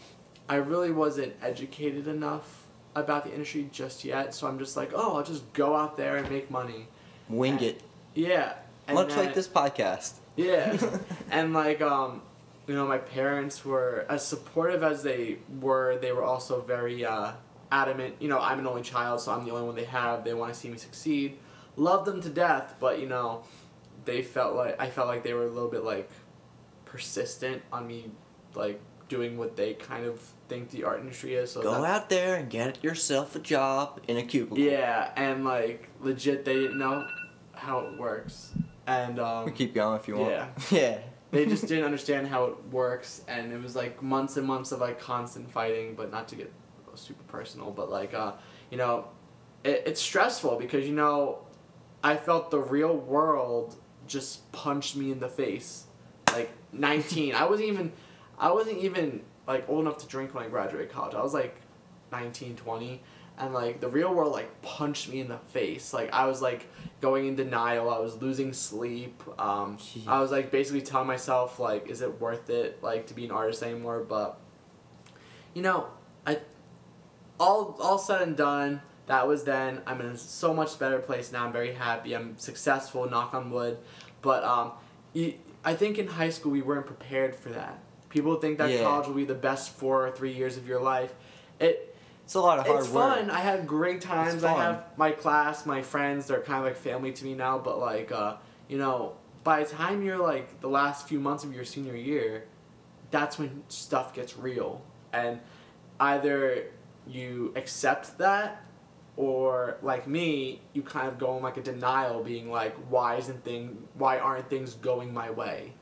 I 0.50 0.56
really 0.56 0.92
wasn't 0.92 1.34
educated 1.42 2.08
enough 2.08 2.66
about 2.96 3.26
the 3.26 3.32
industry 3.32 3.70
just 3.72 4.04
yet. 4.04 4.34
So 4.34 4.48
I'm 4.48 4.58
just 4.60 4.76
like, 4.76 4.92
oh, 4.96 5.18
I'll 5.18 5.24
just 5.24 5.52
go 5.54 5.76
out 5.76 5.98
there 5.98 6.18
and 6.18 6.30
make 6.30 6.50
money. 6.50 6.88
Wing 7.30 7.60
it. 7.62 7.82
Yeah. 8.16 8.54
and 8.88 8.96
Much 8.96 9.16
like 9.16 9.34
this 9.34 9.48
podcast. 9.48 10.14
yeah. 10.36 10.78
and 11.32 11.54
like 11.54 11.82
um 11.82 12.22
you 12.68 12.76
know 12.76 12.86
my 12.88 12.98
parents 12.98 13.64
were 13.64 14.06
as 14.10 14.26
supportive 14.26 14.84
as 14.84 15.02
they 15.04 15.38
were 15.62 15.98
they 16.02 16.12
were 16.12 16.24
also 16.24 16.62
very 16.62 17.06
uh, 17.06 17.32
adamant 17.72 18.16
you 18.20 18.28
know 18.28 18.40
i'm 18.40 18.60
an 18.60 18.68
only 18.68 18.82
child 18.82 19.20
so 19.22 19.32
i'm 19.32 19.46
the 19.46 19.52
only 19.52 19.66
one 19.66 19.76
they 19.76 19.86
have 19.86 20.24
they 20.24 20.34
want 20.34 20.54
to 20.54 20.60
see 20.60 20.70
me 20.70 20.78
succeed 20.78 21.38
love 21.76 22.06
them 22.06 22.22
to 22.22 22.30
death 22.30 22.76
but 22.80 23.00
you 23.00 23.08
know 23.08 23.42
they 24.06 24.22
felt 24.22 24.56
like 24.56 24.80
i 24.82 24.90
felt 24.90 25.08
like 25.08 25.24
they 25.24 25.34
were 25.34 25.46
a 25.46 25.50
little 25.50 25.70
bit 25.70 25.84
like 25.84 26.10
persistent 26.86 27.62
on 27.72 27.88
me 27.88 28.10
like 28.54 28.80
doing 29.10 29.38
what 29.38 29.56
they 29.56 29.74
kind 29.74 30.06
of 30.06 30.20
think 30.50 30.70
the 30.72 30.84
art 30.84 31.00
industry 31.00 31.36
is 31.36 31.52
so 31.52 31.62
Go 31.62 31.84
out 31.86 32.10
there 32.10 32.36
and 32.36 32.50
get 32.50 32.84
yourself 32.84 33.36
a 33.36 33.40
job 33.40 34.00
in 34.08 34.18
a 34.18 34.24
cubicle. 34.24 34.58
yeah 34.58 35.12
and 35.16 35.44
like 35.46 35.90
legit 36.02 36.46
they 36.46 36.54
didn't 36.56 36.78
know 36.78 37.06
how 37.54 37.80
it 37.80 37.98
works 38.00 38.52
and 38.86 39.20
um 39.20 39.46
We 39.46 39.52
keep 39.52 39.74
going 39.74 40.00
if 40.00 40.08
you 40.08 40.16
want. 40.18 40.32
Yeah. 40.32 40.48
Yeah. 40.72 40.98
they 41.32 41.46
just 41.46 41.68
didn't 41.68 41.84
understand 41.86 42.28
how 42.28 42.46
it 42.46 42.56
works 42.72 43.22
and 43.28 43.52
it 43.52 43.62
was 43.62 43.76
like 43.76 44.02
months 44.02 44.38
and 44.38 44.48
months 44.48 44.72
of 44.72 44.80
like 44.80 45.00
constant 45.00 45.52
fighting 45.52 45.96
but 45.96 46.12
not 46.12 46.28
to 46.30 46.36
get 46.36 46.52
super 46.96 47.24
personal 47.26 47.70
but 47.72 47.92
like 47.92 48.14
uh 48.14 48.32
you 48.72 48.78
know 48.78 49.06
it, 49.64 49.84
it's 49.86 50.02
stressful 50.02 50.56
because 50.58 50.88
you 50.88 50.96
know 50.96 51.40
i 52.04 52.16
felt 52.16 52.50
the 52.50 52.58
real 52.60 52.96
world 52.98 53.76
just 54.08 54.52
punched 54.52 54.96
me 54.96 55.12
in 55.12 55.20
the 55.20 55.28
face 55.30 55.86
like 56.32 56.50
19 56.72 57.36
i 57.36 57.46
wasn't 57.46 57.68
even 57.68 57.92
i 58.38 58.52
wasn't 58.52 58.78
even 58.78 59.22
like 59.48 59.68
old 59.70 59.82
enough 59.82 59.98
to 59.98 60.08
drink 60.08 60.34
when 60.34 60.46
i 60.46 60.48
graduated 60.48 60.92
college. 60.92 61.16
I 61.16 61.22
was 61.22 61.34
like 61.34 61.56
19 62.12 62.56
20 62.56 63.02
and 63.40 63.54
like 63.54 63.80
the 63.80 63.88
real 63.88 64.14
world 64.14 64.32
like 64.32 64.62
punched 64.62 65.10
me 65.10 65.20
in 65.20 65.28
the 65.28 65.38
face. 65.38 65.94
Like 65.94 66.12
i 66.14 66.26
was 66.26 66.42
like 66.42 66.68
going 67.02 67.28
in 67.28 67.36
denial. 67.36 67.90
I 67.90 68.00
was 68.00 68.22
losing 68.22 68.54
sleep. 68.54 69.24
Um, 69.40 69.78
i 70.08 70.20
was 70.20 70.32
like 70.32 70.52
basically 70.52 70.82
telling 70.82 71.08
myself 71.08 71.60
like 71.60 71.88
is 71.88 72.02
it 72.02 72.20
worth 72.20 72.50
it 72.50 72.82
like 72.84 73.08
to 73.08 73.14
be 73.14 73.26
an 73.26 73.32
artist 73.32 73.64
anymore? 73.64 74.06
But 74.08 74.40
you 75.54 75.62
know 75.62 75.88
i 76.26 76.40
all 77.40 77.78
all 77.80 77.98
said 77.98 78.22
and 78.22 78.36
done 78.36 78.82
that 79.08 79.26
was 79.26 79.46
then. 79.46 79.82
I'm 79.88 80.02
in 80.02 80.08
a 80.08 80.18
so 80.18 80.54
much 80.54 80.78
better 80.78 81.00
place 81.00 81.32
now. 81.32 81.46
I'm 81.46 81.54
very 81.54 81.74
happy. 81.74 82.14
I'm 82.14 82.38
successful 82.38 83.10
knock 83.10 83.34
on 83.34 83.52
wood. 83.52 83.78
But 84.22 84.44
um 84.44 84.74
i 85.64 85.74
think 85.74 85.98
in 85.98 86.08
high 86.08 86.30
school 86.30 86.52
we 86.52 86.62
weren't 86.62 86.86
prepared 86.86 87.36
for 87.36 87.50
that 87.50 87.80
people 88.18 88.36
think 88.44 88.58
that 88.58 88.70
Yeah. 88.70 88.84
college 88.84 89.08
will 89.08 89.20
be 89.26 89.26
the 89.26 89.42
best 89.50 89.66
four 89.72 90.08
or 90.08 90.12
three 90.12 90.34
years 90.34 90.58
of 90.58 90.68
your 90.68 90.82
life 90.82 91.14
it 91.60 91.76
It's 92.26 92.36
a 92.36 92.42
lot 92.42 92.60
of 92.60 92.68
hard 92.68 92.82
it's 92.82 92.90
work. 92.90 93.20
It's 93.20 93.28
fun. 93.28 93.32
I 93.32 93.40
had 93.40 93.66
great 93.66 94.02
times. 94.02 94.44
I 94.44 94.54
have 94.66 94.84
my 94.98 95.12
class, 95.12 95.66
my 95.66 95.82
friends. 95.82 96.28
They're 96.28 96.42
kind 96.42 96.60
of 96.60 96.66
like 96.66 96.76
family 96.76 97.12
to 97.14 97.24
me 97.24 97.34
now. 97.36 97.58
But 97.58 97.80
like, 97.80 98.12
uh, 98.12 98.36
you 98.68 98.78
know, 98.78 99.14
by 99.46 99.64
the 99.64 99.70
time 99.70 100.04
you're 100.06 100.18
like 100.34 100.60
the 100.60 100.68
last 100.68 101.08
few 101.08 101.22
months 101.22 101.46
of 101.46 101.54
your 101.58 101.64
senior 101.64 101.96
year, 101.96 102.44
that's 103.12 103.40
when 103.40 103.64
stuff 103.70 104.14
gets 104.14 104.38
real. 104.38 104.82
And 105.14 105.40
either 106.02 106.66
you 107.08 107.54
accept 107.56 108.18
that, 108.18 108.62
or 109.16 109.78
like 109.82 110.06
me, 110.06 110.60
you 110.74 110.82
kind 110.84 111.08
of 111.08 111.18
go 111.18 111.38
in 111.38 111.44
like 111.44 111.58
a 111.58 111.66
denial, 111.74 112.24
being 112.24 112.52
like, 112.52 112.76
why 112.90 113.16
isn't 113.16 113.42
thing, 113.46 113.88
why 113.94 114.20
aren't 114.20 114.50
things 114.50 114.74
going 114.76 115.14
my 115.14 115.30
way? 115.32 115.74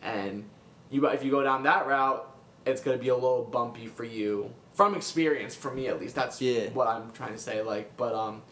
And 0.00 0.44
you 0.90 1.00
but 1.00 1.14
if 1.14 1.24
you 1.24 1.30
go 1.30 1.42
down 1.42 1.62
that 1.64 1.86
route, 1.86 2.24
it's 2.66 2.80
gonna 2.80 2.98
be 2.98 3.08
a 3.08 3.14
little 3.14 3.44
bumpy 3.44 3.86
for 3.86 4.04
you 4.04 4.52
from 4.74 4.94
experience. 4.94 5.54
For 5.54 5.72
me, 5.72 5.86
at 5.88 6.00
least, 6.00 6.14
that's 6.14 6.40
Yeah. 6.40 6.68
what 6.70 6.86
I'm 6.88 7.10
trying 7.12 7.32
to 7.32 7.38
say. 7.38 7.62
Like, 7.62 7.96
but 7.96 8.14
um, 8.14 8.42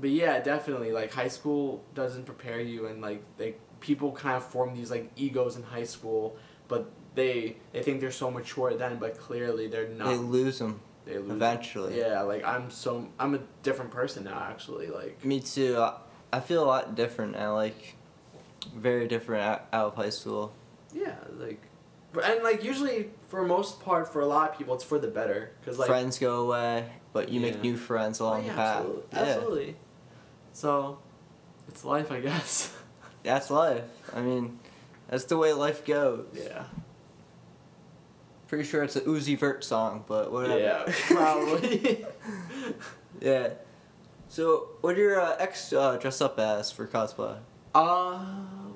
but 0.00 0.10
yeah, 0.10 0.40
definitely. 0.40 0.92
Like 0.92 1.12
high 1.12 1.28
school 1.28 1.84
doesn't 1.94 2.24
prepare 2.24 2.60
you, 2.60 2.86
and 2.86 3.00
like 3.02 3.22
they 3.36 3.54
people 3.80 4.12
kind 4.12 4.36
of 4.36 4.44
form 4.44 4.74
these 4.74 4.90
like 4.90 5.10
egos 5.16 5.56
in 5.56 5.62
high 5.62 5.84
school, 5.84 6.36
but 6.68 6.90
they 7.14 7.56
they 7.72 7.82
think 7.82 8.00
they're 8.00 8.10
so 8.10 8.30
mature 8.30 8.74
then, 8.74 8.98
but 8.98 9.18
clearly 9.18 9.66
they're 9.68 9.88
not. 9.88 10.08
They 10.08 10.16
lose 10.16 10.58
them 10.60 10.80
They 11.04 11.18
lose. 11.18 11.30
eventually. 11.32 11.98
Yeah, 11.98 12.22
like 12.22 12.44
I'm 12.44 12.70
so 12.70 13.08
I'm 13.18 13.34
a 13.34 13.40
different 13.62 13.90
person 13.90 14.24
now. 14.24 14.38
Actually, 14.50 14.86
like 14.88 15.24
Me 15.24 15.40
too. 15.40 15.76
I, 15.78 15.94
I 16.32 16.40
feel 16.40 16.62
a 16.62 16.66
lot 16.66 16.94
different 16.94 17.32
now. 17.32 17.54
Like 17.54 17.96
very 18.74 19.08
different 19.08 19.42
out, 19.42 19.66
out 19.72 19.86
of 19.86 19.94
high 19.96 20.10
school. 20.10 20.52
Yeah, 20.94 21.14
like 21.36 21.62
and 22.24 22.42
like 22.42 22.64
usually 22.64 23.10
for 23.28 23.44
most 23.46 23.80
part 23.80 24.10
for 24.12 24.20
a 24.20 24.26
lot 24.26 24.50
of 24.50 24.58
people 24.58 24.74
it's 24.74 24.84
for 24.84 24.98
the 24.98 25.08
better 25.08 25.50
because 25.60 25.78
like 25.78 25.88
friends 25.88 26.18
go 26.18 26.42
away, 26.46 26.90
but 27.12 27.28
you 27.28 27.40
Yeah. 27.40 27.50
make 27.52 27.62
new 27.62 27.76
friends 27.76 28.20
Oh, 28.20 28.26
along 28.26 28.44
yeah, 28.44 28.50
the 28.52 28.56
path. 28.56 28.76
absolutely, 28.78 29.06
Yeah. 29.12 29.20
absolutely. 29.22 29.76
So, 30.52 30.98
it's 31.68 31.84
life, 31.84 32.10
I 32.10 32.20
guess. 32.20 32.74
That's 33.22 33.50
life. 33.50 33.84
I 34.14 34.20
mean, 34.22 34.58
that's 35.08 35.24
the 35.24 35.36
way 35.36 35.52
life 35.52 35.84
goes. 35.84 36.26
yeah. 36.32 36.64
Pretty 38.46 38.64
sure 38.64 38.82
it's 38.82 38.96
a 38.96 39.02
Uzi 39.02 39.38
Vert 39.38 39.62
song, 39.62 40.04
but 40.08 40.32
whatever. 40.32 40.58
Yeah, 40.58 40.84
probably. 41.10 42.06
yeah. 43.20 43.50
So, 44.28 44.68
what 44.80 44.94
did 44.96 45.02
your 45.02 45.20
uh, 45.20 45.36
ex 45.38 45.72
uh, 45.72 45.96
dress 45.98 46.20
up 46.22 46.38
as 46.38 46.70
for 46.72 46.86
cosplay? 46.86 47.36
uh, 47.74 48.18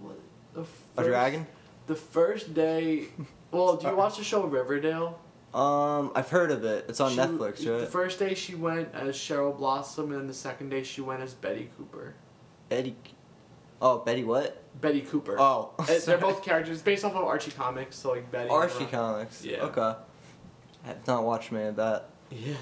what, 0.02 0.18
the 0.54 0.64
A 1.00 1.04
dragon? 1.04 1.46
The 1.86 1.94
first 1.96 2.54
day. 2.54 3.08
Well, 3.50 3.76
do 3.76 3.88
you 3.88 3.96
watch 3.96 4.16
the 4.18 4.24
show 4.24 4.44
Riverdale? 4.44 5.18
Um, 5.52 6.12
I've 6.14 6.30
heard 6.30 6.50
of 6.50 6.64
it. 6.64 6.86
It's 6.88 7.00
on 7.00 7.10
She- 7.12 7.18
Netflix, 7.18 7.68
right? 7.70 7.80
The 7.80 7.86
first 7.86 8.18
day 8.18 8.34
she 8.34 8.54
went 8.54 8.88
as 8.94 9.14
Cheryl 9.16 9.56
Blossom, 9.56 10.10
and 10.12 10.20
then 10.20 10.26
the 10.26 10.32
second 10.34 10.70
day 10.70 10.82
she 10.82 11.00
went 11.02 11.22
as 11.22 11.34
Betty 11.34 11.68
Cooper. 11.76 12.14
Betty. 12.70 12.96
Oh, 13.82 13.98
Betty 13.98 14.24
what? 14.24 14.62
Betty 14.80 15.02
Cooper. 15.02 15.36
Oh, 15.38 15.72
They're 16.06 16.16
both 16.18 16.42
characters 16.42 16.80
based 16.80 17.04
off 17.04 17.12
of 17.14 17.24
Archie 17.24 17.50
comics, 17.50 17.96
so 17.96 18.12
like 18.12 18.30
Betty. 18.30 18.48
Archie 18.48 18.86
comics. 18.86 19.44
Yeah. 19.44 19.64
Okay. 19.64 19.80
I 20.84 20.88
have 20.88 21.06
not 21.06 21.24
watched 21.24 21.52
many 21.52 21.66
of 21.68 21.76
that. 21.76 22.08
Yeah. 22.30 22.54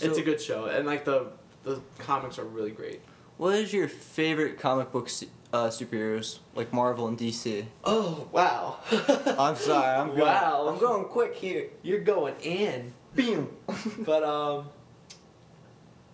it's 0.00 0.16
a 0.18 0.22
good 0.22 0.40
show, 0.40 0.64
and 0.66 0.86
like 0.86 1.04
the 1.04 1.32
the 1.64 1.80
comics 1.98 2.38
are 2.38 2.44
really 2.44 2.70
great. 2.70 3.02
What 3.36 3.56
is 3.56 3.72
your 3.74 3.88
favorite 3.88 4.58
comic 4.58 4.90
book 4.92 5.10
su- 5.10 5.26
uh, 5.52 5.68
superheroes, 5.68 6.38
like 6.54 6.72
Marvel 6.72 7.08
and 7.08 7.18
DC? 7.18 7.64
Oh 7.84 8.28
wow! 8.32 8.78
I'm 9.38 9.56
sorry, 9.56 9.96
I'm 9.98 10.08
going, 10.08 10.20
wow. 10.20 10.66
I'm 10.68 10.78
going 10.78 11.04
quick 11.06 11.34
here. 11.34 11.66
You're 11.82 12.00
going 12.00 12.34
in, 12.42 12.92
Beam. 13.14 13.48
but 14.00 14.22
um, 14.24 14.68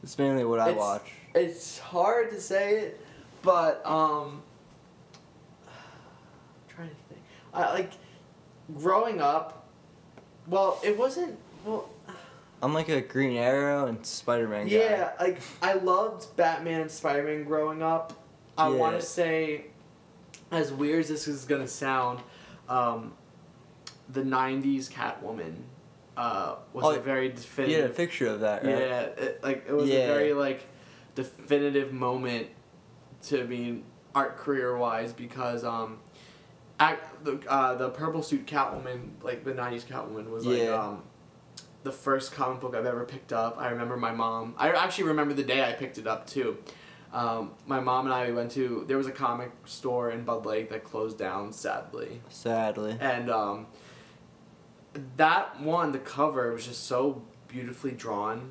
it's 0.02 0.18
mainly 0.18 0.44
what 0.44 0.58
I 0.60 0.70
It's- 0.70 0.78
watch. 0.78 1.12
it's 1.34 1.78
hard 1.78 2.30
to 2.30 2.40
say 2.40 2.78
it, 2.80 3.00
but 3.42 3.84
um, 3.86 4.42
I'm 5.66 5.72
trying 6.68 6.88
to 6.90 6.94
think. 7.08 7.20
I 7.54 7.72
like 7.72 7.92
growing 8.78 9.20
up. 9.20 9.66
Well, 10.46 10.80
it 10.84 10.96
wasn't. 10.98 11.38
Well, 11.64 11.88
I'm 12.62 12.74
like 12.74 12.88
a 12.88 13.00
Green 13.00 13.36
Arrow 13.36 13.86
and 13.86 14.04
Spider 14.04 14.46
Man 14.48 14.66
guy. 14.66 14.74
yeah, 14.76 15.12
like 15.18 15.40
I 15.62 15.74
loved 15.74 16.34
Batman 16.36 16.82
and 16.82 16.90
Spider 16.90 17.22
Man 17.24 17.44
growing 17.44 17.82
up. 17.82 18.12
I 18.58 18.68
Yeah. 18.68 18.76
want 18.76 19.00
to 19.00 19.06
say, 19.06 19.66
as 20.50 20.72
weird 20.72 21.00
as 21.00 21.08
this 21.08 21.28
is 21.28 21.44
gonna 21.44 21.68
sound, 21.68 22.20
um, 22.68 23.12
the 24.08 24.22
'90s 24.22 24.88
Catwoman 24.90 25.54
uh, 26.16 26.56
was 26.74 26.84
Oh, 26.84 26.90
a 26.90 26.98
very 27.00 27.24
You 27.26 27.30
had 27.30 27.38
a 27.38 27.40
definitive. 27.40 27.96
picture 27.96 28.26
of 28.26 28.40
that, 28.40 28.64
right? 28.64 28.78
Yeah, 28.78 29.00
it, 29.00 29.40
like 29.42 29.64
it 29.66 29.72
was 29.72 29.88
Yeah. 29.88 30.00
a 30.00 30.06
very 30.06 30.32
like 30.34 30.66
definitive 31.14 31.92
moment 31.92 32.48
to 33.22 33.44
me 33.44 33.82
art 34.14 34.36
career 34.36 34.76
wise 34.76 35.12
because 35.14 35.64
um, 35.64 35.98
act, 36.78 37.24
the 37.24 37.40
uh, 37.48 37.74
the 37.76 37.88
purple 37.90 38.22
suit 38.22 38.44
Catwoman 38.46 39.10
like 39.22 39.44
the 39.44 39.52
'90s 39.52 39.84
Catwoman 39.86 40.28
was 40.30 40.44
like 40.44 40.58
Yeah. 40.58 40.74
um, 40.74 41.02
the 41.84 41.92
first 41.92 42.32
comic 42.32 42.60
book 42.60 42.74
I've 42.76 42.84
ever 42.86 43.04
picked 43.04 43.32
up. 43.32 43.56
I 43.58 43.70
remember 43.70 43.96
my 43.96 44.12
mom. 44.12 44.54
I 44.58 44.70
actually 44.70 45.04
remember 45.04 45.32
the 45.34 45.42
day 45.42 45.64
I 45.68 45.72
picked 45.72 45.96
it 45.96 46.06
up 46.06 46.26
too. 46.26 46.58
Um, 47.12 47.50
my 47.66 47.78
mom 47.78 48.06
and 48.06 48.14
I 48.14 48.26
we 48.26 48.32
went 48.32 48.50
to 48.52 48.84
there 48.88 48.96
was 48.96 49.06
a 49.06 49.12
comic 49.12 49.50
store 49.66 50.10
in 50.10 50.24
Bud 50.24 50.46
Lake 50.46 50.70
that 50.70 50.82
closed 50.84 51.18
down 51.18 51.52
sadly. 51.52 52.20
Sadly. 52.30 52.96
and 53.00 53.30
um, 53.30 53.66
that 55.16 55.60
one 55.60 55.92
the 55.92 55.98
cover 55.98 56.52
was 56.52 56.66
just 56.66 56.84
so 56.86 57.22
beautifully 57.48 57.92
drawn 57.92 58.50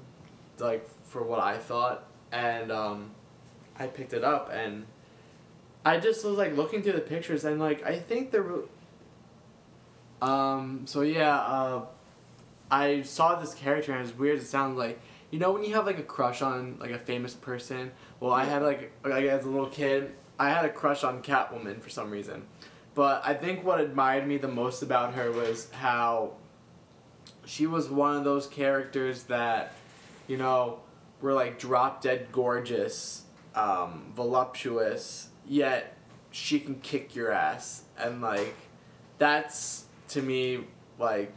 like 0.60 0.88
for 1.06 1.24
what 1.24 1.40
i 1.40 1.58
thought. 1.58 2.08
And 2.32 2.72
um, 2.72 3.12
i 3.80 3.88
picked 3.88 4.14
it 4.14 4.24
up 4.24 4.52
and 4.54 4.86
i 5.84 5.98
just 5.98 6.24
was 6.24 6.38
like 6.38 6.56
looking 6.56 6.84
through 6.84 6.94
the 6.94 7.02
pictures 7.02 7.44
and 7.46 7.60
like 7.60 7.84
i 7.86 7.98
think 7.98 8.32
there 8.32 8.44
were 8.44 8.66
um, 10.22 10.84
so 10.86 11.02
yeah 11.02 11.36
uh, 11.38 11.86
i 12.70 13.02
saw 13.02 13.36
this 13.36 13.54
character 13.56 13.92
and 13.92 14.04
as 14.04 14.14
weird 14.14 14.40
it 14.40 14.46
sounds 14.46 14.78
like 14.78 15.00
you 15.32 15.40
know 15.40 15.52
when 15.52 15.64
you 15.64 15.74
have 15.74 15.86
like 15.86 15.98
a 15.98 16.04
crush 16.04 16.42
on 16.42 16.78
like 16.80 16.92
a 16.92 17.00
famous 17.00 17.34
person 17.34 17.92
well 18.22 18.32
i 18.32 18.46
had 18.46 18.64
like 18.64 18.94
like 19.04 19.26
as 19.26 19.44
a 19.44 19.50
little 19.50 19.70
kid 19.70 20.14
i 20.40 20.50
had 20.50 20.64
a 20.64 20.70
crush 20.70 21.04
on 21.04 21.22
catwoman 21.22 21.82
for 21.82 21.90
some 21.90 22.10
reason 22.10 22.42
but 22.94 23.22
I 23.26 23.34
think 23.34 23.64
what 23.64 23.80
admired 23.80 24.28
me 24.28 24.38
the 24.38 24.48
most 24.48 24.82
about 24.82 25.14
her 25.14 25.32
was 25.32 25.70
how 25.72 26.34
she 27.46 27.66
was 27.68 27.90
one 27.90 28.18
of 28.18 28.24
those 28.24 28.48
characters 28.48 29.24
that, 29.24 29.74
you 30.28 30.38
know, 30.38 30.80
were 31.22 31.34
like 31.34 31.58
drop 31.58 32.02
dead 32.02 32.28
gorgeous, 32.32 33.24
um, 33.56 34.12
voluptuous, 34.16 35.30
yet 35.48 35.98
she 36.32 36.60
can 36.60 36.76
kick 36.82 37.16
your 37.16 37.32
ass. 37.32 37.84
And 37.98 38.22
like, 38.22 38.56
that's 39.18 39.86
to 40.10 40.22
me, 40.22 40.66
like, 41.00 41.34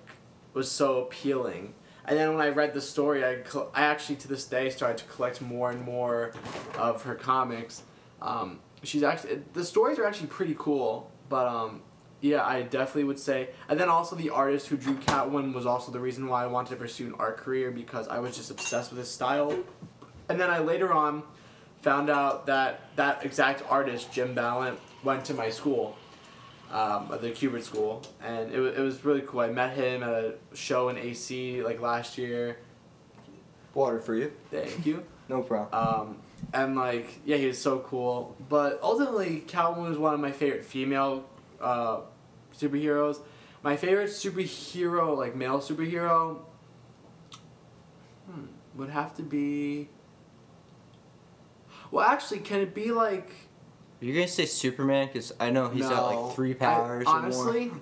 was 0.55 0.71
so 0.71 1.03
appealing. 1.03 1.75
And 2.07 2.19
then 2.19 2.35
when 2.35 2.45
I 2.45 2.51
read 2.51 2.75
the 2.75 2.81
story, 2.81 3.25
I, 3.25 3.37
col- 3.37 3.71
I 3.75 3.83
actually 3.83 4.17
to 4.17 4.29
this 4.29 4.45
day 4.45 4.71
started 4.71 4.99
to 4.99 5.05
collect 5.05 5.41
more 5.41 5.71
and 5.71 5.83
more 5.83 6.33
of 6.77 7.03
her 7.05 7.15
comics. 7.15 7.83
Um, 8.21 8.61
she's 8.83 9.03
actually 9.03 9.43
the 9.53 9.65
stories 9.65 9.99
are 9.99 10.05
actually 10.05 10.29
pretty 10.29 10.55
cool, 10.59 11.11
but 11.29 11.47
um, 11.47 11.83
yeah, 12.21 12.45
I 12.45 12.63
definitely 12.63 13.05
would 13.05 13.19
say. 13.19 13.51
And 13.69 13.79
then 13.79 13.89
also 13.89 14.17
the 14.17 14.31
artist 14.31 14.69
who 14.69 14.77
drew 14.77 14.95
Catwoman 14.95 15.55
was 15.55 15.67
also 15.67 15.93
the 15.93 16.01
reason 16.01 16.27
why 16.27 16.45
I 16.45 16.47
wanted 16.47 16.71
to 16.71 16.77
pursue 16.77 17.07
an 17.07 17.15
art 17.19 17.39
career 17.39 17.71
because 17.71 18.09
I 18.09 18.19
was 18.19 18.37
just 18.37 18.51
obsessed 18.51 18.91
with 18.91 18.99
his 18.99 19.11
style. 19.11 19.57
And 20.29 20.41
then 20.41 20.51
I 20.51 20.59
later 20.59 20.93
on 20.93 21.23
found 21.83 22.09
out 22.09 22.47
that 22.47 22.81
that 22.97 23.25
exact 23.25 23.63
artist, 23.69 24.13
Jim 24.13 24.35
Balent, 24.35 24.79
went 25.03 25.25
to 25.27 25.35
my 25.35 25.51
school, 25.51 25.97
um, 26.75 27.09
at 27.13 27.23
the 27.23 27.31
Kubert 27.31 27.63
School, 27.63 28.03
and 28.21 28.51
it, 28.53 28.59
it 28.59 28.81
was 28.81 29.05
really 29.05 29.23
cool. 29.23 29.41
I 29.41 29.49
met 29.49 29.77
him 29.77 30.03
at 30.03 30.11
a 30.11 30.35
show 30.55 30.89
in 30.89 30.99
AC 30.99 31.63
like 31.63 31.81
last 31.81 32.19
year. 32.19 32.59
Water 33.73 34.01
for 34.01 34.15
you. 34.15 34.33
Thank 34.51 34.85
you. 34.85 35.05
No 35.27 35.41
problem. 35.41 35.73
Um, 35.73 36.17
and 36.53 36.77
like, 36.77 37.19
yeah, 37.25 37.39
he 37.39 37.47
was 37.47 37.59
so 37.59 37.79
cool. 37.79 38.37
But 38.51 38.79
ultimately, 38.83 39.43
Catwoman 39.47 39.89
was 39.89 39.97
one 39.97 40.13
of 40.13 40.21
my 40.21 40.33
favorite 40.33 40.67
female 40.67 41.25
uh, 41.63 42.01
superheroes. 42.55 43.21
My 43.63 43.75
favorite 43.75 44.11
superhero, 44.11 45.17
like 45.17 45.35
male 45.35 45.61
superhero, 45.61 46.41
hmm, 48.31 48.45
would 48.75 48.91
have 48.91 49.17
to 49.17 49.23
be. 49.23 49.89
Well, 51.91 52.07
actually, 52.07 52.41
can 52.41 52.61
it 52.61 52.75
be 52.75 52.93
like? 52.93 53.31
Are 54.05 54.15
gonna 54.15 54.29
say 54.29 54.47
Superman? 54.47 55.07
Because 55.07 55.33
I 55.41 55.51
know 55.51 55.69
he's 55.69 55.89
got 55.89 56.15
like 56.15 56.35
three 56.35 56.51
I- 56.53 56.55
powers. 56.55 57.07
or 57.07 57.11
more. 57.13 57.17
honestly, 57.23 57.73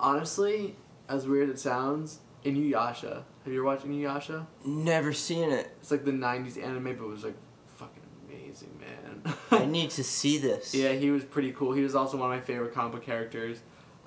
honestly, 0.00 0.76
as 1.08 1.26
weird 1.26 1.48
as 1.50 1.56
it 1.56 1.58
sounds, 1.60 2.18
Inuyasha. 2.44 3.22
Have 3.44 3.52
you 3.52 3.60
ever 3.60 3.64
watched 3.64 3.86
Inuyasha? 3.86 4.46
Never 4.64 5.12
seen 5.12 5.50
it. 5.50 5.70
It's 5.80 5.90
like 5.90 6.04
the 6.04 6.10
'90s 6.12 6.62
anime, 6.62 6.84
but 6.96 7.04
it 7.04 7.08
was 7.08 7.24
like 7.24 7.36
fucking 7.76 8.02
amazing, 8.28 8.78
man. 8.80 9.34
I 9.50 9.64
need 9.70 9.90
to 9.90 10.04
see 10.04 10.38
this. 10.38 10.74
Yeah, 10.74 10.92
he 10.92 11.10
was 11.10 11.24
pretty 11.24 11.52
cool. 11.52 11.72
He 11.72 11.82
was 11.82 11.94
also 11.94 12.16
one 12.16 12.30
of 12.32 12.36
my 12.36 12.44
favorite 12.44 12.74
comic 12.74 12.92
book 12.92 13.02
characters. 13.04 13.60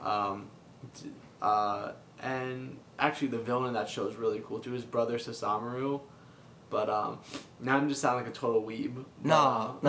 Um, 0.04 0.48
uh, 1.42 1.94
and 2.22 2.78
actually, 3.00 3.30
the 3.30 3.40
villain 3.40 3.68
in 3.70 3.74
that 3.74 3.90
show 3.90 4.08
is 4.08 4.16
really 4.16 4.42
cool 4.46 4.60
too. 4.60 4.72
His 4.72 4.86
brother 4.86 5.18
Sesshomaru. 5.18 6.02
But 6.72 6.90
um, 6.90 7.20
now 7.60 7.78
I'm 7.78 7.90
just 7.90 8.02
sounding 8.02 8.24
like 8.24 8.34
a 8.34 8.36
total 8.36 8.64
weeb. 8.64 9.04
No, 9.24 9.36
um, 9.36 9.80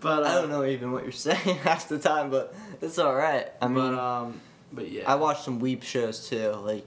but 0.00 0.22
uh, 0.22 0.26
I 0.26 0.34
don't 0.34 0.48
know 0.48 0.64
even 0.64 0.90
what 0.90 1.04
you're 1.04 1.12
saying 1.28 1.58
half 1.58 1.88
the 1.88 1.98
time, 1.98 2.30
but 2.30 2.54
it's 2.80 2.98
all 2.98 3.14
right. 3.14 3.48
I 3.60 3.68
mean, 3.68 3.74
but 3.74 3.94
um, 3.94 4.40
but 4.72 4.90
yeah. 4.90 5.02
I 5.06 5.14
watched 5.14 5.44
some 5.44 5.60
weep 5.60 5.82
shows 5.82 6.28
too, 6.28 6.52
like 6.64 6.86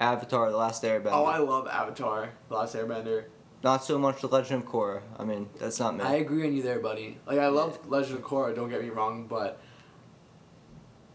Avatar: 0.00 0.50
The 0.50 0.56
Last 0.56 0.82
Airbender. 0.82 1.12
Oh, 1.12 1.24
I 1.24 1.38
love 1.38 1.68
Avatar: 1.68 2.30
The 2.48 2.54
Last 2.54 2.74
Airbender. 2.74 3.26
Not 3.62 3.84
so 3.84 3.98
much 3.98 4.20
The 4.20 4.28
Legend 4.28 4.64
of 4.64 4.68
Korra. 4.68 5.00
I 5.18 5.24
mean, 5.24 5.48
that's 5.58 5.80
not 5.80 5.96
me. 5.96 6.04
I 6.04 6.16
agree 6.16 6.44
on 6.46 6.54
you 6.54 6.62
there, 6.62 6.80
buddy. 6.80 7.18
Like 7.24 7.38
I 7.38 7.46
love 7.48 7.78
Legend 7.88 8.18
of 8.18 8.24
Korra. 8.24 8.54
Don't 8.54 8.68
get 8.68 8.82
me 8.82 8.90
wrong, 8.90 9.28
but 9.28 9.60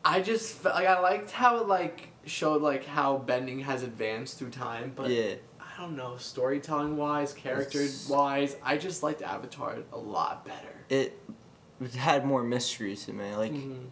I 0.03 0.21
just 0.21 0.63
like 0.63 0.87
I 0.87 0.99
liked 0.99 1.31
how 1.31 1.57
it 1.57 1.67
like 1.67 2.07
showed 2.25 2.61
like 2.61 2.85
how 2.85 3.17
bending 3.17 3.59
has 3.61 3.83
advanced 3.83 4.39
through 4.39 4.51
time, 4.51 4.93
but 4.95 5.09
yeah. 5.09 5.35
I 5.81 5.85
don't 5.85 5.95
know 5.95 6.15
storytelling 6.17 6.95
wise, 6.95 7.33
character 7.33 7.83
wise, 8.07 8.55
I 8.61 8.77
just 8.77 9.01
liked 9.01 9.23
Avatar 9.23 9.77
a 9.91 9.97
lot 9.97 10.45
better. 10.45 10.75
It 10.89 11.17
had 11.97 12.23
more 12.23 12.43
mystery 12.43 12.95
to 12.97 13.11
me. 13.13 13.35
Like, 13.35 13.51
Mhm. 13.51 13.87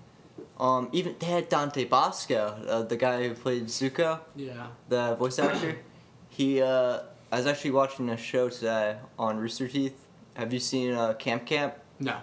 um, 0.60 0.90
even 0.92 1.16
they 1.18 1.26
had 1.26 1.50
Dante 1.50 1.86
Basco, 1.86 2.64
uh, 2.70 2.84
the 2.84 2.96
guy 2.96 3.28
who 3.28 3.34
played 3.34 3.66
Zuko, 3.66 4.20
Yeah. 4.36 4.68
the 4.88 5.16
voice 5.16 5.40
actor. 5.40 5.80
he, 6.30 6.62
uh, 6.62 7.00
I 7.32 7.38
was 7.38 7.48
actually 7.48 7.72
watching 7.72 8.08
a 8.10 8.18
show 8.18 8.50
today 8.50 9.00
on 9.18 9.38
Rooster 9.40 9.68
Teeth. 9.68 10.06
Have 10.36 10.54
you 10.54 10.60
seen 10.60 10.94
uh, 10.94 11.14
Camp 11.14 11.48
Camp? 11.48 11.74
No. 12.00 12.18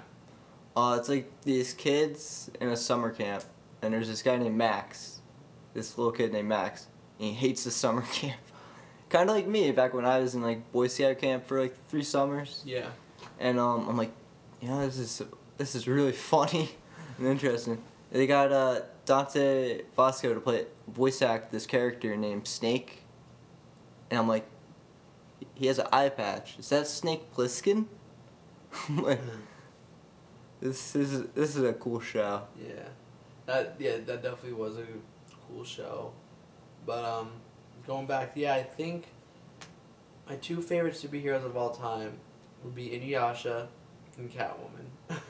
Uh, 0.77 0.97
it's 1.01 1.09
like 1.09 1.29
these 1.43 1.75
kids 1.75 2.53
in 2.61 2.69
a 2.69 2.77
summer 2.77 3.11
camp, 3.11 3.43
and 3.83 3.93
there's 3.93 4.07
this 4.07 4.23
guy 4.23 4.37
named 4.37 4.57
Max, 4.57 5.23
this 5.75 5.99
little 5.99 6.13
kid 6.13 6.33
named 6.33 6.49
Max, 6.49 6.87
and 7.19 7.31
he 7.31 7.35
hates 7.35 7.65
the 7.65 7.73
summer 7.73 8.03
camp. 8.13 8.39
Kind 9.09 9.31
of 9.31 9.37
like 9.37 9.47
me 9.47 9.71
back 9.71 9.95
when 9.95 10.05
I 10.05 10.19
was 10.19 10.35
in 10.35 10.43
like 10.43 10.71
Boy 10.73 10.89
Scout 10.89 11.19
camp 11.19 11.47
for 11.47 11.61
like 11.61 11.77
three 11.89 12.03
summers, 12.03 12.63
Yeah. 12.65 12.89
and 13.39 13.59
um, 13.59 13.89
I'm 13.89 13.97
like, 13.97 14.11
you 14.61 14.69
know, 14.69 14.85
this 14.85 14.99
is 14.99 15.23
this 15.59 15.75
is 15.77 15.87
really 15.87 16.13
funny 16.33 16.71
and 17.19 17.27
interesting. 17.27 17.81
They 18.11 18.27
got 18.27 18.51
uh, 18.53 18.81
Dante 19.05 19.83
Basco 19.97 20.35
to 20.35 20.41
play 20.41 20.67
voice 20.89 21.23
act 21.23 21.53
this 21.53 21.67
character 21.67 22.17
named 22.17 22.49
Snake, 22.49 23.03
and 24.11 24.19
I'm 24.19 24.27
like, 24.29 24.47
he 25.55 25.67
has 25.69 25.79
an 25.79 25.87
eye 25.93 26.09
patch. 26.09 26.59
Is 26.59 26.69
that 26.71 26.87
Snake 26.89 27.33
Plissken? 27.35 27.87
I'm 28.89 29.03
like, 29.05 29.21
this 30.61 30.97
is 30.97 31.23
this 31.35 31.55
is 31.57 31.63
a 31.63 31.73
cool 31.75 32.01
show. 32.01 32.43
Yeah, 32.61 32.89
that 33.47 33.77
yeah 33.79 33.99
that 34.07 34.23
definitely 34.23 34.55
was 34.55 34.77
a 34.79 34.85
cool 35.49 35.63
show, 35.65 36.13
but 36.85 37.05
um, 37.05 37.31
going 37.87 38.07
back, 38.07 38.33
yeah, 38.35 38.55
I 38.55 38.63
think 38.63 39.05
my 40.29 40.37
two 40.37 40.61
favorite 40.61 40.95
superheroes 40.95 41.45
of 41.45 41.57
all 41.57 41.71
time 41.71 42.19
would 42.65 42.75
be 42.75 42.89
Inuyasha 42.89 43.67
and 44.19 44.31
Catwoman. 44.31 44.87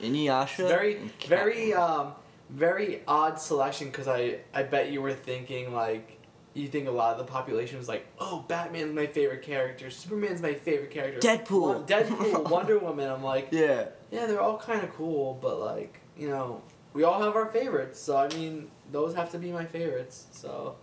Inuyasha. 0.00 0.68
very 0.68 1.10
very 1.26 1.74
um 1.74 2.12
very 2.48 3.02
odd 3.06 3.38
selection 3.40 3.88
because 3.88 4.08
I 4.08 4.38
I 4.54 4.62
bet 4.62 4.90
you 4.90 5.00
were 5.02 5.14
thinking 5.14 5.74
like. 5.74 6.16
You 6.52 6.66
think 6.66 6.88
a 6.88 6.90
lot 6.90 7.12
of 7.12 7.18
the 7.24 7.30
population 7.32 7.78
was 7.78 7.86
like, 7.86 8.04
oh, 8.18 8.44
Batman's 8.48 8.92
my 8.92 9.06
favorite 9.06 9.42
character, 9.42 9.88
Superman's 9.88 10.42
my 10.42 10.54
favorite 10.54 10.90
character, 10.90 11.20
Deadpool. 11.20 11.86
Deadpool, 11.86 12.50
Wonder 12.50 12.76
Woman. 12.76 13.08
I'm 13.08 13.22
like, 13.22 13.50
Yeah. 13.52 13.84
yeah, 14.10 14.26
they're 14.26 14.40
all 14.40 14.58
kind 14.58 14.82
of 14.82 14.92
cool, 14.92 15.38
but 15.40 15.60
like, 15.60 16.00
you 16.18 16.28
know, 16.28 16.60
we 16.92 17.04
all 17.04 17.22
have 17.22 17.36
our 17.36 17.46
favorites. 17.52 18.00
So 18.00 18.16
I 18.16 18.26
mean, 18.34 18.68
those 18.90 19.14
have 19.14 19.30
to 19.30 19.38
be 19.38 19.52
my 19.52 19.64
favorites. 19.64 20.26
So 20.32 20.74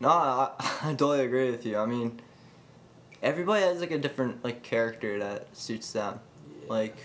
No, 0.00 0.08
I, 0.08 0.50
I 0.82 0.90
totally 0.94 1.20
agree 1.24 1.50
with 1.50 1.64
you. 1.66 1.76
I 1.78 1.86
mean, 1.86 2.20
everybody 3.22 3.62
has 3.62 3.80
like 3.80 3.90
a 3.90 3.98
different 3.98 4.42
like 4.42 4.62
character 4.62 5.18
that 5.18 5.54
suits 5.56 5.92
them. 5.92 6.20
yeah. 6.62 6.68
Like, 6.68 6.96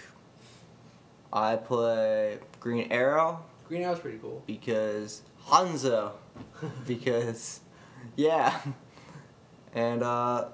I 1.31 1.57
play 1.57 2.39
Green 2.59 2.91
Arrow 2.91 3.43
Green 3.67 3.81
Arrow's 3.81 3.99
pretty 3.99 4.17
cool. 4.19 4.43
because 4.47 5.21
Hanzo. 5.47 6.13
because, 6.87 7.61
yeah, 8.15 8.59
and 9.73 10.03
uh, 10.03 10.49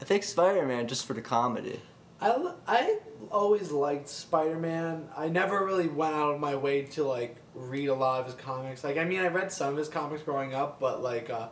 I 0.00 0.04
think 0.04 0.22
Spider 0.22 0.66
Man 0.66 0.88
just 0.88 1.06
for 1.06 1.14
the 1.14 1.22
comedy. 1.22 1.80
I, 2.20 2.52
I 2.66 2.98
always 3.30 3.70
liked 3.70 4.08
Spider 4.08 4.58
Man. 4.58 5.08
I 5.16 5.28
never 5.28 5.64
really 5.64 5.88
went 5.88 6.14
out 6.14 6.34
of 6.34 6.40
my 6.40 6.54
way 6.56 6.82
to 6.82 7.04
like 7.04 7.36
read 7.54 7.88
a 7.88 7.94
lot 7.94 8.20
of 8.20 8.26
his 8.26 8.34
comics. 8.34 8.84
Like 8.84 8.96
I 8.96 9.04
mean, 9.04 9.20
I 9.20 9.28
read 9.28 9.52
some 9.52 9.70
of 9.72 9.76
his 9.76 9.88
comics 9.88 10.22
growing 10.22 10.54
up, 10.54 10.80
but 10.80 11.02
like, 11.02 11.30
uh, 11.30 11.48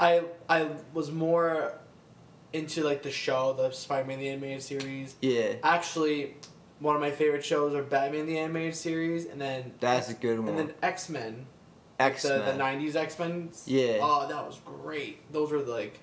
I 0.00 0.22
I 0.48 0.68
was 0.92 1.10
more 1.10 1.78
into 2.52 2.82
like 2.84 3.02
the 3.02 3.10
show, 3.10 3.52
the 3.52 3.70
Spider 3.70 4.06
Man 4.06 4.18
the 4.18 4.28
animated 4.28 4.62
series. 4.62 5.14
Yeah, 5.20 5.54
Actually, 5.62 6.36
one 6.78 6.94
of 6.94 7.00
my 7.00 7.10
favorite 7.10 7.44
shows 7.44 7.74
are 7.74 7.82
Batman 7.82 8.26
the 8.26 8.38
animated 8.38 8.76
series, 8.76 9.26
and 9.26 9.40
then 9.40 9.72
that's 9.80 10.08
a 10.10 10.14
good 10.14 10.38
one. 10.40 10.48
and 10.50 10.58
then 10.58 10.74
X 10.82 11.08
Men. 11.08 11.46
X 11.98 12.22
The, 12.24 12.28
the 12.28 12.52
90s 12.52 12.94
X 12.94 13.18
Men. 13.18 13.50
Yeah. 13.64 13.98
Oh, 14.02 14.26
that 14.28 14.46
was 14.46 14.60
great. 14.64 15.32
Those 15.32 15.50
were 15.50 15.60
like, 15.60 15.98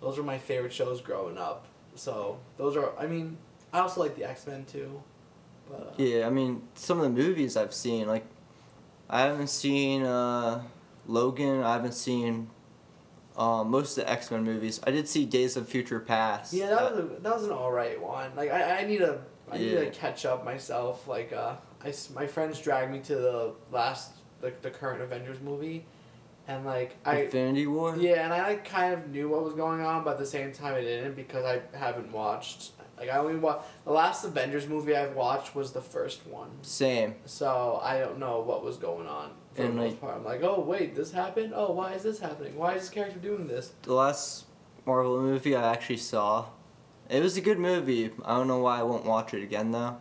those 0.00 0.16
were 0.16 0.24
my 0.24 0.38
favorite 0.38 0.72
shows 0.72 1.02
growing 1.02 1.36
up. 1.36 1.66
So 1.94 2.38
those 2.56 2.76
are. 2.76 2.98
I 2.98 3.06
mean, 3.06 3.36
I 3.74 3.80
also 3.80 4.00
like 4.00 4.16
the 4.16 4.24
X 4.24 4.46
Men 4.46 4.64
too. 4.64 5.02
But 5.68 5.80
uh, 5.98 6.02
Yeah, 6.02 6.26
I 6.26 6.30
mean, 6.30 6.62
some 6.74 6.98
of 6.98 7.04
the 7.04 7.10
movies 7.22 7.56
I've 7.58 7.74
seen, 7.74 8.06
like, 8.08 8.24
I 9.12 9.20
haven't 9.20 9.48
seen 9.48 10.04
uh, 10.04 10.62
Logan. 11.06 11.62
I 11.62 11.74
haven't 11.74 11.92
seen 11.92 12.48
uh, 13.36 13.62
most 13.62 13.98
of 13.98 14.04
the 14.04 14.10
X 14.10 14.30
Men 14.30 14.42
movies. 14.42 14.80
I 14.84 14.90
did 14.90 15.06
see 15.06 15.26
Days 15.26 15.56
of 15.58 15.68
Future 15.68 16.00
Past. 16.00 16.54
yeah, 16.54 16.70
that 16.70 16.94
was 16.94 16.98
a, 16.98 17.02
that 17.20 17.34
was 17.34 17.44
an 17.44 17.52
all 17.52 17.70
right 17.70 18.00
one. 18.00 18.34
Like 18.34 18.50
I, 18.50 18.80
I 18.80 18.86
need 18.86 18.98
to 18.98 19.20
I 19.50 19.58
need 19.58 19.74
to 19.74 19.90
catch 19.90 20.24
up 20.24 20.46
myself. 20.46 21.06
Like 21.06 21.30
uh, 21.34 21.56
I 21.84 21.92
my 22.14 22.26
friends 22.26 22.58
dragged 22.58 22.90
me 22.90 23.00
to 23.00 23.14
the 23.14 23.52
last 23.70 24.12
like 24.40 24.62
the 24.62 24.70
current 24.70 25.02
Avengers 25.02 25.40
movie, 25.40 25.84
and 26.48 26.64
like 26.64 26.96
I 27.04 27.24
Infinity 27.24 27.66
War. 27.66 27.94
Yeah, 27.98 28.24
and 28.24 28.32
I 28.32 28.48
like 28.48 28.64
kind 28.64 28.94
of 28.94 29.10
knew 29.10 29.28
what 29.28 29.44
was 29.44 29.52
going 29.52 29.82
on, 29.82 30.04
but 30.04 30.12
at 30.12 30.18
the 30.20 30.26
same 30.26 30.52
time 30.52 30.74
I 30.74 30.80
didn't 30.80 31.16
because 31.16 31.44
I 31.44 31.60
haven't 31.76 32.10
watched. 32.12 32.70
Like 32.98 33.10
I 33.10 33.18
only 33.18 33.36
watched 33.36 33.64
the 33.84 33.90
last 33.92 34.24
Avengers 34.24 34.66
movie 34.68 34.94
I've 34.96 35.14
watched 35.16 35.54
was 35.54 35.72
the 35.72 35.80
first 35.80 36.26
one, 36.26 36.50
Same. 36.62 37.16
so 37.26 37.80
I 37.82 37.98
don't 37.98 38.18
know 38.18 38.40
what 38.40 38.64
was 38.64 38.76
going 38.76 39.06
on 39.08 39.30
for 39.54 39.62
And, 39.62 39.72
the 39.72 39.82
most 39.82 39.90
like- 39.92 40.00
part. 40.00 40.16
I'm 40.16 40.24
like, 40.24 40.42
oh 40.42 40.60
wait, 40.60 40.94
this 40.94 41.10
happened. 41.12 41.52
Oh, 41.54 41.72
why 41.72 41.92
is 41.94 42.02
this 42.04 42.20
happening? 42.20 42.56
Why 42.56 42.74
is 42.74 42.82
this 42.82 42.90
character 42.90 43.18
doing 43.18 43.46
this? 43.48 43.72
The 43.82 43.94
last 43.94 44.44
Marvel 44.86 45.20
movie 45.20 45.56
I 45.56 45.72
actually 45.72 45.96
saw, 45.98 46.46
it 47.08 47.22
was 47.22 47.36
a 47.36 47.40
good 47.40 47.58
movie. 47.58 48.10
I 48.24 48.36
don't 48.36 48.46
know 48.48 48.58
why 48.58 48.78
I 48.78 48.82
won't 48.82 49.04
watch 49.04 49.34
it 49.34 49.42
again 49.42 49.70
though. 49.72 49.96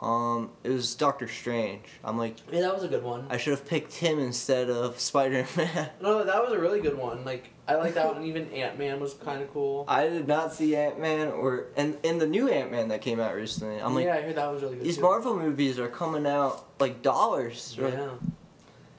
Um, 0.00 0.50
it 0.64 0.70
was 0.70 0.94
Doctor 0.94 1.28
Strange. 1.28 1.84
I'm 2.02 2.16
like, 2.16 2.36
Yeah, 2.50 2.62
that 2.62 2.74
was 2.74 2.84
a 2.84 2.88
good 2.88 3.02
one. 3.02 3.26
I 3.28 3.36
should 3.36 3.50
have 3.50 3.66
picked 3.66 3.92
him 3.94 4.18
instead 4.18 4.70
of 4.70 4.98
Spider 4.98 5.46
Man. 5.56 5.90
No, 6.00 6.24
that 6.24 6.42
was 6.42 6.52
a 6.52 6.58
really 6.58 6.80
good 6.80 6.96
one. 6.96 7.22
Like 7.24 7.50
I 7.68 7.74
like 7.74 7.94
that 7.94 8.14
one. 8.14 8.24
Even 8.24 8.50
Ant 8.52 8.78
Man 8.78 8.98
was 8.98 9.12
kind 9.12 9.42
of 9.42 9.52
cool. 9.52 9.84
I 9.88 10.08
did 10.08 10.26
not 10.26 10.54
see 10.54 10.74
Ant 10.74 10.98
Man 10.98 11.28
or 11.28 11.66
and 11.76 11.98
and 12.02 12.18
the 12.18 12.26
new 12.26 12.48
Ant 12.48 12.70
Man 12.70 12.88
that 12.88 13.02
came 13.02 13.20
out 13.20 13.34
recently. 13.34 13.78
I'm 13.78 13.94
like, 13.94 14.06
yeah, 14.06 14.14
I 14.14 14.22
heard 14.22 14.36
that 14.36 14.50
was 14.50 14.62
really 14.62 14.76
good. 14.76 14.86
these 14.86 14.96
too. 14.96 15.02
Marvel 15.02 15.36
movies 15.36 15.78
are 15.78 15.88
coming 15.88 16.26
out 16.26 16.64
like 16.80 17.02
dollars. 17.02 17.76
Like, 17.78 17.92
Yeah. 17.92 18.08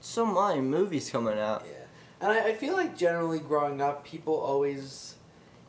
So 0.02 0.26
many 0.26 0.62
movies 0.62 1.10
coming 1.10 1.39
out. 1.39 1.64
Yeah. 1.66 1.78
And 2.22 2.32
I, 2.32 2.49
I 2.49 2.54
feel 2.54 2.74
like 2.74 2.95
generally 2.95 3.39
growing 3.39 3.82
up, 3.82 4.06
people 4.06 4.36
always, 4.36 5.16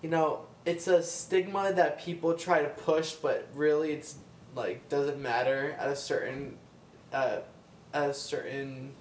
you 0.03 0.11
know, 0.11 0.41
it's 0.67 0.87
a 0.89 1.03
stigma 1.03 1.73
that 1.73 1.99
people 2.01 2.35
try 2.35 2.63
to 2.63 2.69
push, 2.69 3.13
but 3.13 3.49
really 3.55 3.93
it's 3.93 4.17
like 4.55 4.89
does 4.89 5.09
it 5.09 5.19
matter 5.19 5.77
at 5.79 5.89
a 5.89 5.97
certain, 5.97 6.57
uh, 7.13 7.39
at 7.95 8.11
a 8.11 8.15
certain 8.15 8.93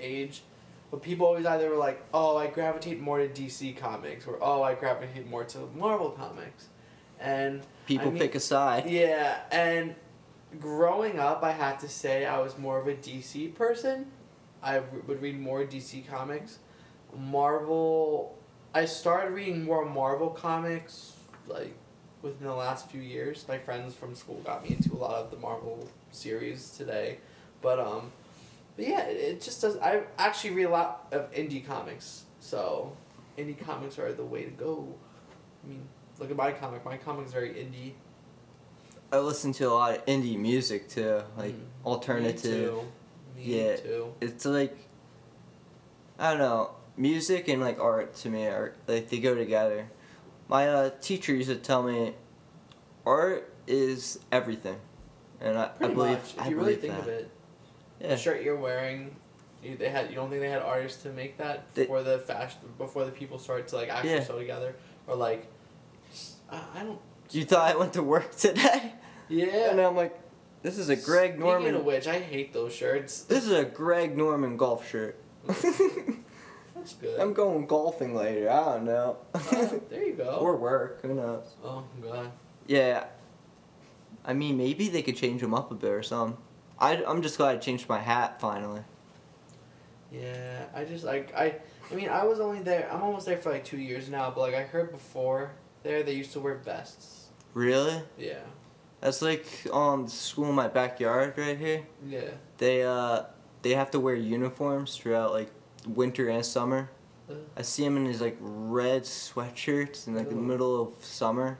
age. 0.00 0.42
But 0.90 1.02
people 1.02 1.26
always 1.26 1.44
either 1.44 1.68
were 1.68 1.76
like, 1.76 2.02
oh, 2.14 2.36
I 2.38 2.46
gravitate 2.46 2.98
more 3.00 3.18
to 3.18 3.28
DC 3.28 3.76
comics, 3.76 4.26
or 4.26 4.38
oh, 4.40 4.62
I 4.62 4.74
gravitate 4.74 5.28
more 5.28 5.44
to 5.44 5.68
Marvel 5.76 6.10
comics, 6.10 6.68
and 7.20 7.62
People 7.86 8.08
I 8.08 8.10
mean- 8.10 8.18
pick 8.22 8.34
a 8.34 8.40
side. 8.40 8.88
yeah, 8.88 9.40
and 9.50 9.94
growing 10.58 11.18
up, 11.18 11.42
I 11.42 11.52
have 11.52 11.78
to 11.80 11.88
say 11.88 12.24
I 12.24 12.38
was 12.38 12.56
more 12.56 12.78
of 12.80 12.86
a 12.86 12.94
DC 12.94 13.54
person. 13.54 14.06
I 14.62 14.80
would 15.06 15.20
read 15.20 15.38
more 15.38 15.62
DC 15.64 16.08
comics. 16.08 16.58
Marvel, 17.16 18.36
I 18.74 18.86
started 18.86 19.32
reading 19.32 19.64
more 19.64 19.84
Marvel 19.84 20.30
comics 20.30 21.12
like 21.46 21.74
within 22.22 22.46
the 22.46 22.54
last 22.54 22.90
few 22.90 23.00
years. 23.00 23.44
My 23.48 23.58
friends 23.58 23.94
from 23.94 24.14
school 24.14 24.40
got 24.44 24.62
me 24.62 24.74
into 24.74 24.92
a 24.94 24.96
lot 24.98 25.14
of 25.14 25.30
the 25.30 25.36
Marvel 25.36 25.88
series 26.10 26.70
today, 26.70 27.18
but 27.62 27.78
um, 27.78 28.12
but 28.76 28.86
yeah, 28.86 29.02
it, 29.06 29.16
it 29.16 29.42
just 29.42 29.60
does. 29.60 29.76
I 29.78 30.02
actually 30.18 30.50
read 30.54 30.64
a 30.64 30.70
lot 30.70 31.06
of 31.12 31.30
indie 31.32 31.64
comics, 31.64 32.24
so 32.40 32.96
indie 33.36 33.58
comics 33.58 33.98
are 33.98 34.12
the 34.12 34.24
way 34.24 34.44
to 34.44 34.50
go. 34.50 34.86
I 35.64 35.68
mean, 35.68 35.82
look 36.18 36.30
at 36.30 36.36
my 36.36 36.52
comic. 36.52 36.84
My 36.84 36.96
comic's 36.96 37.32
very 37.32 37.50
indie. 37.50 37.92
I 39.10 39.18
listen 39.20 39.52
to 39.54 39.64
a 39.64 39.72
lot 39.72 39.96
of 39.96 40.04
indie 40.06 40.38
music 40.38 40.88
too, 40.88 41.22
like 41.36 41.54
Mm. 41.54 41.86
alternative. 41.86 42.44
Me 42.44 42.80
too. 42.80 42.82
Me 43.36 43.42
Yeah. 43.64 43.76
too. 43.76 44.14
It's 44.20 44.44
like 44.44 44.76
I 46.18 46.30
don't 46.30 46.40
know, 46.40 46.70
music 46.96 47.48
and 47.48 47.62
like 47.62 47.78
art 47.80 48.14
to 48.16 48.28
me 48.28 48.46
are 48.46 48.74
like 48.86 49.08
they 49.08 49.20
go 49.20 49.34
together. 49.34 49.88
My 50.48 50.68
uh, 50.68 50.90
teacher 51.00 51.34
used 51.34 51.50
to 51.50 51.56
tell 51.56 51.82
me, 51.82 52.14
art 53.04 53.52
is 53.66 54.18
everything, 54.32 54.76
and 55.40 55.58
I, 55.58 55.64
I 55.64 55.68
Pretty 55.68 55.94
believe 55.94 56.10
much. 56.12 56.34
If 56.34 56.40
I 56.40 56.48
you 56.48 56.56
really 56.56 56.76
believe 56.76 56.80
think 56.80 56.94
that. 56.94 57.00
of 57.02 57.08
it, 57.08 57.30
Yeah. 58.00 58.08
the 58.08 58.16
shirt 58.16 58.42
you're 58.42 58.56
wearing, 58.56 59.14
you, 59.62 59.76
they 59.76 59.88
had. 59.90 60.08
You 60.08 60.16
don't 60.16 60.30
think 60.30 60.40
they 60.40 60.48
had 60.48 60.62
artists 60.62 61.02
to 61.02 61.10
make 61.10 61.36
that 61.38 61.72
They- 61.74 61.82
before 61.82 62.02
the 62.02 62.18
fashion 62.20 62.60
before 62.78 63.04
the 63.04 63.10
people 63.10 63.38
started 63.38 63.68
to 63.68 63.76
like 63.76 63.88
actually 63.90 64.12
Yeah. 64.14 64.24
sew 64.24 64.38
together 64.38 64.74
or 65.06 65.16
like. 65.16 65.46
I, 66.50 66.60
I 66.76 66.82
don't. 66.82 66.98
You 67.30 67.44
thought 67.44 67.74
I 67.74 67.76
went 67.76 67.92
to 67.92 68.02
work 68.02 68.34
today? 68.36 68.94
Yeah. 69.28 69.70
And 69.70 69.80
I'm 69.80 69.94
like, 69.96 70.18
This 70.62 70.78
is 70.78 70.88
a 70.88 70.96
Greg 70.96 71.32
Speaking 71.32 71.42
of 71.42 71.62
Norman. 71.62 71.84
which, 71.84 72.06
I 72.06 72.20
hate 72.20 72.54
those 72.54 72.72
shirts. 72.74 73.22
This 73.24 73.44
is 73.44 73.52
a 73.52 73.64
Greg 73.66 74.16
Norman 74.16 74.56
golf 74.56 74.88
shirt. 74.88 75.18
That's 76.78 76.94
good. 76.94 77.20
I'm 77.20 77.32
going 77.32 77.66
golfing 77.66 78.14
later. 78.14 78.50
I 78.50 78.76
don't 78.76 78.84
know. 78.84 79.16
Oh, 79.34 79.80
there 79.90 80.06
you 80.06 80.14
go. 80.14 80.36
or 80.40 80.56
work. 80.56 81.02
Who 81.02 81.14
knows? 81.14 81.54
oh 81.64 81.84
god. 82.02 82.30
Yeah. 82.66 83.04
I 84.24 84.32
mean, 84.34 84.56
maybe 84.56 84.88
they 84.88 85.02
could 85.02 85.16
change 85.16 85.40
them 85.40 85.54
up 85.54 85.70
a 85.70 85.74
bit 85.74 85.90
or 85.90 86.02
something. 86.02 86.38
I, 86.78 87.02
I'm 87.04 87.22
just 87.22 87.38
glad 87.38 87.56
I 87.56 87.58
changed 87.58 87.88
my 87.88 87.98
hat 87.98 88.40
finally. 88.40 88.82
Yeah, 90.12 90.66
I 90.74 90.84
just 90.84 91.04
like 91.04 91.34
I. 91.34 91.56
I 91.90 91.94
mean, 91.94 92.08
I 92.08 92.24
was 92.24 92.40
only 92.40 92.60
there. 92.60 92.88
I'm 92.92 93.02
almost 93.02 93.26
there 93.26 93.38
for 93.38 93.50
like 93.50 93.64
two 93.64 93.78
years 93.78 94.08
now. 94.08 94.30
But 94.30 94.40
like 94.40 94.54
I 94.54 94.62
heard 94.62 94.92
before, 94.92 95.52
there 95.82 96.02
they 96.02 96.14
used 96.14 96.32
to 96.32 96.40
wear 96.40 96.54
vests. 96.54 97.28
Really? 97.54 98.02
Yeah. 98.16 98.40
That's 99.00 99.22
like 99.22 99.46
um 99.72 100.08
school 100.08 100.48
in 100.48 100.54
my 100.54 100.68
backyard 100.68 101.34
right 101.36 101.58
here. 101.58 101.82
Yeah. 102.06 102.30
They 102.58 102.82
uh 102.82 103.24
they 103.62 103.74
have 103.74 103.90
to 103.92 104.00
wear 104.00 104.14
uniforms 104.14 104.96
throughout 104.96 105.32
like 105.32 105.50
winter 105.86 106.28
and 106.28 106.44
summer. 106.44 106.90
Uh. 107.30 107.34
I 107.56 107.62
see 107.62 107.84
him 107.84 107.96
in 107.96 108.06
his 108.06 108.20
like 108.20 108.36
red 108.40 109.02
sweatshirts 109.02 110.06
in 110.06 110.14
like 110.14 110.28
the 110.28 110.36
middle 110.36 110.80
of 110.80 111.04
summer. 111.04 111.58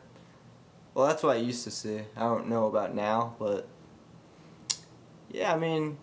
Well, 0.95 1.07
that's 1.07 1.23
what 1.23 1.37
I 1.37 1.41
used 1.41 1.65
to 1.65 1.71
see. 1.71 2.01
I 2.17 2.21
don't 2.21 2.49
know 2.49 2.67
about 2.67 2.95
now, 2.95 3.37
but 3.39 3.69
yeah, 5.31 5.53
I 5.53 5.59
mean, 5.59 5.99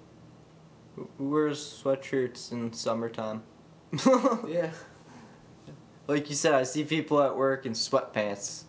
who 0.95 1.29
wears 1.29 1.81
sweatshirts 1.83 2.51
in 2.51 2.71
summertime? 2.73 3.43
Yeah. 4.47 4.71
Like 6.07 6.29
you 6.29 6.35
said, 6.35 6.53
I 6.53 6.63
see 6.63 6.83
people 6.83 7.21
at 7.21 7.35
work 7.35 7.65
in 7.65 7.73
sweatpants. 7.73 8.65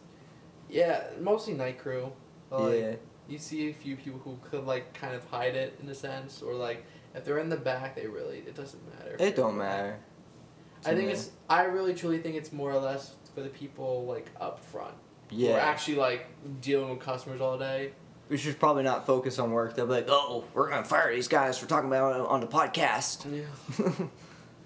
Yeah. 0.71 1.05
Mostly 1.21 1.53
night 1.53 1.79
crew. 1.79 2.11
Like, 2.51 2.81
yeah. 2.81 2.95
You 3.29 3.39
see 3.39 3.69
a 3.69 3.75
few 3.75 3.97
people 3.97 4.21
who 4.25 4.39
could 4.49 4.65
like 4.65 4.95
kind 4.95 5.15
of 5.15 5.25
hide 5.27 5.55
it 5.55 5.79
in 5.83 5.89
a 5.89 5.95
sense, 5.95 6.41
or 6.41 6.55
like 6.55 6.87
if 7.17 7.25
they're 7.25 7.39
in 7.39 7.49
the 7.49 7.57
back, 7.57 7.97
they 7.97 8.07
really 8.07 8.39
it 8.39 8.55
doesn't 8.55 8.83
matter. 8.99 9.17
It 9.19 9.35
don't 9.37 9.57
matter. 9.57 9.99
I 10.85 10.95
think 10.95 11.07
me. 11.07 11.13
it's. 11.15 11.31
I 11.49 11.65
really 11.65 11.95
truly 11.95 12.19
think 12.19 12.37
it's 12.37 12.53
more 12.53 12.71
or 12.71 12.79
less 12.79 13.15
for 13.35 13.41
the 13.41 13.49
people 13.49 14.05
like 14.07 14.27
up 14.41 14.63
front. 14.65 14.95
Yeah. 15.31 15.49
Who 15.53 15.55
are 15.57 15.61
actually 15.61 15.97
like 15.97 16.27
dealing 16.61 16.91
with 16.91 17.01
customers 17.01 17.41
all 17.41 17.59
day. 17.59 17.93
We 18.29 18.37
should 18.37 18.59
probably 18.59 18.83
not 18.83 19.07
focus 19.07 19.39
on 19.39 19.53
work. 19.53 19.75
They'll 19.77 19.87
be 19.87 19.93
like, 19.93 20.07
"Oh, 20.09 20.45
we're 20.55 20.69
gonna 20.69 20.85
fire 20.85 21.15
these 21.15 21.29
guys 21.29 21.59
for 21.59 21.67
talking 21.67 21.89
about 21.89 22.17
it 22.21 22.27
on 22.27 22.41
the 22.41 22.47
podcast." 22.47 23.25
Yeah. 23.33 24.07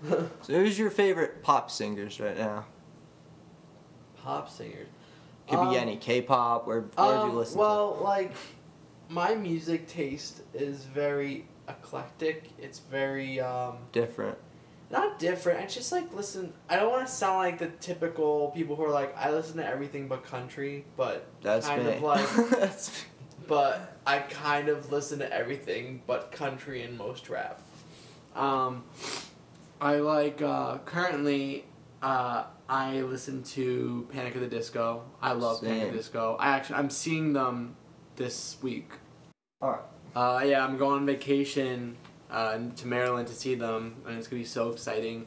so, 0.42 0.54
who's 0.54 0.78
your 0.78 0.90
favorite 0.90 1.42
pop 1.42 1.70
singers 1.70 2.20
right 2.20 2.36
now? 2.36 2.64
Pop 4.16 4.48
singers. 4.48 4.88
Could 5.48 5.58
Um, 5.58 5.70
be 5.70 5.76
any 5.76 5.96
K-pop. 5.96 6.66
Where 6.66 6.80
where 6.80 6.88
do 6.96 7.02
you 7.02 7.30
Um, 7.30 7.36
listen 7.36 7.58
well, 7.58 7.98
like, 8.02 8.32
my 9.08 9.34
music 9.34 9.88
taste 9.88 10.42
is 10.54 10.84
very 10.84 11.46
eclectic. 11.70 12.50
It's 12.58 12.78
very 12.78 13.40
um. 13.40 13.76
Different. 13.92 14.36
not 14.90 15.18
different. 15.18 15.60
I 15.60 15.66
just 15.66 15.92
like 15.92 16.12
listen. 16.14 16.52
I 16.68 16.76
don't 16.76 16.90
want 16.90 17.06
to 17.06 17.12
sound 17.12 17.38
like 17.38 17.58
the 17.58 17.68
typical 17.68 18.50
people 18.54 18.76
who 18.76 18.84
are 18.84 18.90
like 18.90 19.16
I 19.16 19.30
listen 19.30 19.56
to 19.58 19.66
everything 19.66 20.08
but 20.08 20.24
country, 20.24 20.84
but 20.96 21.26
That's 21.42 21.66
kind 21.66 21.84
me. 21.86 21.92
of 21.94 22.02
like, 22.02 22.28
That's- 22.50 23.04
but 23.46 23.96
I 24.06 24.18
kind 24.20 24.68
of 24.68 24.92
listen 24.92 25.18
to 25.20 25.32
everything 25.32 26.02
but 26.06 26.30
country 26.32 26.82
and 26.82 26.96
most 26.98 27.28
rap. 27.28 27.60
Um, 28.36 28.84
I 29.80 29.96
like 29.96 30.40
uh, 30.42 30.78
currently. 30.84 31.64
Uh, 32.02 32.44
I 32.68 33.00
listen 33.02 33.42
to 33.42 34.06
Panic 34.12 34.36
at 34.36 34.40
the 34.40 34.46
Disco. 34.46 35.02
I 35.20 35.32
love 35.32 35.60
Panic 35.60 35.74
at 35.76 35.80
Same. 35.82 35.90
the 35.92 35.96
Disco. 35.98 36.36
I 36.38 36.50
actually 36.50 36.76
I'm 36.76 36.90
seeing 36.90 37.32
them 37.32 37.74
this 38.16 38.56
week. 38.62 38.90
Alright. 39.62 39.80
Uh, 40.14 40.42
yeah, 40.44 40.64
I'm 40.64 40.76
going 40.76 41.00
on 41.00 41.06
vacation 41.06 41.96
uh, 42.30 42.58
to 42.76 42.86
Maryland 42.86 43.28
to 43.28 43.34
see 43.34 43.54
them, 43.54 43.96
and 44.06 44.18
it's 44.18 44.26
gonna 44.28 44.40
be 44.42 44.46
so 44.46 44.70
exciting. 44.70 45.26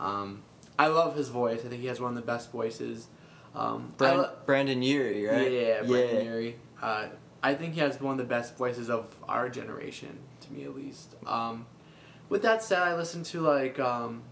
Um, 0.00 0.42
I 0.78 0.88
love 0.88 1.16
his 1.16 1.28
voice. 1.28 1.60
I 1.64 1.68
think 1.68 1.80
he 1.80 1.86
has 1.88 2.00
one 2.00 2.10
of 2.10 2.16
the 2.16 2.26
best 2.26 2.50
voices. 2.50 3.08
Um, 3.54 3.94
Brand, 3.96 4.18
lo- 4.18 4.32
Brendon 4.46 4.82
Urie, 4.82 5.26
right? 5.26 5.50
yeah, 5.52 5.82
Brendon 5.82 6.16
yeah. 6.16 6.32
Urie. 6.32 6.56
Uh, 6.82 7.06
I 7.42 7.54
think 7.54 7.74
he 7.74 7.80
has 7.80 8.00
one 8.00 8.12
of 8.12 8.18
the 8.18 8.24
best 8.24 8.56
voices 8.56 8.90
of 8.90 9.14
our 9.28 9.48
generation, 9.48 10.18
to 10.40 10.52
me 10.52 10.64
at 10.64 10.74
least. 10.74 11.14
Um, 11.26 11.66
with 12.28 12.42
that 12.42 12.62
said, 12.62 12.80
I 12.80 12.96
listen 12.96 13.22
to 13.24 13.40
like, 13.40 13.78
um, 13.78 14.22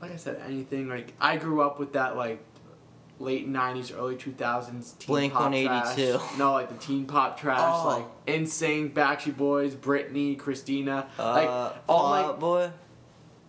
like 0.00 0.12
I 0.12 0.16
said, 0.16 0.40
anything. 0.46 0.88
Like 0.88 1.14
I 1.20 1.36
grew 1.36 1.62
up 1.62 1.80
with 1.80 1.94
that 1.94 2.16
like 2.16 2.44
late 3.18 3.48
'90s, 3.48 3.96
early 3.96 4.16
2000s 4.16 4.98
teen 4.98 5.06
Blink 5.06 5.32
pop 5.32 5.42
182. 5.52 6.18
trash. 6.18 6.30
No, 6.38 6.52
like 6.52 6.68
the 6.68 6.76
teen 6.78 7.06
pop 7.06 7.38
trash, 7.38 7.60
Oh. 7.62 7.88
like 8.26 8.26
NSYNC, 8.26 8.92
Backstreet 8.92 9.36
Boys, 9.36 9.74
Britney, 9.74 10.38
Christina. 10.38 11.06
Uh, 11.18 11.32
like 11.32 11.48
all 11.48 11.74
Fall. 11.86 12.14
Out 12.14 12.40
Boy. 12.40 12.70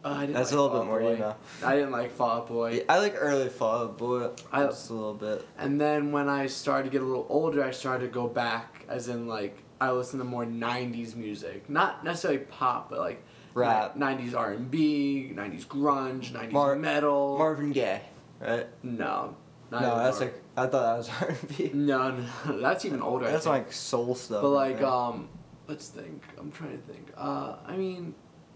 Uh, 0.03 0.09
I 0.09 0.19
didn't 0.21 0.33
That's 0.35 0.51
like 0.51 0.59
a 0.59 0.61
little 0.61 0.79
bit 0.79 0.85
more, 0.87 0.99
Boy. 0.99 1.11
you 1.13 1.17
know. 1.17 1.35
I 1.63 1.75
didn't 1.75 1.91
like 1.91 2.11
Fall 2.11 2.29
Out 2.37 2.47
Boy. 2.47 2.73
Yeah, 2.73 2.83
I 2.89 2.99
like 2.99 3.15
early 3.17 3.49
Fall 3.49 3.83
Out 3.85 3.97
Boy. 3.97 4.29
I- 4.51 4.65
just 4.65 4.89
a 4.91 4.93
little 4.93 5.15
bit. 5.15 5.47
And 5.57 5.81
then 5.81 6.11
when 6.11 6.29
I 6.29 6.45
started 6.45 6.83
to 6.83 6.89
get 6.91 7.01
a 7.01 7.05
little 7.05 7.25
older, 7.29 7.63
I 7.63 7.71
started 7.71 8.05
to 8.07 8.11
go 8.11 8.27
back, 8.27 8.85
as 8.87 9.07
in 9.07 9.27
like 9.27 9.57
I 9.81 9.91
listen 9.91 10.19
to 10.19 10.25
more 10.25 10.45
'90s 10.45 11.15
music, 11.15 11.69
not 11.69 12.03
necessarily 12.03 12.39
pop, 12.39 12.89
but 12.91 12.99
like 12.99 13.23
Rap. 13.55 13.97
'90s 13.97 14.35
R&B, 14.35 15.31
'90s 15.33 15.65
grunge, 15.65 16.31
'90s 16.31 16.51
Mar- 16.51 16.75
metal. 16.75 17.37
Marvin 17.39 17.71
Gaye, 17.71 18.01
right? 18.39 18.67
no, 18.83 19.35
not 19.71 19.81
no, 19.81 19.97
that's 19.97 20.19
like 20.19 20.41
I 20.55 20.67
thought 20.67 20.71
that 20.71 20.97
was 20.97 21.09
R&B. 21.21 21.71
no, 21.73 22.11
no, 22.11 22.61
that's 22.61 22.85
even 22.85 23.01
older. 23.01 23.29
That's 23.29 23.45
like 23.45 23.71
soul 23.71 24.15
stuff. 24.15 24.41
But 24.41 24.49
like, 24.49 24.77
think. 24.77 24.87
um, 24.87 25.29
let's 25.67 25.89
think. 25.89 26.23
I'm 26.37 26.51
trying 26.51 26.71
to 26.71 26.83
think. 26.93 27.11
Uh, 27.17 27.55
I 27.65 27.75
mean, 27.75 28.15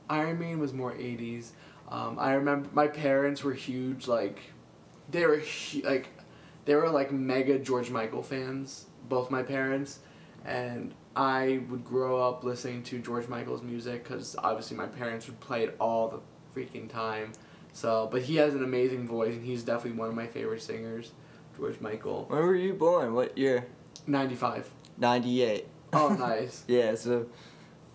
Iron 0.10 0.39
Maiden 0.39 0.60
was 0.60 0.74
more 0.74 0.93
'80s. 0.93 1.51
Um, 1.89 2.18
I 2.20 2.34
remember 2.34 2.70
my 2.74 2.88
parents 2.88 3.43
were 3.43 3.53
huge. 3.53 4.07
Like, 4.07 4.39
they 5.10 5.26
were 5.26 5.39
hu- 5.39 5.82
like, 5.82 6.10
they 6.66 6.76
were 6.76 6.89
like 6.89 7.12
mega 7.12 7.57
George 7.60 7.89
Michael 7.89 8.24
fans. 8.24 8.86
Both 9.07 9.32
my 9.32 9.41
parents, 9.41 9.99
and 10.45 10.93
I 11.16 11.62
would 11.70 11.84
grow 11.84 12.22
up 12.28 12.43
listening 12.43 12.84
to 12.84 12.99
George 12.99 13.28
Michael's 13.28 13.64
music 13.64 14.03
because 14.03 14.36
obviously 14.38 14.78
my 14.78 14.86
parents 14.86 15.26
would 15.26 15.39
play 15.39 15.64
it 15.64 15.76
all 15.80 16.07
the 16.07 16.20
freaking 16.55 16.88
time. 16.89 17.32
So, 17.74 18.09
but 18.11 18.24
he 18.24 18.36
has 18.38 18.53
an 18.55 18.63
amazing 18.63 19.07
voice, 19.07 19.36
and 19.36 19.45
he's 19.45 19.63
definitely 19.63 19.97
one 19.99 20.09
of 20.09 20.15
my 20.15 20.28
favorite 20.28 20.61
singers, 20.61 21.11
George 21.57 21.80
Michael. 21.80 22.26
when 22.30 22.41
were 22.41 22.55
you 22.55 22.74
born? 22.74 23.13
What 23.13 23.38
year? 23.38 23.67
Ninety-five. 24.07 24.70
Ninety-eight. 24.97 25.67
Oh, 25.93 26.09
nice. 26.20 26.63
Yeah, 26.67 26.95
so 26.95 27.28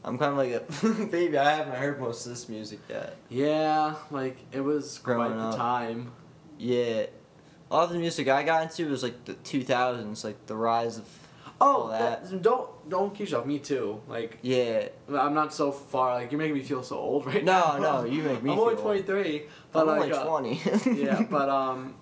I'm 0.04 0.16
kind 0.18 0.32
of 0.32 0.38
like 0.38 0.52
a 0.52 1.04
baby. 1.10 1.36
I 1.38 1.56
haven't 1.56 1.74
heard 1.76 2.00
most 2.00 2.24
of 2.26 2.30
this 2.32 2.48
music 2.48 2.80
yet. 2.88 3.16
Yeah, 3.28 3.94
like 4.10 4.36
it 4.52 4.60
was 4.60 4.98
Growing 4.98 5.32
quite 5.32 5.38
the 5.38 5.46
up. 5.48 5.56
time. 5.56 6.12
Yeah, 6.58 7.06
all 7.70 7.84
of 7.84 7.90
the 7.90 7.98
music 7.98 8.28
I 8.28 8.42
got 8.42 8.62
into 8.62 8.88
was 8.90 9.02
like 9.02 9.24
the 9.24 9.34
2000s, 9.34 10.24
like 10.24 10.46
the 10.46 10.56
rise 10.56 10.98
of. 10.98 11.04
Oh, 11.60 11.82
All 11.82 11.88
that, 11.88 12.42
don't 12.42 12.68
don't 12.90 13.14
kid 13.14 13.20
yourself. 13.24 13.46
Me 13.46 13.60
too. 13.60 14.02
Like 14.08 14.38
Yeah, 14.42 14.88
I'm 15.08 15.34
not 15.34 15.54
so 15.54 15.70
far. 15.70 16.14
Like 16.14 16.32
you're 16.32 16.38
making 16.38 16.54
me 16.56 16.62
feel 16.62 16.82
so 16.82 16.96
old 16.98 17.26
right 17.26 17.44
No, 17.44 17.52
now. 17.52 17.78
no, 17.78 18.02
no, 18.02 18.10
you 18.10 18.22
make 18.24 18.42
me 18.42 18.50
I'm 18.52 18.58
only 18.58 18.74
feel 18.74 18.88
old. 18.88 18.96
23, 19.74 19.82
but 19.82 19.88
I'm 19.88 20.00
like 20.10 20.26
only 20.26 20.60
uh, 20.64 20.78
20. 20.78 21.02
yeah, 21.02 21.22
but 21.28 21.48
um, 21.48 21.94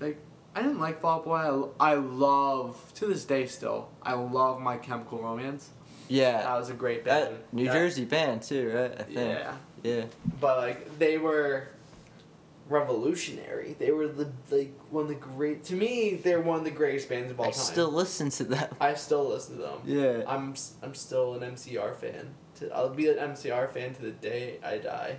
like 0.00 0.18
I 0.54 0.62
didn't 0.62 0.80
like 0.80 1.00
Fall 1.00 1.18
Out 1.18 1.24
Boy. 1.24 1.68
I, 1.80 1.92
I 1.92 1.94
love 1.94 2.92
to 2.96 3.06
this 3.06 3.24
day 3.24 3.46
still. 3.46 3.88
I 4.02 4.14
love 4.14 4.60
My 4.60 4.76
Chemical 4.76 5.18
Romance. 5.22 5.70
yeah, 6.08 6.42
That 6.42 6.58
was 6.58 6.70
a 6.70 6.74
great 6.74 7.04
band. 7.04 7.34
that 7.36 7.52
New 7.52 7.66
That- 7.66 7.72
Jersey 7.74 8.04
band 8.04 8.42
too, 8.42 8.70
right? 8.74 8.92
I 8.92 9.02
think. 9.02 9.16
Yeah, 9.18 9.54
Yeah. 9.82 10.04
but 10.40 10.58
like 10.58 10.98
they 10.98 11.18
were 11.18 11.68
revolutionary. 12.68 13.76
They 13.78 13.90
were 13.92 14.08
the 14.08 14.30
like 14.50 14.72
one 14.90 15.02
of 15.04 15.08
the 15.08 15.14
great. 15.14 15.64
To 15.64 15.74
me, 15.74 16.14
they're 16.22 16.40
one 16.40 16.58
of 16.58 16.64
the 16.64 16.70
greatest 16.70 17.08
bands 17.08 17.30
of 17.30 17.40
all 17.40 17.46
I 17.46 17.50
time. 17.50 17.60
I 17.60 17.64
still 17.64 17.90
listen 17.90 18.30
to 18.30 18.44
them. 18.44 18.74
I 18.80 18.94
still 18.94 19.28
listen 19.28 19.56
to 19.56 19.62
them. 19.62 19.78
Yeah. 19.84 20.22
I'm 20.26 20.54
I'm 20.82 20.94
still 20.94 21.34
an 21.34 21.40
MCR 21.54 21.94
fan. 21.96 22.34
To, 22.56 22.70
I'll 22.74 22.88
be 22.90 23.08
an 23.08 23.16
MCR 23.16 23.70
fan 23.70 23.94
to 23.94 24.02
the 24.02 24.10
day 24.10 24.58
I 24.64 24.78
die. 24.78 25.16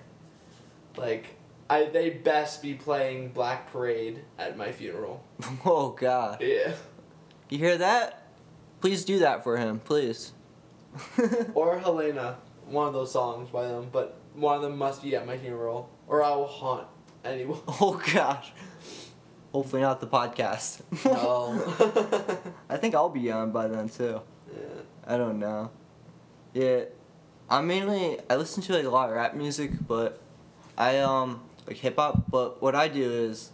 Like, 0.97 1.35
I 1.69 1.85
they 1.85 2.09
best 2.09 2.61
be 2.61 2.73
playing 2.73 3.29
Black 3.29 3.71
Parade 3.71 4.21
at 4.37 4.57
my 4.57 4.71
funeral. 4.71 5.23
Oh 5.65 5.89
God. 5.89 6.41
Yeah. 6.41 6.73
You 7.49 7.57
hear 7.57 7.77
that? 7.77 8.23
Please 8.81 9.03
do 9.05 9.19
that 9.19 9.43
for 9.43 9.57
him, 9.57 9.79
please. 9.79 10.33
Or 11.53 11.77
Helena, 11.79 12.37
one 12.67 12.87
of 12.87 12.93
those 12.93 13.11
songs 13.11 13.49
by 13.49 13.67
them, 13.67 13.89
but 13.91 14.17
one 14.33 14.55
of 14.55 14.61
them 14.61 14.77
must 14.77 15.03
be 15.03 15.15
at 15.15 15.25
my 15.27 15.37
funeral, 15.37 15.89
or 16.07 16.23
I 16.23 16.31
will 16.35 16.47
haunt 16.47 16.87
anyone. 17.23 17.59
oh 17.67 18.01
gosh. 18.13 18.51
Hopefully 19.51 19.81
not 19.81 19.99
the 19.99 20.07
podcast. 20.07 20.81
No. 21.05 21.53
I 22.69 22.77
think 22.77 22.95
I'll 22.95 23.09
be 23.09 23.31
on 23.31 23.51
by 23.51 23.67
then 23.67 23.89
too. 23.89 24.21
yeah. 24.51 24.63
I 25.07 25.17
don't 25.17 25.39
know. 25.39 25.71
Yeah, 26.53 26.85
I 27.49 27.61
mainly 27.61 28.19
I 28.29 28.35
listen 28.35 28.61
to 28.63 28.73
like 28.73 28.85
a 28.85 28.89
lot 28.89 29.09
of 29.09 29.15
rap 29.15 29.35
music, 29.35 29.71
but 29.87 30.19
I 30.77 30.99
um 30.99 31.41
like 31.69 31.77
hip 31.77 31.95
hop. 31.97 32.29
But 32.29 32.61
what 32.61 32.75
I 32.75 32.87
do 32.89 33.09
is, 33.09 33.51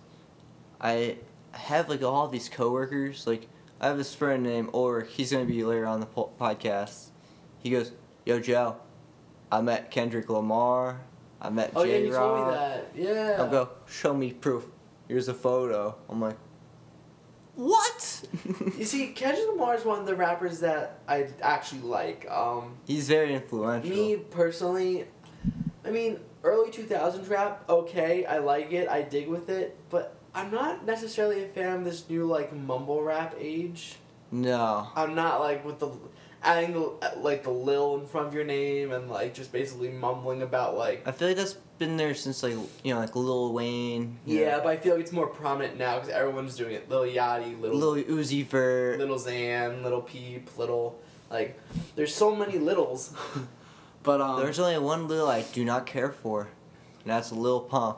I 0.81 1.17
have 1.51 1.89
like 1.89 2.01
all 2.01 2.27
these 2.27 2.49
coworkers. 2.49 3.27
Like 3.27 3.47
I 3.79 3.87
have 3.87 3.97
this 3.97 4.15
friend 4.15 4.41
named 4.41 4.69
Ulrich. 4.73 5.09
He's 5.11 5.31
gonna 5.31 5.45
be 5.45 5.63
later 5.63 5.85
on 5.85 5.99
the 5.99 6.05
po- 6.05 6.31
podcast, 6.39 7.09
he 7.59 7.69
goes, 7.69 7.91
"Yo, 8.25 8.39
Joe, 8.39 8.77
I 9.51 9.61
met 9.61 9.91
Kendrick 9.91 10.29
Lamar. 10.29 11.01
I 11.41 11.49
met 11.49 11.73
Oh 11.75 11.83
yeah, 11.83 11.97
J 11.97 12.05
you 12.05 12.11
told 12.13 12.47
me 12.47 12.53
that. 12.53 12.91
Yeah. 12.95 13.35
I'll 13.39 13.49
go, 13.49 13.69
"Show 13.85 14.13
me 14.13 14.31
proof. 14.31 14.65
Here's 15.07 15.27
a 15.27 15.33
photo." 15.33 15.95
I'm 16.09 16.21
like, 16.21 16.37
"What?" 17.55 18.23
You 18.77 18.85
see, 18.85 19.07
Kendrick 19.07 19.47
Lamar 19.49 19.75
is 19.75 19.83
one 19.85 19.99
of 19.99 20.05
the 20.05 20.15
rappers 20.15 20.61
that 20.61 20.99
I 21.07 21.27
actually 21.41 21.81
like. 21.81 22.29
Um, 22.31 22.77
He's 22.87 23.07
very 23.09 23.33
influential. 23.33 23.89
me 23.89 24.15
personally, 24.17 25.05
I 25.83 25.91
mean, 25.91 26.19
early 26.45 26.71
2000s 26.71 27.29
rap, 27.29 27.63
okay, 27.67 28.25
I 28.25 28.37
like 28.37 28.71
it, 28.71 28.87
I 28.87 29.01
dig 29.01 29.27
with 29.27 29.49
it, 29.49 29.77
but 29.89 30.15
I'm 30.33 30.51
not 30.51 30.85
necessarily 30.85 31.43
a 31.43 31.47
fan 31.47 31.79
of 31.79 31.83
this 31.83 32.07
new, 32.09 32.25
like, 32.25 32.53
mumble 32.53 33.01
rap 33.01 33.35
age. 33.39 33.95
No. 34.31 34.87
I'm 34.95 35.15
not, 35.15 35.41
like, 35.41 35.65
with 35.65 35.79
the, 35.79 35.89
adding, 36.43 36.73
the, 36.73 37.13
like, 37.17 37.43
the 37.43 37.51
lil 37.51 37.99
in 37.99 38.05
front 38.05 38.27
of 38.27 38.33
your 38.33 38.43
name 38.43 38.91
and, 38.91 39.09
like, 39.09 39.33
just 39.33 39.51
basically 39.51 39.89
mumbling 39.89 40.43
about, 40.43 40.77
like, 40.77 41.07
I 41.07 41.11
feel 41.11 41.29
like 41.29 41.37
that's 41.37 41.57
been 41.77 41.97
there 41.97 42.15
since 42.15 42.41
like 42.41 42.53
you 42.85 42.93
know 42.93 43.01
like 43.01 43.13
Lil 43.17 43.51
Wayne. 43.51 44.17
yeah, 44.25 44.51
know, 44.51 44.61
but 44.63 44.67
I 44.69 44.77
feel 44.77 44.93
like 44.93 45.03
it's 45.03 45.11
more 45.11 45.27
prominent 45.27 45.77
now 45.77 45.95
because 45.95 46.07
everyone's 46.07 46.55
doing 46.55 46.73
it. 46.73 46.89
Lil 46.89 47.03
Yachty, 47.03 47.59
Little, 47.59 47.77
Lil 47.77 48.03
Uzi 48.05 48.45
Vert. 48.45 48.97
Little 48.97 49.17
Xan, 49.17 49.83
Little 49.83 50.01
Peep, 50.01 50.57
Little, 50.57 50.97
like, 51.29 51.59
there's 51.95 52.15
so 52.15 52.33
many 52.33 52.57
littles. 52.57 53.13
but, 54.05 54.21
um. 54.21 54.39
There's 54.39 54.59
only 54.59 54.77
one 54.77 55.07
Lil 55.07 55.27
I 55.27 55.41
do 55.41 55.65
not 55.65 55.85
care 55.85 56.11
for, 56.11 56.41
and 56.41 57.11
that's 57.11 57.31
Lil 57.31 57.61
Pump. 57.61 57.97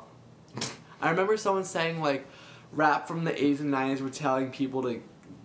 I 1.01 1.09
remember 1.09 1.37
someone 1.37 1.63
saying 1.63 2.01
like 2.01 2.25
rap 2.71 3.07
from 3.07 3.23
the 3.23 3.31
80s 3.31 3.59
and 3.59 3.73
90s 3.73 4.01
were 4.01 4.09
telling 4.09 4.51
people 4.51 4.81
to 4.83 5.01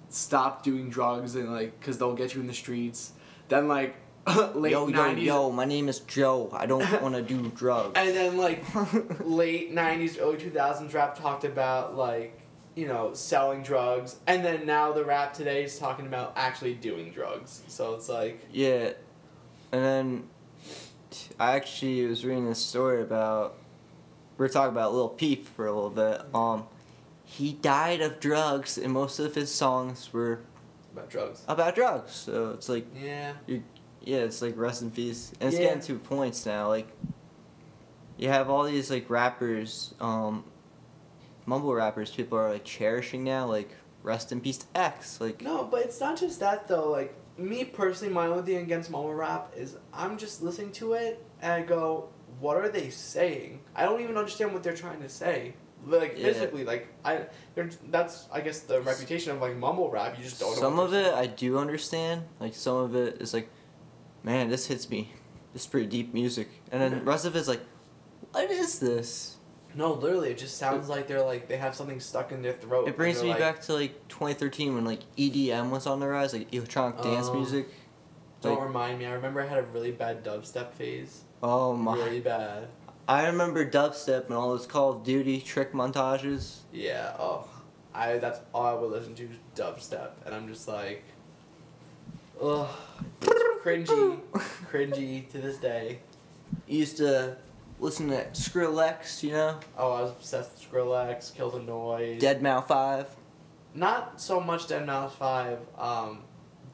stop 0.09 0.63
doing 0.63 0.91
drugs 0.91 1.35
and 1.35 1.51
like 1.53 1.79
because 1.79 1.99
they'll 1.99 2.15
get 2.15 2.35
you 2.35 2.41
in 2.41 2.47
the 2.47 2.55
streets. 2.55 3.13
Then 3.49 3.69
like 3.69 3.97
late 4.55 4.73
yo, 4.73 4.87
yo, 4.89 5.11
yo, 5.13 5.51
my 5.51 5.65
name 5.65 5.89
is 5.89 6.01
Joe. 6.01 6.51
I 6.53 6.67
don't 6.67 7.03
want 7.03 7.15
to 7.15 7.23
do 7.23 7.49
drugs. 7.51 7.93
and 7.97 8.15
then 8.15 8.37
like 8.37 8.65
late 9.21 9.75
90s 9.75 10.21
early 10.21 10.37
2000s 10.39 10.93
rap 10.95 11.19
talked 11.19 11.45
about 11.45 11.97
like 11.97 12.39
you 12.75 12.87
know 12.87 13.13
selling 13.15 13.63
drugs 13.63 14.17
and 14.27 14.45
then 14.45 14.65
now 14.65 14.93
the 14.93 15.05
rap 15.05 15.35
today 15.35 15.65
is 15.65 15.79
talking 15.79 16.07
about 16.07 16.33
actually 16.37 16.75
doing 16.75 17.11
drugs. 17.11 17.63
So 17.69 17.95
it's 17.95 18.09
like 18.09 18.41
yeah, 18.53 18.93
and 19.73 19.83
then 19.83 20.25
I 21.39 21.57
actually 21.57 22.07
was 22.07 22.25
reading 22.25 22.47
this 22.49 22.59
story 22.65 23.03
about. 23.03 23.57
We 24.39 24.47
are 24.47 24.49
talking 24.49 24.73
about 24.73 24.95
Lil 24.95 25.09
Peep 25.11 25.47
for 25.47 25.67
a 25.67 25.73
little 25.73 25.91
bit. 25.91 26.23
Um, 26.35 26.67
he 27.25 27.53
died 27.53 28.01
of 28.01 28.19
drugs, 28.21 28.79
and 28.79 28.93
most 28.93 29.19
of 29.19 29.35
his 29.35 29.53
songs 29.55 30.13
were 30.13 30.41
about 30.93 31.11
drugs. 31.11 31.43
about 31.49 31.75
drugs. 31.75 32.13
So 32.13 32.51
it's 32.51 32.69
like 32.69 32.87
Yeah. 32.95 33.33
Yeah, 34.05 34.19
it's 34.19 34.43
like 34.43 34.57
rest 34.57 34.83
in 34.83 34.91
peace. 34.91 35.33
And 35.41 35.49
it's 35.53 35.59
Yeah. 35.61 35.67
getting 35.69 35.83
to 35.83 35.99
points 35.99 36.45
now. 36.47 36.69
Like, 36.69 36.89
you 38.17 38.29
have 38.29 38.51
all 38.51 38.65
these 38.65 38.91
like 38.91 39.09
rappers, 39.09 39.95
um, 40.01 40.45
mumble 41.47 41.73
rappers. 41.75 42.11
People 42.11 42.39
are 42.39 42.51
like 42.53 42.65
cherishing 42.65 43.23
now. 43.25 43.47
Like, 43.47 43.71
rest 44.03 44.33
in 44.33 44.41
peace 44.41 44.59
to 44.59 44.67
X. 44.75 45.21
Like, 45.21 45.41
No, 45.43 45.65
but 45.65 45.83
it's 45.83 46.01
not 46.01 46.19
just 46.19 46.41
that 46.41 46.67
though. 46.69 46.91
Like 46.91 47.15
me 47.39 47.65
personally, 47.65 48.13
my 48.13 48.27
only 48.27 48.43
thing 48.43 48.63
against 48.63 48.91
mumble 48.91 49.15
rap 49.15 49.53
is 49.57 49.77
I'm 49.93 50.19
just 50.19 50.43
listening 50.43 50.73
to 50.73 50.95
it 50.95 51.25
and 51.41 51.53
I 51.53 51.63
go, 51.63 52.09
"What 52.41 52.57
are 52.57 52.69
they 52.69 52.91
saying?" 52.91 53.61
I 53.75 53.85
don't 53.85 54.01
even 54.01 54.17
understand 54.17 54.53
what 54.53 54.63
they're 54.63 54.77
trying 54.77 55.01
to 55.03 55.09
say. 55.09 55.55
Like 55.85 56.15
Yeah. 56.17 56.27
physically, 56.27 56.65
like 56.65 56.89
I, 57.05 57.27
they're, 57.55 57.69
that's 57.91 58.29
I 58.33 58.41
guess 58.41 58.61
the 58.61 58.81
reputation 58.83 59.33
of 59.33 59.41
like 59.41 59.57
mumble 59.57 59.91
rap. 59.91 60.17
You 60.17 60.25
just 60.25 60.39
don't. 60.39 60.55
some 60.57 60.79
of 60.79 60.93
it 60.95 61.13
I 61.13 61.27
do 61.27 61.59
understand. 61.59 62.23
Like, 62.39 62.55
some 62.55 62.77
of 62.77 62.95
it 62.95 63.21
is 63.21 63.35
like, 63.35 63.49
man, 64.23 64.49
this 64.49 64.67
hits 64.67 64.89
me. 64.89 65.13
This 65.53 65.63
is 65.63 65.69
pretty 65.69 65.87
deep 65.87 66.15
music. 66.15 66.49
And 66.71 66.81
then 66.81 66.91
the 66.93 67.01
rest 67.05 67.25
of 67.25 67.35
it's 67.35 67.49
like, 67.49 67.63
what 68.31 68.51
is 68.51 68.79
this? 68.79 69.37
No, 69.75 69.93
literally, 69.95 70.31
it 70.31 70.39
just 70.39 70.59
sounds 70.59 70.89
like 70.89 71.07
they're 71.07 71.25
like 71.25 71.49
they 71.49 71.57
have 71.57 71.75
something 71.75 71.99
stuck 72.01 72.31
in 72.33 72.43
their 72.43 72.53
throat. 72.53 72.89
It 72.89 72.97
brings 72.97 73.23
me 73.23 73.31
like, 73.31 73.39
back 73.39 73.61
to 73.63 73.75
like 73.75 74.09
2013 74.09 74.75
when 74.75 74.85
like 74.85 75.01
EDM 75.17 75.71
was 75.71 75.87
on 75.87 76.01
the 76.01 76.07
rise, 76.09 76.33
like 76.33 76.53
electronic 76.55 77.01
dance 77.03 77.29
Oh. 77.31 77.35
music. 77.35 77.69
Don't 78.43 78.59
like- 78.59 78.67
remind 78.67 78.99
me. 78.99 79.07
I 79.07 79.13
remember 79.13 79.41
I 79.41 79.47
had 79.47 79.59
a 79.59 79.63
really 79.63 79.93
bad 79.93 80.25
dubstep 80.25 80.73
phase. 80.73 81.23
Oh 81.43 81.75
my. 81.75 81.95
Really 81.97 82.21
bad. 82.21 82.69
I 83.09 83.27
remember 83.27 83.69
dubstep 83.69 84.27
and 84.27 84.35
all 84.35 84.51
those 84.51 84.67
Call 84.67 84.91
of 84.91 85.05
Duty 85.05 85.41
trick 85.41 85.73
montages. 85.73 86.59
Yeah. 86.73 87.15
Oh, 87.19 87.49
I. 87.95 88.19
That's 88.19 88.41
all 88.55 88.65
I 88.67 88.75
would 88.75 88.91
listen 88.91 89.15
to 89.17 89.29
dubstep, 89.57 90.11
and 90.25 90.35
I'm 90.35 90.47
just 90.49 90.69
like, 90.69 91.03
ugh, 92.41 92.69
it's 93.21 93.33
cringy, 93.65 94.19
cringy 94.71 95.29
to 95.31 95.39
this 95.39 95.57
day. 95.59 95.99
used 96.67 96.97
to 96.99 97.37
listen 97.83 98.09
to 98.09 98.25
Skrillex, 98.33 99.23
you 99.23 99.33
know, 99.33 99.59
Oh, 99.77 99.93
I 99.93 100.01
was 100.03 100.11
obsessed 100.13 100.53
with 100.53 100.71
Skrillex, 100.71 101.35
Kill 101.35 101.51
the 101.51 101.61
Noise. 101.61 102.21
Dead 102.21 102.41
Mouse 102.43 102.67
Five. 102.69 103.09
Not 103.75 104.21
so 104.21 104.41
much 104.41 104.69
Dead 104.69 104.87
Mouse 104.87 105.15
Five, 105.17 105.59
um, 105.79 106.21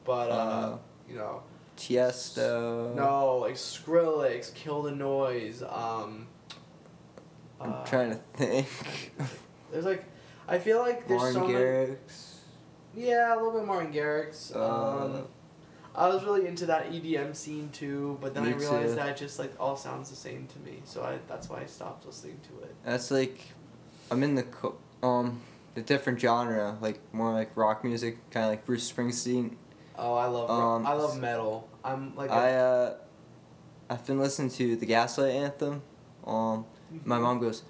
but 0.05 0.29
uh, 0.31 0.33
Uh, 0.33 0.77
you 1.09 1.15
know, 1.15 1.41
Tiesto. 1.77 2.93
no, 2.95 3.37
like 3.37 3.55
Skrillex, 3.55 4.53
Kill 4.53 4.81
the 4.83 4.91
Noise. 4.91 5.63
Um, 5.63 6.27
I'm 7.59 7.73
uh, 7.73 7.85
trying 7.85 8.11
to 8.11 8.15
think. 8.37 8.67
There's 9.71 9.85
like, 9.85 10.05
I 10.47 10.57
feel 10.59 10.79
like 10.79 11.07
there's 11.07 11.19
Martin 11.21 11.41
so 11.41 11.47
many. 11.47 11.53
Garrix. 11.59 12.35
Yeah, 12.95 13.33
a 13.33 13.37
little 13.37 13.51
bit 13.59 13.65
Martin 13.67 13.93
Garrix. 13.93 14.55
Uh, 14.55 15.05
Um, 15.05 15.27
I 15.95 16.07
was 16.07 16.23
really 16.23 16.47
into 16.47 16.65
that 16.67 16.91
EDM 16.91 17.35
scene 17.35 17.69
too, 17.71 18.17
but 18.21 18.33
then 18.33 18.43
I 18.43 18.51
realized 18.53 18.89
too. 18.89 18.95
that 18.95 19.09
it 19.09 19.17
just 19.17 19.39
like 19.39 19.53
all 19.59 19.75
sounds 19.75 20.09
the 20.09 20.15
same 20.15 20.47
to 20.47 20.59
me, 20.59 20.81
so 20.85 21.03
I 21.03 21.19
that's 21.27 21.49
why 21.49 21.61
I 21.61 21.65
stopped 21.65 22.05
listening 22.05 22.39
to 22.49 22.63
it. 22.65 22.75
That's 22.85 23.11
like, 23.11 23.39
I'm 24.11 24.23
in 24.23 24.35
the 24.35 24.43
co- 24.43 24.77
um 25.03 25.41
the 25.75 25.81
different 25.81 26.19
genre, 26.19 26.77
like 26.81 26.99
more 27.13 27.31
like 27.33 27.55
rock 27.55 27.83
music, 27.83 28.17
kind 28.31 28.45
of 28.45 28.49
like 28.51 28.65
Bruce 28.65 28.91
Springsteen. 28.91 29.55
Oh, 29.97 30.13
I 30.15 30.25
love 30.27 30.49
rock- 30.49 30.59
Um, 30.81 30.87
I 30.87 30.93
love 30.93 31.19
metal. 31.19 31.67
I'm 31.83 32.15
like 32.15 32.29
a- 32.29 32.33
I 32.33 32.53
uh, 32.53 32.93
I've 33.89 34.05
been 34.05 34.19
listening 34.19 34.49
to 34.51 34.75
the 34.75 34.85
Gaslight 34.85 35.33
Anthem. 35.33 35.81
Um, 36.25 36.65
my 37.05 37.17
mom 37.17 37.39
goes, 37.39 37.63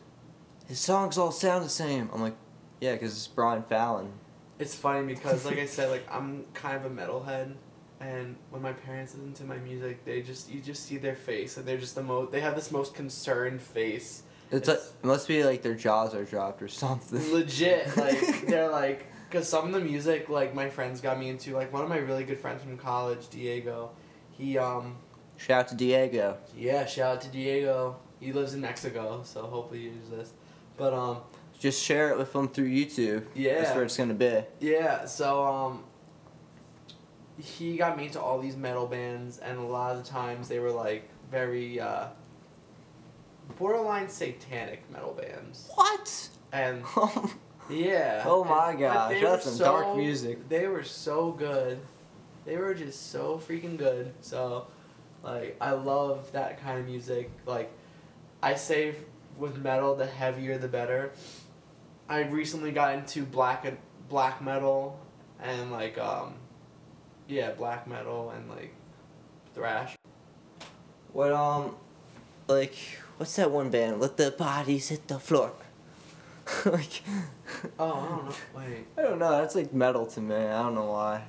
his 0.68 0.80
songs 0.80 1.18
all 1.18 1.32
sound 1.32 1.64
the 1.66 1.70
same. 1.70 2.10
I'm 2.14 2.22
like, 2.22 2.36
yeah, 2.82 2.94
because 2.94 3.14
it's 3.14 3.28
Brian 3.28 3.64
Fallon. 3.64 4.12
It's 4.60 4.76
funny 4.76 5.08
because 5.14 5.46
like 5.46 5.58
I 5.58 5.66
said, 5.66 5.90
like 5.90 6.06
I'm 6.12 6.44
kind 6.54 6.76
of 6.78 6.86
a 6.86 6.90
metalhead, 6.94 7.54
and 8.00 8.36
when 8.50 8.62
my 8.62 8.74
parents 8.74 9.14
listen 9.16 9.34
to 9.34 9.44
my 9.44 9.58
music, 9.58 10.06
they 10.06 10.22
just 10.22 10.50
you 10.50 10.62
just 10.62 10.86
see 10.86 10.98
their 10.98 11.16
face, 11.16 11.58
and 11.58 11.66
they're 11.66 11.78
just 11.78 11.96
the 11.96 12.04
most. 12.04 12.32
They 12.32 12.40
have 12.42 12.56
this 12.56 12.72
most 12.72 12.94
concerned 12.94 13.62
face. 13.62 14.24
It's, 14.52 14.68
like 14.68 14.78
it 14.80 15.06
must 15.06 15.28
be 15.28 15.44
like 15.44 15.62
their 15.62 15.76
jaws 15.76 16.16
are 16.16 16.24
dropped 16.26 16.62
or 16.62 16.68
something. 16.68 17.22
Legit, 17.34 17.96
like 17.98 18.46
they're 18.48 18.70
like, 18.70 19.06
because 19.30 19.48
some 19.48 19.68
of 19.68 19.74
the 19.74 19.80
music 19.80 20.28
like 20.30 20.56
my 20.56 20.70
friends 20.70 21.02
got 21.02 21.20
me 21.20 21.30
into, 21.30 21.54
like 21.54 21.72
one 21.72 21.84
of 21.84 21.90
my 21.90 21.98
really 21.98 22.24
good 22.24 22.40
friends 22.40 22.64
from 22.64 22.78
college, 22.78 23.28
Diego, 23.30 23.92
he 24.32 24.58
um 24.58 24.96
Shout 25.38 25.60
out 25.60 25.68
to 25.70 25.76
Diego. 25.76 26.38
yeah, 26.58 26.86
shout 26.86 27.16
out 27.18 27.22
to 27.22 27.28
Diego. 27.30 27.96
He 28.20 28.34
lives 28.34 28.54
in 28.54 28.60
Mexico, 28.62 29.22
so 29.24 29.44
hopefully 29.44 29.80
he 29.82 29.86
use 29.86 30.10
this, 30.10 30.34
but 30.78 30.94
um 30.94 31.18
Just 31.60 31.82
share 31.84 32.10
it 32.10 32.18
with 32.18 32.34
them 32.34 32.48
through 32.48 32.70
YouTube. 32.70 33.26
Yeah. 33.36 33.62
That's 33.62 33.76
where 33.76 33.84
it's 33.84 33.98
gonna 33.98 34.14
be. 34.16 34.42
yeah 34.60 35.06
so 35.06 35.46
um 35.46 35.84
he 37.40 37.78
got 37.78 37.98
me 37.98 38.06
into 38.06 38.22
all 38.22 38.40
these 38.40 38.56
metal 38.58 38.86
bands, 38.88 39.38
and 39.40 39.58
a 39.58 39.62
lot 39.64 39.96
of 39.96 40.04
the 40.04 40.10
times 40.10 40.48
they 40.48 40.60
were 40.60 40.72
like 40.72 41.10
very 41.32 41.80
uh 41.80 42.08
borderline 43.58 44.08
satanic 44.10 44.90
metal 44.92 45.14
bands, 45.14 45.70
What? 45.76 46.30
and 46.52 46.84
Yeah. 47.70 48.24
Oh 48.26 48.44
my 48.44 48.72
and- 48.72 48.80
gosh, 48.80 49.10
they 49.14 49.22
that's 49.22 49.46
were 49.46 49.52
some 49.52 49.66
dark 49.66 49.96
music. 49.98 50.50
They 50.50 50.68
were 50.68 50.84
so 50.84 51.32
good. 51.32 51.80
They 52.46 52.58
were 52.58 52.74
just 52.74 53.12
so 53.12 53.38
freaking 53.48 53.78
good. 53.78 54.12
So, 54.22 54.66
like, 55.24 55.56
I 55.62 55.72
love 55.72 56.32
that 56.32 56.60
kind 56.62 56.80
of 56.80 56.88
music. 56.88 57.30
Like, 57.46 57.72
I 58.42 58.56
say 58.56 58.96
with 59.38 59.58
metal, 59.58 59.96
the 59.96 60.08
heavier 60.08 60.58
the 60.58 60.68
better. 60.68 61.12
I 62.08 62.22
recently 62.24 62.72
got 62.72 62.96
into 62.96 63.24
black 63.24 63.72
black 64.10 64.42
metal, 64.42 65.00
and 65.40 65.72
like, 65.72 66.00
um, 66.00 66.34
yeah, 67.30 67.52
black 67.52 67.88
metal 67.88 68.32
and 68.36 68.50
like 68.50 68.74
thrash. 69.56 69.96
What 71.14 71.32
um, 71.32 71.76
like 72.48 72.76
what's 73.18 73.36
that 73.38 73.52
one 73.52 73.70
band? 73.70 74.02
Let 74.02 74.18
the 74.18 74.32
bodies 74.32 74.90
hit 74.90 75.08
the 75.08 75.20
floor. 75.20 75.54
like, 76.66 77.04
Oh, 77.80 77.94
I 77.94 78.08
don't 78.10 78.26
know. 78.26 78.36
Wait. 78.58 78.86
I 78.98 79.02
don't 79.04 79.20
know. 79.20 79.32
That's 79.32 79.56
like 79.56 79.72
metal 79.74 80.06
to 80.08 80.20
me. 80.22 80.36
I 80.36 80.64
don't 80.64 80.76
know 80.76 80.86
why. 80.92 81.24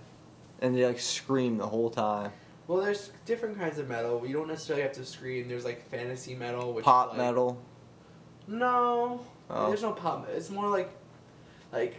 And 0.60 0.74
they 0.74 0.84
like 0.86 0.98
scream 1.00 1.58
the 1.58 1.66
whole 1.66 1.90
time. 1.90 2.32
Well, 2.66 2.80
there's 2.80 3.10
different 3.26 3.58
kinds 3.58 3.78
of 3.78 3.88
metal. 3.88 4.24
You 4.26 4.32
don't 4.34 4.48
necessarily 4.48 4.82
have 4.82 4.92
to 4.92 5.04
scream. 5.04 5.48
There's 5.48 5.64
like 5.64 5.88
fantasy 5.90 6.34
metal, 6.34 6.72
which 6.72 6.84
Pop 6.84 7.12
is, 7.12 7.18
like, 7.18 7.26
metal. 7.26 7.58
No, 8.46 9.20
Oh. 9.50 9.68
there's 9.68 9.82
no 9.82 9.92
pop. 9.92 10.28
It's 10.32 10.50
more 10.50 10.68
like, 10.68 10.90
like, 11.72 11.96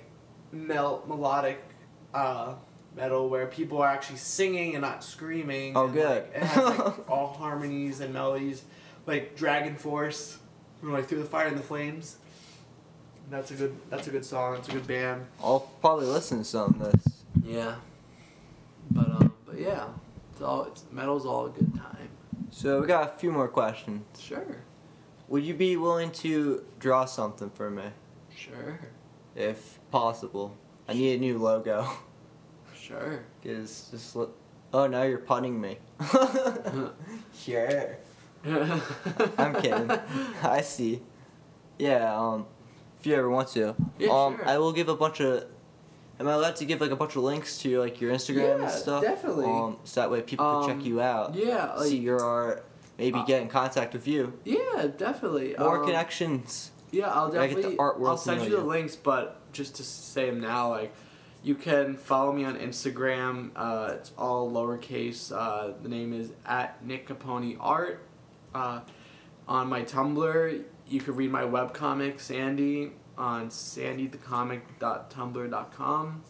mel 0.52 1.04
melodic, 1.08 1.62
uh, 2.14 2.54
metal 2.96 3.30
where 3.30 3.48
people 3.48 3.82
are 3.82 3.88
actually 3.88 4.18
singing 4.18 4.76
and 4.76 4.82
not 4.82 5.04
screaming. 5.04 5.76
Oh, 5.76 5.86
and, 5.86 5.94
good. 5.94 6.24
Like, 6.24 6.36
it 6.36 6.44
has 6.44 6.80
like 6.80 7.10
all 7.10 7.28
harmonies 7.28 8.00
and 8.00 8.14
melodies, 8.14 8.64
like 9.06 9.36
Dragon 9.36 9.76
Force, 9.76 10.38
you 10.82 10.90
know, 10.90 10.96
like 10.96 11.08
Through 11.08 11.20
the 11.20 11.26
Fire 11.26 11.48
and 11.48 11.58
the 11.58 11.64
Flames. 11.64 12.18
That's 13.30 13.52
a 13.52 13.54
good. 13.54 13.76
That's 13.90 14.08
a 14.08 14.12
good 14.12 14.26
song. 14.26 14.58
It's 14.58 14.68
a 14.68 14.74
good 14.74 14.88
band. 14.88 15.26
I'll 15.42 15.62
probably 15.80 16.08
listen 16.08 16.40
to 16.40 16.44
some 16.44 16.82
of 16.82 16.92
this. 16.92 17.24
Yeah. 17.46 17.76
But 18.90 19.08
um. 19.08 19.34
But 19.46 19.60
yeah, 19.60 19.86
it's 20.34 20.42
all. 20.42 20.66
It's 20.66 20.84
metal's 20.92 21.26
all 21.26 21.46
a 21.46 21.50
good 21.50 21.74
time. 21.74 22.10
So 22.50 22.82
we 22.82 22.88
got 22.88 23.16
a 23.16 23.18
few 23.18 23.32
more 23.32 23.48
questions. 23.48 24.04
Sure. 24.20 24.58
Would 25.30 25.46
you 25.46 25.54
be 25.54 25.78
willing 25.78 26.12
to 26.12 26.66
draw 26.80 27.06
something 27.06 27.50
for 27.52 27.72
me, 27.72 27.84
Sure. 28.36 28.82
if 29.34 29.80
possible? 29.90 30.58
I 30.90 30.94
need 30.94 31.16
a 31.16 31.20
new 31.20 31.38
logo. 31.38 31.88
Sure. 32.82 33.24
Cause 33.44 33.88
just 33.92 34.16
look. 34.16 34.36
Oh, 34.74 34.88
now 34.88 35.04
you're 35.04 35.18
punning 35.20 35.60
me. 35.62 35.78
sure. 37.38 37.98
I'm 38.46 39.54
kidding. 39.62 39.92
I 40.44 40.62
see. 40.62 41.02
Yeah. 41.78 42.16
Um, 42.18 42.46
if 43.00 43.06
you 43.06 43.16
ever 43.16 43.30
want 43.30 43.50
to. 43.50 43.76
Yeah, 44.00 44.10
um, 44.10 44.38
sure. 44.38 44.48
I 44.48 44.58
will 44.58 44.74
give 44.74 44.90
a 44.90 44.96
bunch 44.96 45.20
of. 45.22 45.46
Am 46.20 46.28
I 46.28 46.34
allowed 46.34 46.56
to 46.58 46.66
give 46.66 46.82
like 46.82 46.92
a 46.92 46.96
bunch 46.96 47.16
of 47.16 47.24
links 47.24 47.58
to 47.60 47.80
like 47.80 48.00
your 48.00 48.14
Instagram 48.14 48.58
Yeah, 48.60 48.64
and 48.64 48.72
stuff? 48.72 49.02
definitely. 49.04 49.46
Um, 49.46 49.78
so 49.84 50.02
that 50.02 50.12
way 50.12 50.22
people 50.22 50.46
can 50.46 50.72
Um, 50.72 50.78
check 50.78 50.86
you 50.86 51.02
out. 51.02 51.34
Yeah. 51.36 51.74
Like, 51.74 51.88
see 51.88 51.98
your 51.98 52.24
art. 52.24 52.66
Maybe 53.00 53.18
Uh, 53.20 53.26
get 53.26 53.42
in 53.42 53.48
contact 53.48 53.94
with 53.94 54.08
you. 54.08 54.34
yeah, 54.46 54.88
definitely. 54.98 55.56
More 55.58 55.80
Um, 55.80 55.86
connections. 55.86 56.72
Yeah, 56.92 57.12
I'll 57.12 57.30
Gotta 57.30 57.48
get 57.48 57.56
the 57.56 57.62
definitely. 57.72 58.06
I'll 58.08 58.18
send 58.18 58.44
you 58.44 58.50
the 58.58 58.62
links, 58.64 58.96
but 58.96 59.52
just 59.54 59.76
to 59.78 59.84
say 59.84 60.30
them 60.30 60.42
now, 60.42 60.70
like, 60.70 60.94
you 61.44 61.56
can 61.56 61.96
follow 61.96 62.32
me 62.32 62.44
on 62.44 62.56
Instagram. 62.58 63.50
Uh, 63.56 63.94
it's 63.96 64.12
all 64.18 64.52
lowercase. 64.52 65.36
Uh, 65.36 65.74
the 65.82 65.90
name 65.90 66.14
is 66.14 66.32
at 66.46 66.86
Nick 66.86 67.08
Capone 67.08 67.58
Art. 67.60 68.06
Uh, 68.54 68.82
on 69.48 69.68
my 69.68 69.82
Tumblr, 69.82 70.64
you 70.88 71.02
can 71.02 71.16
read 71.16 71.32
my 71.32 71.42
webcomic 71.44 72.20
Sandy 72.20 72.92
on 73.18 73.50
sandythecomic.tumblr.com. 73.50 76.24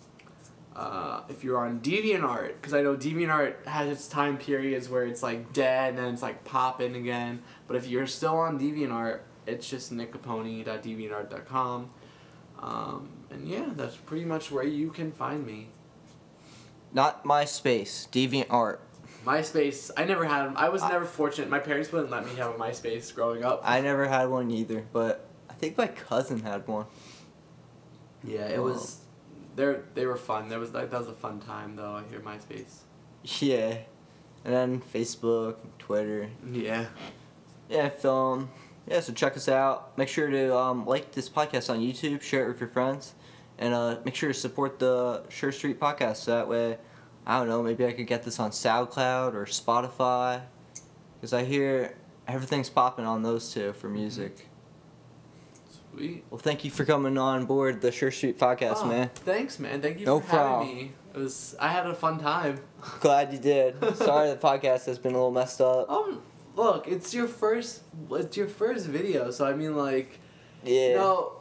Uh, 0.74 1.20
if 1.28 1.44
you're 1.44 1.58
on 1.58 1.82
DeviantArt, 1.82 2.54
because 2.54 2.74
I 2.74 2.82
know 2.82 2.96
DeviantArt 2.96 3.66
has 3.66 3.90
its 3.90 4.08
time 4.08 4.38
periods 4.38 4.88
where 4.88 5.04
it's 5.04 5.22
like 5.22 5.52
dead 5.52 5.90
and 5.90 5.98
then 5.98 6.14
it's 6.14 6.22
like 6.22 6.46
popping 6.46 6.96
again. 6.96 7.42
But 7.68 7.76
if 7.76 7.88
you're 7.88 8.08
still 8.08 8.38
on 8.38 8.58
DeviantArt, 8.58 9.20
it's 9.46 9.70
just 9.70 9.94
nickcapone.deviantart.com. 9.94 11.90
Um, 12.62 13.10
and 13.30 13.48
yeah, 13.48 13.66
that's 13.76 13.96
pretty 13.96 14.26
much 14.26 14.52
where 14.52 14.64
you 14.64 14.92
can 14.92 15.12
find 15.12 15.46
me. 15.46 15.68
Not 16.94 17.24
MySpace. 17.24 18.08
Deviant 18.10 18.48
Art. 18.50 18.82
MySpace, 19.26 19.92
I 19.96 20.04
never 20.06 20.26
had. 20.26 20.54
I 20.56 20.70
was 20.70 20.82
I- 20.82 20.90
never 20.90 21.06
fortunate. 21.06 21.50
My 21.50 21.60
parents 21.60 21.92
wouldn't 21.92 22.12
let 22.12 22.26
me 22.26 22.36
have 22.36 22.52
a 22.56 22.58
MySpace 22.58 23.14
growing 23.14 23.44
up. 23.44 23.62
I 23.64 23.82
never 23.82 24.08
had 24.08 24.30
one 24.30 24.50
either, 24.52 24.86
but 24.92 25.28
I 25.50 25.54
think 25.54 25.78
my 25.78 25.88
cousin 25.88 26.40
had 26.42 26.68
one. 26.68 26.86
yeah, 28.24 28.48
it 28.48 28.62
was. 28.62 28.98
They 29.56 29.76
they 29.94 30.06
were 30.06 30.16
fun. 30.18 30.50
There 30.50 30.60
was 30.60 30.72
like 30.74 30.90
that 30.92 31.00
was 31.00 31.08
a 31.08 31.14
fun 31.14 31.40
time 31.40 31.76
though. 31.76 31.96
I 31.96 32.04
hear 32.10 32.20
MySpace. 32.20 32.78
Yeah. 33.40 33.78
And 34.44 34.52
then 34.56 34.82
Facebook, 34.82 35.58
Twitter. 35.78 36.28
Yeah. 36.52 36.88
Yeah, 37.70 37.90
film. 37.90 38.50
Yeah, 38.88 39.00
so 39.00 39.14
check 39.14 39.38
us 39.38 39.48
out. 39.48 39.98
Make 39.98 40.08
sure 40.10 40.30
to 40.30 40.56
um, 40.58 40.86
like 40.86 41.12
this 41.12 41.30
podcast 41.30 41.70
on 41.70 41.80
YouTube, 41.80 42.22
share 42.22 42.46
it 42.46 42.48
with 42.50 42.60
your 42.60 42.70
friends, 42.70 43.14
and 43.60 43.74
uh, 43.74 43.98
make 44.04 44.16
sure 44.16 44.30
to 44.30 44.34
support 44.38 44.80
the 44.80 45.24
Sure 45.30 45.52
Street 45.52 45.80
podcast. 45.80 46.18
So 46.18 46.32
that 46.32 46.48
way, 46.48 46.78
I 47.26 47.38
don't 47.40 47.48
know, 47.48 47.62
maybe 47.62 47.86
I 47.86 47.92
could 47.94 48.08
get 48.08 48.24
this 48.24 48.40
on 48.40 48.52
SoundCloud 48.52 49.34
or 49.36 49.46
Spotify, 49.46 50.42
because 51.16 51.32
I 51.32 51.44
hear 51.44 51.96
everything's 52.28 52.70
popping 52.70 53.06
on 53.06 53.22
those 53.24 53.54
two 53.54 53.74
for 53.74 53.88
music. 53.88 54.48
Sweet. 55.94 56.24
Well, 56.30 56.40
thank 56.40 56.64
you 56.66 56.72
for 56.72 56.86
coming 56.86 57.18
on 57.18 57.46
board 57.46 57.82
the 57.82 57.92
Sure 57.92 58.12
Street 58.12 58.40
podcast, 58.40 58.78
Oh, 58.78 58.86
man. 58.88 59.10
Thanks, 59.14 59.60
man. 59.60 59.82
Thank 59.82 60.00
you 60.00 60.06
No 60.06 60.20
for 60.22 60.28
having 60.28 60.48
problem. 60.48 60.76
me. 60.76 60.92
It 61.14 61.18
was. 61.18 61.56
I 61.60 61.68
had 61.68 61.86
a 61.86 61.94
fun 61.94 62.20
time. 62.20 62.60
Glad 63.02 63.34
you 63.34 63.40
did. 63.40 63.76
Sorry 63.98 64.30
the 64.30 64.38
podcast 64.38 64.86
has 64.86 64.98
been 64.98 65.12
a 65.12 65.16
little 65.18 65.32
messed 65.32 65.60
up. 65.60 65.90
Um, 65.90 66.22
look, 66.56 66.88
it's 66.88 67.14
your 67.14 67.28
first. 67.28 67.82
It's 68.12 68.38
your 68.38 68.48
first 68.48 68.86
video, 68.88 69.32
so 69.32 69.46
I 69.46 69.54
mean, 69.54 69.76
like, 69.76 70.20
Yeah. 70.64 70.90
you 70.90 70.96
know, 70.96 71.32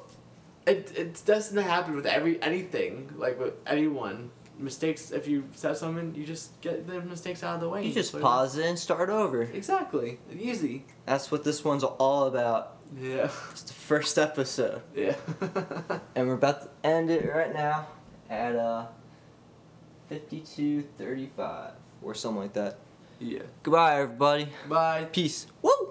it 0.67 0.93
it 0.97 1.23
doesn't 1.25 1.57
happen 1.63 1.95
with 1.97 2.07
every 2.07 2.41
anything. 2.43 3.11
Like 3.17 3.39
with 3.39 3.55
anyone, 3.67 4.31
mistakes. 4.59 5.11
If 5.11 5.27
you 5.29 5.45
said 5.55 5.77
something, 5.77 6.15
you 6.15 6.25
just 6.25 6.61
get 6.61 6.87
the 6.87 7.01
mistakes 7.01 7.43
out 7.43 7.55
of 7.57 7.61
the 7.61 7.69
way. 7.69 7.85
You 7.87 7.93
just 7.93 8.19
pause 8.21 8.57
it 8.57 8.67
and 8.67 8.79
start 8.79 9.09
over. 9.11 9.43
Exactly. 9.43 10.19
Easy. 10.33 10.85
That's 11.07 11.31
what 11.31 11.45
this 11.45 11.65
one's 11.65 11.85
all 11.85 12.27
about. 12.27 12.77
Yeah. 12.99 13.31
It's 13.53 13.63
the 13.63 13.73
first 13.73 14.19
episode. 14.19 14.83
Yeah. 14.95 15.17
And 16.15 16.27
we're 16.29 16.35
about 16.35 16.63
to 16.63 16.69
end 16.89 17.09
it 17.11 17.25
right 17.33 17.53
now 17.55 17.87
at 18.29 18.55
uh 18.57 18.87
52.35 20.11 21.73
or 22.03 22.15
something 22.15 22.43
like 22.43 22.53
that. 22.55 22.79
Yeah. 23.21 23.43
Goodbye, 23.63 24.01
everybody. 24.01 24.49
Bye. 24.69 25.07
Peace. 25.13 25.47
Woo! 25.63 25.90